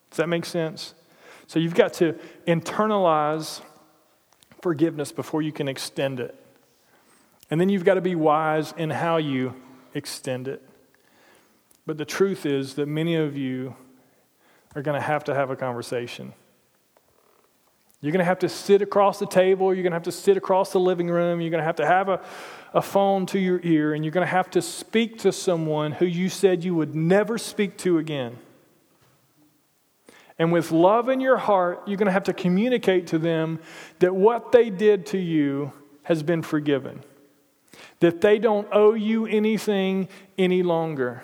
Does 0.09 0.17
that 0.17 0.27
make 0.27 0.45
sense? 0.45 0.93
So 1.47 1.59
you've 1.59 1.75
got 1.75 1.93
to 1.93 2.17
internalize 2.47 3.61
forgiveness 4.61 5.11
before 5.11 5.41
you 5.41 5.51
can 5.51 5.67
extend 5.67 6.19
it. 6.19 6.35
And 7.49 7.59
then 7.59 7.69
you've 7.69 7.85
got 7.85 7.95
to 7.95 8.01
be 8.01 8.15
wise 8.15 8.73
in 8.77 8.89
how 8.89 9.17
you 9.17 9.53
extend 9.93 10.47
it. 10.47 10.67
But 11.85 11.97
the 11.97 12.05
truth 12.05 12.45
is 12.45 12.75
that 12.75 12.87
many 12.87 13.15
of 13.15 13.35
you 13.35 13.75
are 14.75 14.81
going 14.81 14.99
to 14.99 15.05
have 15.05 15.23
to 15.25 15.35
have 15.35 15.49
a 15.49 15.55
conversation. 15.55 16.33
You're 18.01 18.11
going 18.11 18.19
to 18.19 18.25
have 18.25 18.39
to 18.39 18.49
sit 18.49 18.81
across 18.81 19.19
the 19.19 19.27
table, 19.27 19.73
you're 19.73 19.83
going 19.83 19.91
to 19.91 19.95
have 19.95 20.03
to 20.03 20.11
sit 20.11 20.35
across 20.35 20.71
the 20.71 20.79
living 20.79 21.07
room, 21.07 21.39
you're 21.39 21.51
going 21.51 21.61
to 21.61 21.65
have 21.65 21.75
to 21.75 21.85
have 21.85 22.09
a, 22.09 22.19
a 22.73 22.81
phone 22.81 23.27
to 23.27 23.39
your 23.39 23.59
ear, 23.63 23.93
and 23.93 24.03
you're 24.03 24.11
going 24.11 24.25
to 24.25 24.31
have 24.31 24.49
to 24.51 24.61
speak 24.61 25.19
to 25.19 25.31
someone 25.31 25.91
who 25.91 26.05
you 26.05 26.27
said 26.27 26.63
you 26.63 26.73
would 26.73 26.95
never 26.95 27.37
speak 27.37 27.77
to 27.77 27.99
again. 27.99 28.37
And 30.39 30.51
with 30.51 30.71
love 30.71 31.09
in 31.09 31.21
your 31.21 31.37
heart, 31.37 31.83
you're 31.85 31.97
going 31.97 32.07
to 32.07 32.11
have 32.11 32.23
to 32.23 32.33
communicate 32.33 33.05
to 33.07 33.19
them 33.19 33.59
that 33.99 34.15
what 34.15 34.51
they 34.51 34.71
did 34.71 35.05
to 35.07 35.19
you 35.19 35.71
has 36.03 36.23
been 36.23 36.41
forgiven, 36.41 37.03
that 37.99 38.21
they 38.21 38.39
don't 38.39 38.67
owe 38.71 38.95
you 38.95 39.27
anything 39.27 40.09
any 40.39 40.63
longer. 40.63 41.23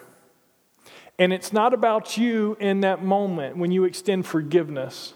And 1.19 1.33
it's 1.33 1.51
not 1.51 1.73
about 1.73 2.17
you 2.17 2.55
in 2.59 2.81
that 2.81 3.03
moment 3.03 3.57
when 3.57 3.71
you 3.71 3.85
extend 3.85 4.25
forgiveness. 4.25 5.13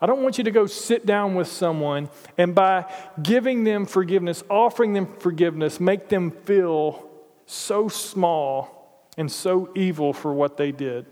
I 0.00 0.06
don't 0.06 0.22
want 0.22 0.38
you 0.38 0.44
to 0.44 0.52
go 0.52 0.66
sit 0.66 1.06
down 1.06 1.34
with 1.34 1.48
someone 1.48 2.08
and 2.36 2.54
by 2.54 2.92
giving 3.20 3.64
them 3.64 3.84
forgiveness, 3.84 4.44
offering 4.48 4.92
them 4.92 5.12
forgiveness, 5.18 5.80
make 5.80 6.08
them 6.08 6.30
feel 6.30 7.10
so 7.46 7.88
small 7.88 9.02
and 9.16 9.30
so 9.30 9.70
evil 9.74 10.12
for 10.12 10.32
what 10.32 10.56
they 10.56 10.70
did. 10.70 11.06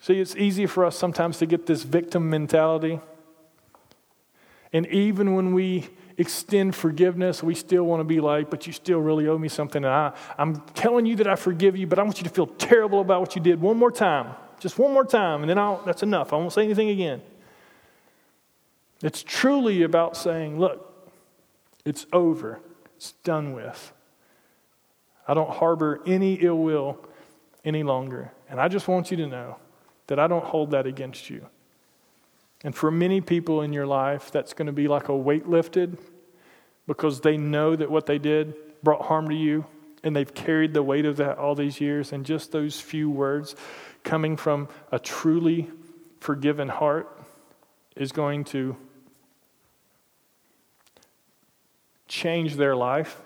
See, 0.00 0.18
it's 0.18 0.34
easy 0.34 0.66
for 0.66 0.84
us 0.84 0.96
sometimes 0.96 1.38
to 1.38 1.46
get 1.46 1.66
this 1.66 1.84
victim 1.84 2.28
mentality. 2.28 2.98
And 4.72 4.86
even 4.88 5.34
when 5.34 5.52
we 5.52 5.90
extend 6.20 6.74
forgiveness, 6.74 7.42
we 7.42 7.54
still 7.54 7.84
want 7.84 8.00
to 8.00 8.04
be 8.04 8.20
like, 8.20 8.50
but 8.50 8.66
you 8.66 8.74
still 8.74 8.98
really 8.98 9.26
owe 9.26 9.38
me 9.38 9.48
something. 9.48 9.82
And 9.82 9.92
I, 9.92 10.12
I'm 10.36 10.60
telling 10.74 11.06
you 11.06 11.16
that 11.16 11.26
I 11.26 11.34
forgive 11.34 11.76
you, 11.76 11.86
but 11.86 11.98
I 11.98 12.02
want 12.02 12.18
you 12.18 12.24
to 12.24 12.30
feel 12.30 12.46
terrible 12.46 13.00
about 13.00 13.20
what 13.20 13.34
you 13.34 13.40
did 13.40 13.58
one 13.60 13.78
more 13.78 13.90
time. 13.90 14.34
just 14.58 14.78
one 14.78 14.92
more 14.92 15.06
time, 15.06 15.40
and 15.40 15.48
then 15.48 15.58
I'll, 15.58 15.82
that's 15.86 16.02
enough. 16.02 16.34
I 16.34 16.36
won't 16.36 16.52
say 16.52 16.62
anything 16.64 16.90
again. 16.90 17.22
It's 19.02 19.22
truly 19.22 19.82
about 19.82 20.14
saying, 20.14 20.60
look, 20.60 21.10
it's 21.86 22.04
over, 22.12 22.60
it's 22.96 23.12
done 23.24 23.54
with. 23.54 23.92
I 25.26 25.32
don't 25.32 25.50
harbor 25.50 26.02
any 26.06 26.34
ill 26.34 26.58
will 26.58 26.98
any 27.64 27.82
longer. 27.82 28.30
And 28.50 28.60
I 28.60 28.68
just 28.68 28.88
want 28.88 29.10
you 29.10 29.16
to 29.18 29.26
know 29.26 29.56
that 30.08 30.18
I 30.18 30.26
don't 30.26 30.44
hold 30.44 30.72
that 30.72 30.86
against 30.86 31.30
you. 31.30 31.46
And 32.62 32.74
for 32.74 32.90
many 32.90 33.20
people 33.20 33.62
in 33.62 33.72
your 33.72 33.86
life, 33.86 34.30
that's 34.30 34.52
going 34.52 34.66
to 34.66 34.72
be 34.72 34.86
like 34.86 35.08
a 35.08 35.16
weight 35.16 35.48
lifted 35.48 35.96
because 36.86 37.20
they 37.20 37.36
know 37.36 37.74
that 37.74 37.90
what 37.90 38.06
they 38.06 38.18
did 38.18 38.54
brought 38.82 39.06
harm 39.06 39.28
to 39.28 39.34
you 39.34 39.64
and 40.02 40.14
they've 40.16 40.32
carried 40.32 40.72
the 40.72 40.82
weight 40.82 41.04
of 41.04 41.16
that 41.18 41.38
all 41.38 41.54
these 41.54 41.80
years. 41.80 42.12
And 42.12 42.24
just 42.24 42.52
those 42.52 42.80
few 42.80 43.10
words 43.10 43.54
coming 44.02 44.36
from 44.36 44.68
a 44.90 44.98
truly 44.98 45.70
forgiven 46.20 46.68
heart 46.68 47.18
is 47.96 48.12
going 48.12 48.44
to 48.44 48.76
change 52.08 52.56
their 52.56 52.74
life, 52.74 53.20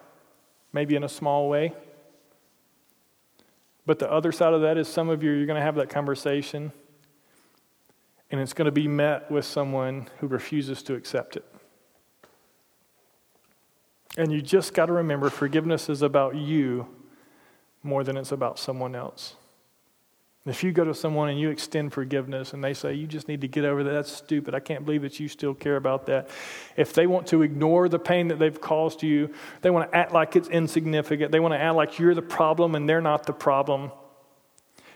maybe 0.73 0.95
in 0.95 1.05
a 1.05 1.09
small 1.09 1.49
way. 1.49 1.73
But 3.87 3.99
the 3.99 4.11
other 4.11 4.33
side 4.33 4.53
of 4.53 4.63
that 4.63 4.79
is 4.79 4.89
some 4.89 5.09
of 5.09 5.23
you, 5.23 5.31
you're 5.31 5.47
going 5.47 5.59
to 5.59 5.65
have 5.65 5.77
that 5.77 5.91
conversation, 5.91 6.73
and 8.35 8.43
it's 8.43 8.53
going 8.53 8.67
to 8.67 8.73
be 8.73 8.89
met 8.89 9.31
with 9.31 9.45
someone 9.45 10.09
who 10.19 10.27
refuses 10.27 10.83
to 10.83 10.95
accept 10.95 11.37
it. 11.37 11.45
And 14.17 14.33
you 14.33 14.43
just 14.43 14.75
got 14.75 14.87
to 14.87 14.93
remember 14.93 15.31
forgiveness 15.31 15.89
is 15.89 16.03
about 16.03 16.35
you 16.35 16.89
more 17.85 18.03
than 18.03 18.17
it's 18.17 18.33
about 18.33 18.59
someone 18.59 18.97
else. 18.97 19.37
If 20.47 20.65
you 20.65 20.73
go 20.73 20.85
to 20.85 20.95
someone 20.95 21.29
and 21.29 21.39
you 21.39 21.49
extend 21.51 21.93
forgiveness 21.93 22.55
and 22.55 22.65
they 22.65 22.75
say, 22.75 22.95
you 22.95 23.07
just 23.07 23.29
need 23.29 23.41
to 23.43 23.47
get 23.47 23.65
over 23.65 23.85
that, 23.85 23.93
that's 23.93 24.11
stupid. 24.11 24.53
I 24.53 24.59
can't 24.59 24.85
believe 24.85 25.03
that 25.03 25.21
you 25.21 25.29
still 25.29 25.55
care 25.55 25.77
about 25.77 26.07
that. 26.07 26.29
If 26.77 26.93
they 26.93 27.07
want 27.07 27.29
to 27.29 27.43
ignore 27.43 27.89
the 27.89 28.01
pain 28.01 28.27
that 28.29 28.41
they've 28.41 28.61
caused 28.61 29.05
you, 29.05 29.33
they 29.63 29.71
want 29.71 29.93
to 29.93 29.97
act 29.97 30.13
like 30.13 30.35
it's 30.35 30.49
insignificant, 30.49 31.31
they 31.31 31.39
want 31.39 31.55
to 31.55 31.61
act 31.61 31.77
like 31.77 32.01
you're 32.01 32.17
the 32.17 32.21
problem 32.21 32.75
and 32.75 32.89
they're 32.89 33.01
not 33.01 33.27
the 33.27 33.33
problem. 33.33 33.93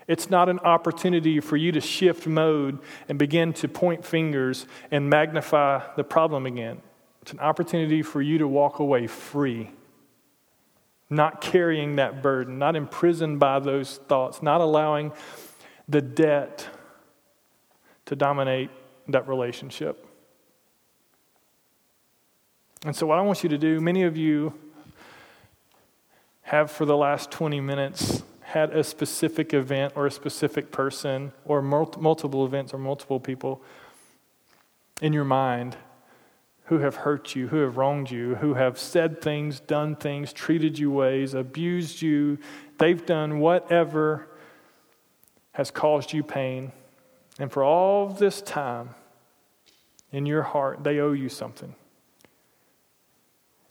It's 0.08 0.30
not 0.30 0.48
an 0.48 0.58
opportunity 0.60 1.38
for 1.38 1.56
you 1.56 1.70
to 1.72 1.80
shift 1.80 2.26
mode 2.26 2.80
and 3.08 3.18
begin 3.18 3.52
to 3.54 3.68
point 3.68 4.04
fingers 4.04 4.66
and 4.90 5.08
magnify 5.08 5.82
the 5.96 6.04
problem 6.04 6.46
again. 6.46 6.82
It's 7.22 7.32
an 7.32 7.40
opportunity 7.40 8.02
for 8.02 8.20
you 8.20 8.38
to 8.38 8.48
walk 8.48 8.80
away 8.80 9.06
free 9.06 9.70
not 11.10 11.40
carrying 11.40 11.96
that 11.96 12.22
burden, 12.22 12.58
not 12.58 12.76
imprisoned 12.76 13.38
by 13.40 13.58
those 13.58 13.98
thoughts, 14.08 14.42
not 14.42 14.60
allowing 14.60 15.12
the 15.88 16.02
debt 16.02 16.68
to 18.06 18.16
dominate 18.16 18.70
that 19.08 19.26
relationship. 19.26 20.06
And 22.84 22.94
so, 22.94 23.06
what 23.06 23.18
I 23.18 23.22
want 23.22 23.42
you 23.42 23.48
to 23.48 23.58
do, 23.58 23.80
many 23.80 24.02
of 24.02 24.16
you 24.16 24.52
have 26.42 26.70
for 26.70 26.84
the 26.84 26.96
last 26.96 27.30
20 27.30 27.60
minutes 27.60 28.22
had 28.48 28.74
a 28.74 28.82
specific 28.82 29.52
event 29.52 29.92
or 29.94 30.06
a 30.06 30.10
specific 30.10 30.72
person 30.72 31.32
or 31.44 31.60
multiple 31.60 32.46
events 32.46 32.72
or 32.72 32.78
multiple 32.78 33.20
people 33.20 33.62
in 35.02 35.12
your 35.12 35.24
mind 35.24 35.76
who 36.64 36.78
have 36.78 36.96
hurt 36.96 37.36
you, 37.36 37.48
who 37.48 37.58
have 37.58 37.76
wronged 37.76 38.10
you, 38.10 38.36
who 38.36 38.54
have 38.54 38.78
said 38.78 39.20
things, 39.20 39.60
done 39.60 39.94
things, 39.94 40.32
treated 40.32 40.78
you 40.78 40.90
ways, 40.90 41.34
abused 41.34 42.00
you. 42.00 42.38
They've 42.78 43.04
done 43.04 43.38
whatever 43.38 44.28
has 45.52 45.70
caused 45.70 46.14
you 46.14 46.22
pain. 46.22 46.72
And 47.38 47.52
for 47.52 47.62
all 47.62 48.08
this 48.08 48.40
time, 48.40 48.94
in 50.10 50.24
your 50.24 50.42
heart, 50.42 50.84
they 50.84 51.00
owe 51.00 51.12
you 51.12 51.28
something. 51.28 51.74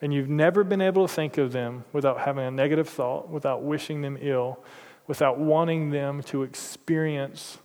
And 0.02 0.14
you've 0.14 0.30
never 0.30 0.64
been 0.64 0.82
able 0.82 1.08
to 1.08 1.14
think 1.14 1.38
of 1.38 1.52
them 1.52 1.84
without 1.92 2.20
having 2.20 2.46
a 2.46 2.52
negative 2.52 2.88
thought, 2.88 3.30
without 3.30 3.64
wishing 3.64 4.02
them 4.02 4.18
ill, 4.22 4.60
without 5.08 5.40
wanting 5.40 5.90
them 5.90 6.22
to 6.24 6.44
experience 6.44 7.58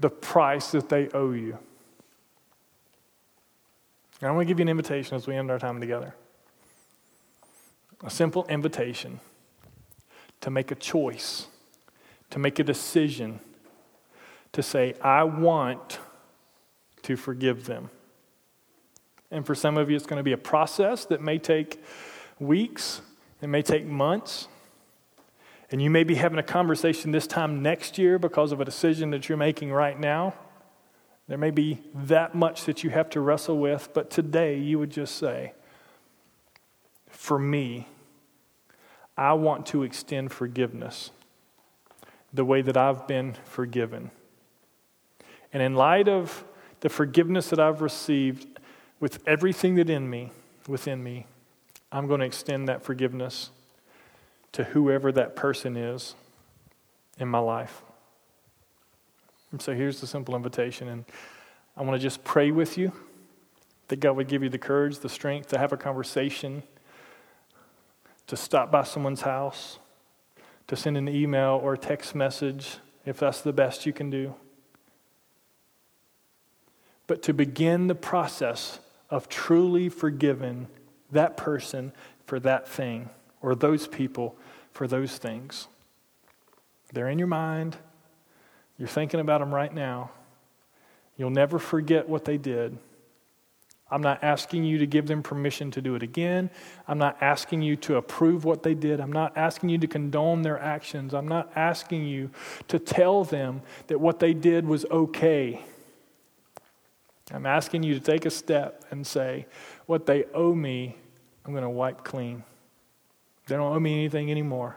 the 0.00 0.08
price 0.08 0.70
that 0.70 0.88
they 0.88 1.08
owe 1.10 1.32
you. 1.32 1.58
And 4.20 4.28
I 4.28 4.32
want 4.32 4.46
to 4.46 4.52
give 4.52 4.58
you 4.58 4.64
an 4.64 4.68
invitation 4.68 5.16
as 5.16 5.26
we 5.26 5.36
end 5.36 5.50
our 5.50 5.58
time 5.58 5.80
together. 5.80 6.14
A 8.02 8.10
simple 8.10 8.46
invitation 8.48 9.20
to 10.40 10.50
make 10.50 10.70
a 10.70 10.74
choice, 10.74 11.48
to 12.30 12.38
make 12.38 12.58
a 12.58 12.64
decision, 12.64 13.40
to 14.52 14.62
say, 14.62 14.94
I 15.02 15.24
want 15.24 15.98
to 17.02 17.16
forgive 17.16 17.66
them. 17.66 17.90
And 19.30 19.44
for 19.44 19.54
some 19.54 19.76
of 19.76 19.90
you, 19.90 19.96
it's 19.96 20.06
going 20.06 20.18
to 20.18 20.24
be 20.24 20.32
a 20.32 20.38
process 20.38 21.04
that 21.06 21.20
may 21.20 21.38
take 21.38 21.82
weeks, 22.38 23.02
it 23.42 23.48
may 23.48 23.62
take 23.62 23.84
months. 23.84 24.48
And 25.70 25.82
you 25.82 25.90
may 25.90 26.02
be 26.02 26.14
having 26.14 26.38
a 26.38 26.42
conversation 26.42 27.12
this 27.12 27.26
time 27.26 27.62
next 27.62 27.98
year 27.98 28.18
because 28.18 28.52
of 28.52 28.60
a 28.60 28.64
decision 28.64 29.10
that 29.10 29.28
you're 29.28 29.36
making 29.36 29.70
right 29.70 29.98
now. 29.98 30.32
There 31.28 31.36
may 31.36 31.50
be 31.50 31.82
that 31.94 32.34
much 32.34 32.64
that 32.64 32.82
you 32.82 32.88
have 32.88 33.10
to 33.10 33.20
wrestle 33.20 33.58
with, 33.58 33.90
but 33.92 34.08
today 34.08 34.58
you 34.58 34.78
would 34.78 34.90
just 34.90 35.16
say, 35.16 35.52
For 37.10 37.38
me, 37.38 37.86
I 39.14 39.34
want 39.34 39.66
to 39.66 39.82
extend 39.82 40.32
forgiveness 40.32 41.10
the 42.32 42.46
way 42.46 42.62
that 42.62 42.76
I've 42.76 43.06
been 43.06 43.36
forgiven. 43.44 44.10
And 45.52 45.62
in 45.62 45.74
light 45.74 46.08
of 46.08 46.44
the 46.80 46.88
forgiveness 46.88 47.50
that 47.50 47.58
I've 47.58 47.82
received 47.82 48.57
with 49.00 49.20
everything 49.26 49.76
that 49.76 49.88
in 49.88 50.08
me, 50.08 50.32
within 50.66 51.02
me, 51.02 51.26
I'm 51.90 52.06
going 52.06 52.20
to 52.20 52.26
extend 52.26 52.68
that 52.68 52.82
forgiveness 52.82 53.50
to 54.52 54.64
whoever 54.64 55.12
that 55.12 55.36
person 55.36 55.76
is 55.76 56.14
in 57.18 57.28
my 57.28 57.38
life. 57.38 57.82
And 59.50 59.62
so 59.62 59.74
here's 59.74 60.00
the 60.00 60.06
simple 60.06 60.36
invitation. 60.36 60.88
And 60.88 61.04
I 61.76 61.82
want 61.82 61.94
to 61.94 62.02
just 62.02 62.24
pray 62.24 62.50
with 62.50 62.76
you 62.76 62.92
that 63.88 64.00
God 64.00 64.16
would 64.16 64.28
give 64.28 64.42
you 64.42 64.50
the 64.50 64.58
courage, 64.58 64.98
the 64.98 65.08
strength 65.08 65.48
to 65.48 65.58
have 65.58 65.72
a 65.72 65.76
conversation, 65.76 66.62
to 68.26 68.36
stop 68.36 68.70
by 68.70 68.84
someone's 68.84 69.22
house, 69.22 69.78
to 70.66 70.76
send 70.76 70.98
an 70.98 71.08
email 71.08 71.58
or 71.62 71.74
a 71.74 71.78
text 71.78 72.14
message 72.14 72.76
if 73.06 73.18
that's 73.18 73.40
the 73.40 73.52
best 73.54 73.86
you 73.86 73.92
can 73.92 74.10
do. 74.10 74.34
But 77.06 77.22
to 77.22 77.32
begin 77.32 77.86
the 77.86 77.94
process 77.94 78.80
of 79.10 79.28
truly 79.28 79.88
forgiving 79.88 80.68
that 81.10 81.36
person 81.36 81.92
for 82.26 82.38
that 82.40 82.68
thing 82.68 83.08
or 83.40 83.54
those 83.54 83.86
people 83.86 84.36
for 84.72 84.86
those 84.86 85.16
things. 85.16 85.68
They're 86.92 87.08
in 87.08 87.18
your 87.18 87.28
mind. 87.28 87.76
You're 88.78 88.88
thinking 88.88 89.20
about 89.20 89.40
them 89.40 89.54
right 89.54 89.72
now. 89.72 90.10
You'll 91.16 91.30
never 91.30 91.58
forget 91.58 92.08
what 92.08 92.24
they 92.24 92.38
did. 92.38 92.78
I'm 93.90 94.02
not 94.02 94.22
asking 94.22 94.64
you 94.64 94.78
to 94.78 94.86
give 94.86 95.06
them 95.06 95.22
permission 95.22 95.70
to 95.72 95.80
do 95.80 95.94
it 95.94 96.02
again. 96.02 96.50
I'm 96.86 96.98
not 96.98 97.16
asking 97.22 97.62
you 97.62 97.74
to 97.76 97.96
approve 97.96 98.44
what 98.44 98.62
they 98.62 98.74
did. 98.74 99.00
I'm 99.00 99.12
not 99.12 99.36
asking 99.36 99.70
you 99.70 99.78
to 99.78 99.86
condone 99.86 100.42
their 100.42 100.58
actions. 100.58 101.14
I'm 101.14 101.26
not 101.26 101.50
asking 101.56 102.06
you 102.06 102.30
to 102.68 102.78
tell 102.78 103.24
them 103.24 103.62
that 103.86 103.98
what 103.98 104.20
they 104.20 104.34
did 104.34 104.66
was 104.66 104.84
okay. 104.90 105.62
I'm 107.32 107.46
asking 107.46 107.82
you 107.82 107.94
to 107.94 108.00
take 108.00 108.24
a 108.24 108.30
step 108.30 108.84
and 108.90 109.06
say, 109.06 109.46
What 109.86 110.06
they 110.06 110.24
owe 110.34 110.54
me, 110.54 110.96
I'm 111.44 111.52
going 111.52 111.62
to 111.62 111.70
wipe 111.70 112.04
clean. 112.04 112.42
They 113.46 113.56
don't 113.56 113.72
owe 113.72 113.80
me 113.80 113.94
anything 113.94 114.30
anymore 114.30 114.76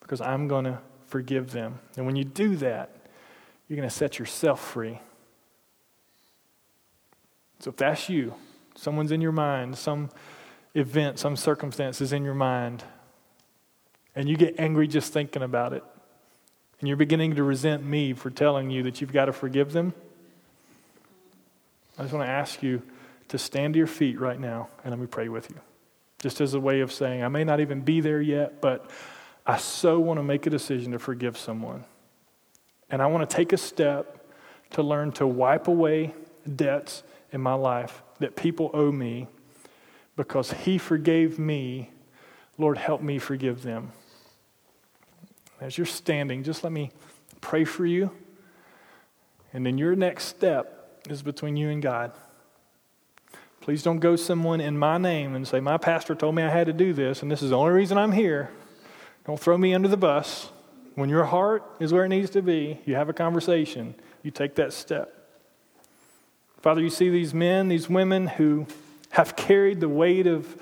because 0.00 0.20
I'm 0.20 0.48
going 0.48 0.64
to 0.64 0.78
forgive 1.06 1.52
them. 1.52 1.78
And 1.96 2.06
when 2.06 2.16
you 2.16 2.24
do 2.24 2.56
that, 2.56 2.90
you're 3.68 3.76
going 3.76 3.88
to 3.88 3.94
set 3.94 4.18
yourself 4.18 4.60
free. 4.60 5.00
So 7.60 7.70
if 7.70 7.76
that's 7.76 8.08
you, 8.08 8.34
someone's 8.74 9.10
in 9.10 9.20
your 9.20 9.32
mind, 9.32 9.78
some 9.78 10.10
event, 10.74 11.18
some 11.18 11.36
circumstance 11.36 12.00
is 12.00 12.12
in 12.12 12.24
your 12.24 12.34
mind, 12.34 12.84
and 14.14 14.28
you 14.28 14.36
get 14.36 14.58
angry 14.58 14.86
just 14.86 15.12
thinking 15.12 15.42
about 15.42 15.72
it, 15.72 15.82
and 16.80 16.88
you're 16.88 16.96
beginning 16.96 17.36
to 17.36 17.42
resent 17.42 17.82
me 17.84 18.12
for 18.12 18.28
telling 18.28 18.70
you 18.70 18.82
that 18.82 19.00
you've 19.00 19.12
got 19.12 19.26
to 19.26 19.32
forgive 19.32 19.72
them, 19.72 19.94
I 21.98 22.02
just 22.02 22.14
want 22.14 22.26
to 22.26 22.30
ask 22.30 22.62
you 22.62 22.82
to 23.28 23.38
stand 23.38 23.74
to 23.74 23.78
your 23.78 23.86
feet 23.86 24.20
right 24.20 24.38
now 24.38 24.68
and 24.82 24.90
let 24.90 25.00
me 25.00 25.06
pray 25.06 25.28
with 25.28 25.50
you. 25.50 25.56
Just 26.18 26.40
as 26.40 26.54
a 26.54 26.60
way 26.60 26.80
of 26.80 26.92
saying, 26.92 27.22
I 27.22 27.28
may 27.28 27.44
not 27.44 27.60
even 27.60 27.82
be 27.82 28.00
there 28.00 28.20
yet, 28.20 28.60
but 28.60 28.90
I 29.46 29.58
so 29.58 29.98
want 30.00 30.18
to 30.18 30.24
make 30.24 30.46
a 30.46 30.50
decision 30.50 30.92
to 30.92 30.98
forgive 30.98 31.36
someone. 31.36 31.84
And 32.90 33.02
I 33.02 33.06
want 33.06 33.28
to 33.28 33.36
take 33.36 33.52
a 33.52 33.56
step 33.56 34.26
to 34.70 34.82
learn 34.82 35.12
to 35.12 35.26
wipe 35.26 35.68
away 35.68 36.14
debts 36.56 37.02
in 37.32 37.40
my 37.40 37.54
life 37.54 38.02
that 38.18 38.36
people 38.36 38.70
owe 38.74 38.92
me 38.92 39.28
because 40.16 40.52
He 40.52 40.78
forgave 40.78 41.38
me. 41.38 41.90
Lord, 42.58 42.78
help 42.78 43.02
me 43.02 43.18
forgive 43.18 43.62
them. 43.62 43.92
As 45.60 45.76
you're 45.76 45.86
standing, 45.86 46.42
just 46.42 46.62
let 46.64 46.72
me 46.72 46.90
pray 47.40 47.64
for 47.64 47.84
you 47.84 48.10
And 49.54 49.64
then 49.64 49.78
your 49.78 49.94
next 49.94 50.24
step 50.24 50.83
is 51.08 51.22
between 51.22 51.56
you 51.56 51.68
and 51.70 51.82
God. 51.82 52.12
Please 53.60 53.82
don't 53.82 53.98
go 53.98 54.14
someone 54.16 54.60
in 54.60 54.78
my 54.78 54.98
name 54.98 55.34
and 55.34 55.48
say, 55.48 55.60
My 55.60 55.78
pastor 55.78 56.14
told 56.14 56.34
me 56.34 56.42
I 56.42 56.50
had 56.50 56.66
to 56.66 56.72
do 56.72 56.92
this, 56.92 57.22
and 57.22 57.30
this 57.30 57.42
is 57.42 57.50
the 57.50 57.56
only 57.56 57.72
reason 57.72 57.96
I'm 57.96 58.12
here. 58.12 58.50
Don't 59.26 59.40
throw 59.40 59.56
me 59.56 59.74
under 59.74 59.88
the 59.88 59.96
bus. 59.96 60.50
When 60.94 61.08
your 61.08 61.24
heart 61.24 61.64
is 61.80 61.92
where 61.92 62.04
it 62.04 62.10
needs 62.10 62.30
to 62.30 62.42
be, 62.42 62.78
you 62.84 62.94
have 62.94 63.08
a 63.08 63.12
conversation, 63.12 63.94
you 64.22 64.30
take 64.30 64.54
that 64.56 64.72
step. 64.72 65.12
Father, 66.60 66.80
you 66.80 66.90
see 66.90 67.10
these 67.10 67.34
men, 67.34 67.68
these 67.68 67.88
women 67.88 68.26
who 68.26 68.66
have 69.10 69.36
carried 69.36 69.80
the 69.80 69.88
weight 69.88 70.26
of 70.26 70.60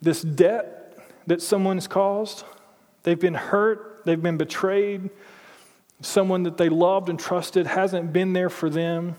this 0.00 0.22
debt 0.22 0.98
that 1.26 1.40
someone's 1.40 1.86
caused. 1.86 2.44
They've 3.02 3.18
been 3.18 3.34
hurt, 3.34 4.02
they've 4.04 4.22
been 4.22 4.36
betrayed. 4.36 5.10
Someone 6.00 6.42
that 6.44 6.56
they 6.56 6.68
loved 6.68 7.08
and 7.08 7.18
trusted 7.18 7.66
hasn't 7.66 8.12
been 8.12 8.32
there 8.32 8.50
for 8.50 8.68
them. 8.68 9.16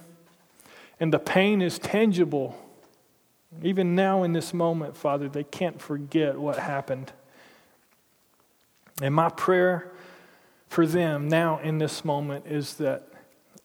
And 0.99 1.13
the 1.13 1.19
pain 1.19 1.61
is 1.61 1.79
tangible. 1.79 2.57
Even 3.61 3.95
now, 3.95 4.23
in 4.23 4.33
this 4.33 4.53
moment, 4.53 4.95
Father, 4.95 5.27
they 5.27 5.43
can't 5.43 5.81
forget 5.81 6.37
what 6.37 6.57
happened. 6.57 7.11
And 9.01 9.13
my 9.13 9.29
prayer 9.29 9.91
for 10.67 10.85
them 10.87 11.27
now 11.27 11.59
in 11.59 11.77
this 11.77 12.03
moment 12.03 12.45
is 12.47 12.75
that 12.75 13.07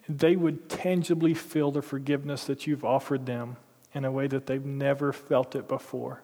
they 0.08 0.36
would 0.36 0.68
tangibly 0.68 1.34
feel 1.34 1.70
the 1.70 1.82
forgiveness 1.82 2.44
that 2.44 2.66
you've 2.66 2.84
offered 2.84 3.26
them 3.26 3.56
in 3.94 4.04
a 4.04 4.12
way 4.12 4.26
that 4.26 4.46
they've 4.46 4.64
never 4.64 5.12
felt 5.12 5.54
it 5.54 5.68
before. 5.68 6.22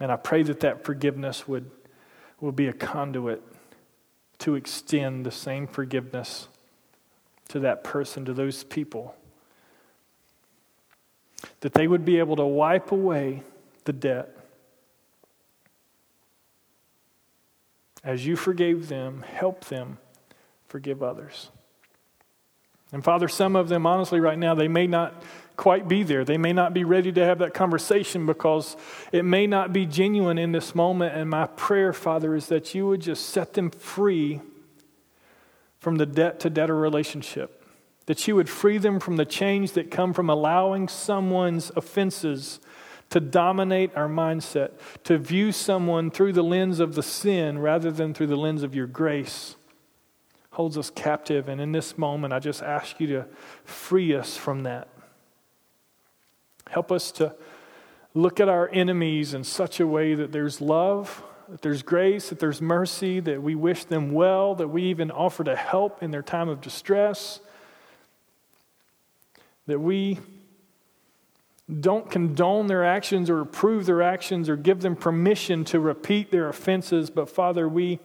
And 0.00 0.10
I 0.10 0.16
pray 0.16 0.42
that 0.44 0.60
that 0.60 0.84
forgiveness 0.84 1.46
would, 1.46 1.70
will 2.40 2.52
be 2.52 2.66
a 2.66 2.72
conduit 2.72 3.42
to 4.38 4.54
extend 4.54 5.26
the 5.26 5.30
same 5.30 5.66
forgiveness 5.66 6.48
to 7.48 7.60
that 7.60 7.84
person, 7.84 8.24
to 8.24 8.32
those 8.32 8.64
people. 8.64 9.14
That 11.60 11.74
they 11.74 11.86
would 11.86 12.04
be 12.04 12.18
able 12.18 12.36
to 12.36 12.44
wipe 12.44 12.92
away 12.92 13.42
the 13.84 13.92
debt 13.92 14.40
As 18.02 18.26
you 18.26 18.36
forgave 18.36 18.88
them, 18.88 19.22
help 19.22 19.66
them 19.66 19.98
forgive 20.68 21.02
others. 21.02 21.50
And 22.92 23.04
Father, 23.04 23.28
some 23.28 23.56
of 23.56 23.68
them, 23.68 23.86
honestly, 23.86 24.20
right 24.20 24.38
now, 24.38 24.54
they 24.54 24.68
may 24.68 24.86
not 24.86 25.22
quite 25.56 25.86
be 25.86 26.02
there. 26.02 26.24
They 26.24 26.38
may 26.38 26.52
not 26.52 26.72
be 26.72 26.82
ready 26.82 27.12
to 27.12 27.24
have 27.24 27.38
that 27.40 27.52
conversation 27.52 28.24
because 28.24 28.76
it 29.12 29.24
may 29.24 29.46
not 29.46 29.72
be 29.72 29.84
genuine 29.84 30.38
in 30.38 30.52
this 30.52 30.74
moment. 30.74 31.14
And 31.14 31.28
my 31.28 31.46
prayer, 31.46 31.92
Father, 31.92 32.34
is 32.34 32.46
that 32.46 32.74
you 32.74 32.86
would 32.88 33.02
just 33.02 33.26
set 33.26 33.52
them 33.52 33.70
free 33.70 34.40
from 35.78 35.96
the 35.96 36.06
debt 36.06 36.40
to 36.40 36.50
debtor 36.50 36.76
relationship. 36.76 37.59
That 38.10 38.26
you 38.26 38.34
would 38.34 38.48
free 38.48 38.78
them 38.78 38.98
from 38.98 39.18
the 39.18 39.24
change 39.24 39.70
that 39.74 39.88
come 39.88 40.12
from 40.14 40.28
allowing 40.28 40.88
someone's 40.88 41.70
offenses 41.76 42.58
to 43.10 43.20
dominate 43.20 43.94
our 43.94 44.08
mindset, 44.08 44.72
to 45.04 45.16
view 45.16 45.52
someone 45.52 46.10
through 46.10 46.32
the 46.32 46.42
lens 46.42 46.80
of 46.80 46.96
the 46.96 47.04
sin 47.04 47.60
rather 47.60 47.92
than 47.92 48.12
through 48.12 48.26
the 48.26 48.36
lens 48.36 48.64
of 48.64 48.74
your 48.74 48.88
grace, 48.88 49.54
holds 50.50 50.76
us 50.76 50.90
captive. 50.90 51.48
And 51.48 51.60
in 51.60 51.70
this 51.70 51.96
moment, 51.96 52.32
I 52.32 52.40
just 52.40 52.64
ask 52.64 52.98
you 52.98 53.06
to 53.06 53.26
free 53.62 54.12
us 54.12 54.36
from 54.36 54.64
that. 54.64 54.88
Help 56.68 56.90
us 56.90 57.12
to 57.12 57.36
look 58.12 58.40
at 58.40 58.48
our 58.48 58.68
enemies 58.72 59.34
in 59.34 59.44
such 59.44 59.78
a 59.78 59.86
way 59.86 60.16
that 60.16 60.32
there's 60.32 60.60
love, 60.60 61.22
that 61.48 61.62
there's 61.62 61.82
grace, 61.82 62.30
that 62.30 62.40
there's 62.40 62.60
mercy, 62.60 63.20
that 63.20 63.40
we 63.40 63.54
wish 63.54 63.84
them 63.84 64.10
well, 64.10 64.56
that 64.56 64.66
we 64.66 64.82
even 64.82 65.12
offer 65.12 65.44
to 65.44 65.54
help 65.54 66.02
in 66.02 66.10
their 66.10 66.22
time 66.22 66.48
of 66.48 66.60
distress, 66.60 67.38
that 69.70 69.78
we 69.78 70.18
don't 71.78 72.10
condone 72.10 72.66
their 72.66 72.84
actions 72.84 73.30
or 73.30 73.40
approve 73.40 73.86
their 73.86 74.02
actions 74.02 74.48
or 74.48 74.56
give 74.56 74.80
them 74.80 74.96
permission 74.96 75.64
to 75.64 75.78
repeat 75.78 76.32
their 76.32 76.48
offenses, 76.48 77.08
but 77.08 77.28
Father, 77.30 77.68
we 77.68 78.00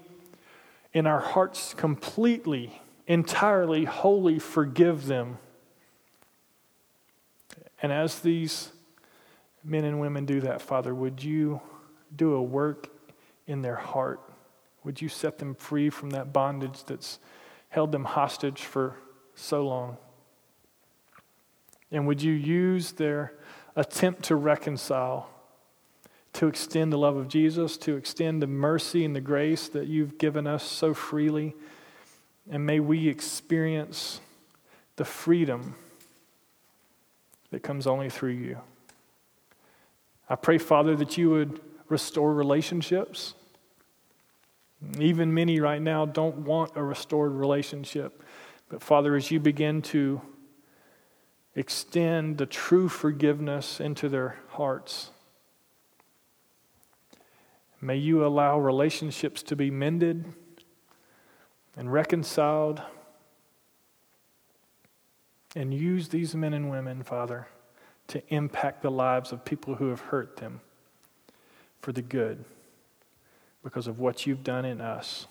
in 0.94 1.08
our 1.08 1.20
hearts 1.20 1.74
completely, 1.74 2.82
entirely, 3.08 3.86
wholly 3.86 4.38
forgive 4.38 5.08
them. 5.08 5.40
And 7.82 7.92
as 7.92 8.20
these 8.20 8.72
men 9.64 9.84
and 9.84 10.00
women 10.00 10.26
do 10.26 10.42
that, 10.42 10.62
Father, 10.62 10.94
would 10.94 11.24
you 11.24 11.60
do 12.16 12.34
a 12.34 12.42
work 12.42 12.90
in 13.48 13.64
their 13.64 13.76
heart? 13.76 14.22
Would 14.84 15.02
you 15.02 15.10
set 15.10 15.40
them 15.40 15.56
free 15.56 15.90
from 15.90 16.12
that 16.12 16.32
bondage 16.32 16.84
that's 16.86 17.18
held 17.70 17.92
them 17.92 18.06
hostage 18.06 18.62
for 18.62 18.96
so 19.34 19.66
long? 19.68 19.98
And 21.96 22.06
would 22.08 22.22
you 22.22 22.34
use 22.34 22.92
their 22.92 23.32
attempt 23.78 24.24
to 24.24 24.36
reconcile, 24.36 25.30
to 26.34 26.48
extend 26.48 26.92
the 26.92 26.98
love 26.98 27.16
of 27.16 27.30
Jesus, 27.30 27.78
to 27.78 27.96
extend 27.96 28.42
the 28.42 28.48
mercy 28.48 29.06
and 29.06 29.16
the 29.16 29.22
grace 29.22 29.70
that 29.70 29.88
you've 29.88 30.18
given 30.18 30.46
us 30.46 30.62
so 30.62 30.94
freely. 30.94 31.56
And 32.52 32.66
may 32.66 32.82
we 32.82 33.08
experience 33.08 34.20
the 34.98 35.06
freedom 35.06 35.76
that 37.52 37.64
comes 37.64 37.88
only 37.88 38.10
through 38.10 38.32
you. 38.32 38.58
I 40.30 40.36
pray, 40.36 40.58
Father, 40.58 40.98
that 40.98 41.18
you 41.18 41.30
would 41.30 41.62
restore 41.88 42.34
relationships. 42.34 43.36
Even 45.00 45.34
many 45.34 45.62
right 45.62 45.82
now 45.82 46.06
don't 46.06 46.40
want 46.40 46.76
a 46.76 46.84
restored 46.84 47.32
relationship. 47.32 48.22
But, 48.68 48.84
Father, 48.84 49.16
as 49.16 49.32
you 49.32 49.40
begin 49.40 49.82
to 49.84 50.20
extend 51.56 52.38
the 52.38 52.46
true 52.46 52.90
forgiveness 52.90 53.80
into 53.80 54.10
their 54.10 54.38
hearts. 54.50 55.12
May 57.82 57.98
you 57.98 58.26
allow 58.26 58.60
relationships 58.60 59.42
to 59.44 59.56
be 59.56 59.72
mended 59.72 60.26
and 61.78 61.92
reconciled. 61.92 62.82
And 65.56 65.74
use 65.74 66.10
these 66.10 66.36
men 66.36 66.54
and 66.54 66.70
women, 66.70 67.04
Father, 67.04 67.48
to 68.08 68.22
impact 68.34 68.82
the 68.82 68.92
lives 68.92 69.32
of 69.32 69.46
people 69.46 69.76
who 69.76 69.90
have 69.90 70.02
hurt 70.02 70.38
them 70.38 70.60
for 71.80 71.94
the 71.94 72.02
good 72.02 72.44
because 73.64 73.88
of 73.88 74.00
what 74.00 74.26
you've 74.26 74.44
done 74.44 74.66
in 74.66 74.82
us. 74.82 75.28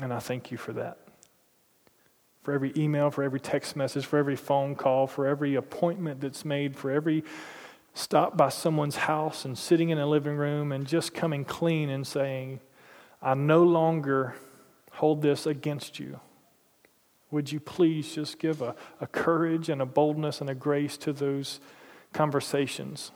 And 0.00 0.12
I 0.12 0.18
thank 0.18 0.50
you 0.50 0.58
for 0.58 0.74
that 0.74 1.03
for 2.44 2.52
every 2.52 2.72
email, 2.76 3.10
for 3.10 3.22
every 3.24 3.40
text 3.40 3.74
message, 3.74 4.04
for 4.04 4.18
every 4.18 4.36
phone 4.36 4.74
call, 4.74 5.06
for 5.06 5.26
every 5.26 5.54
appointment 5.54 6.20
that's 6.20 6.44
made, 6.44 6.76
for 6.76 6.90
every 6.90 7.24
stop 7.94 8.36
by 8.36 8.50
someone's 8.50 8.96
house 8.96 9.46
and 9.46 9.56
sitting 9.56 9.88
in 9.88 9.98
a 9.98 10.06
living 10.06 10.36
room 10.36 10.70
and 10.70 10.86
just 10.86 11.14
coming 11.14 11.44
clean 11.44 11.88
and 11.88 12.06
saying, 12.06 12.60
I 13.22 13.32
no 13.32 13.62
longer 13.62 14.34
hold 14.92 15.22
this 15.22 15.46
against 15.46 15.98
you. 15.98 16.20
Would 17.30 17.50
you 17.50 17.60
please 17.60 18.14
just 18.14 18.38
give 18.38 18.60
a, 18.60 18.76
a 19.00 19.06
courage 19.06 19.70
and 19.70 19.80
a 19.80 19.86
boldness 19.86 20.42
and 20.42 20.50
a 20.50 20.54
grace 20.54 20.98
to 20.98 21.14
those 21.14 21.60
conversations? 22.12 23.10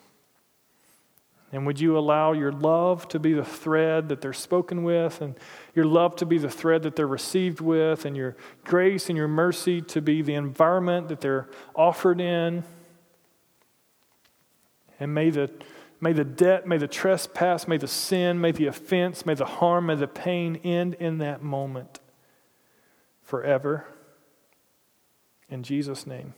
And 1.51 1.67
would 1.67 1.81
you 1.81 1.97
allow 1.97 2.33
your 2.33 2.53
love 2.53 3.09
to 3.09 3.19
be 3.19 3.33
the 3.33 3.45
thread 3.45 4.11
that 4.11 4.21
they're 4.21 4.35
spoken 4.35 4.85
with, 4.85 5.23
and 5.23 5.35
your 5.75 5.87
love 5.87 6.15
to 6.17 6.27
be 6.27 6.37
the 6.37 6.51
thread 6.51 6.83
that 6.83 6.95
they're 6.95 7.07
received 7.07 7.61
with, 7.61 8.05
and 8.05 8.17
your 8.17 8.37
grace 8.65 9.09
and 9.09 9.17
your 9.17 9.29
mercy 9.29 9.81
to 9.83 10.03
be 10.03 10.21
the 10.21 10.35
environment 10.35 11.09
that 11.09 11.23
they're 11.23 11.49
offered 11.75 12.21
in? 12.21 12.65
And 15.01 15.15
may 15.15 15.31
the, 15.31 15.51
may 16.01 16.13
the 16.13 16.25
debt, 16.25 16.67
may 16.67 16.77
the 16.77 16.89
trespass, 16.89 17.67
may 17.67 17.79
the 17.79 17.89
sin, 17.89 18.41
may 18.41 18.53
the 18.53 18.67
offense, 18.67 19.25
may 19.25 19.35
the 19.35 19.47
harm, 19.47 19.87
may 19.87 19.95
the 19.95 20.09
pain 20.09 20.57
end 20.57 20.95
in 20.95 21.19
that 21.19 21.43
moment 21.43 22.01
forever. 23.23 23.87
In 25.49 25.63
Jesus' 25.63 26.07
name. 26.07 26.35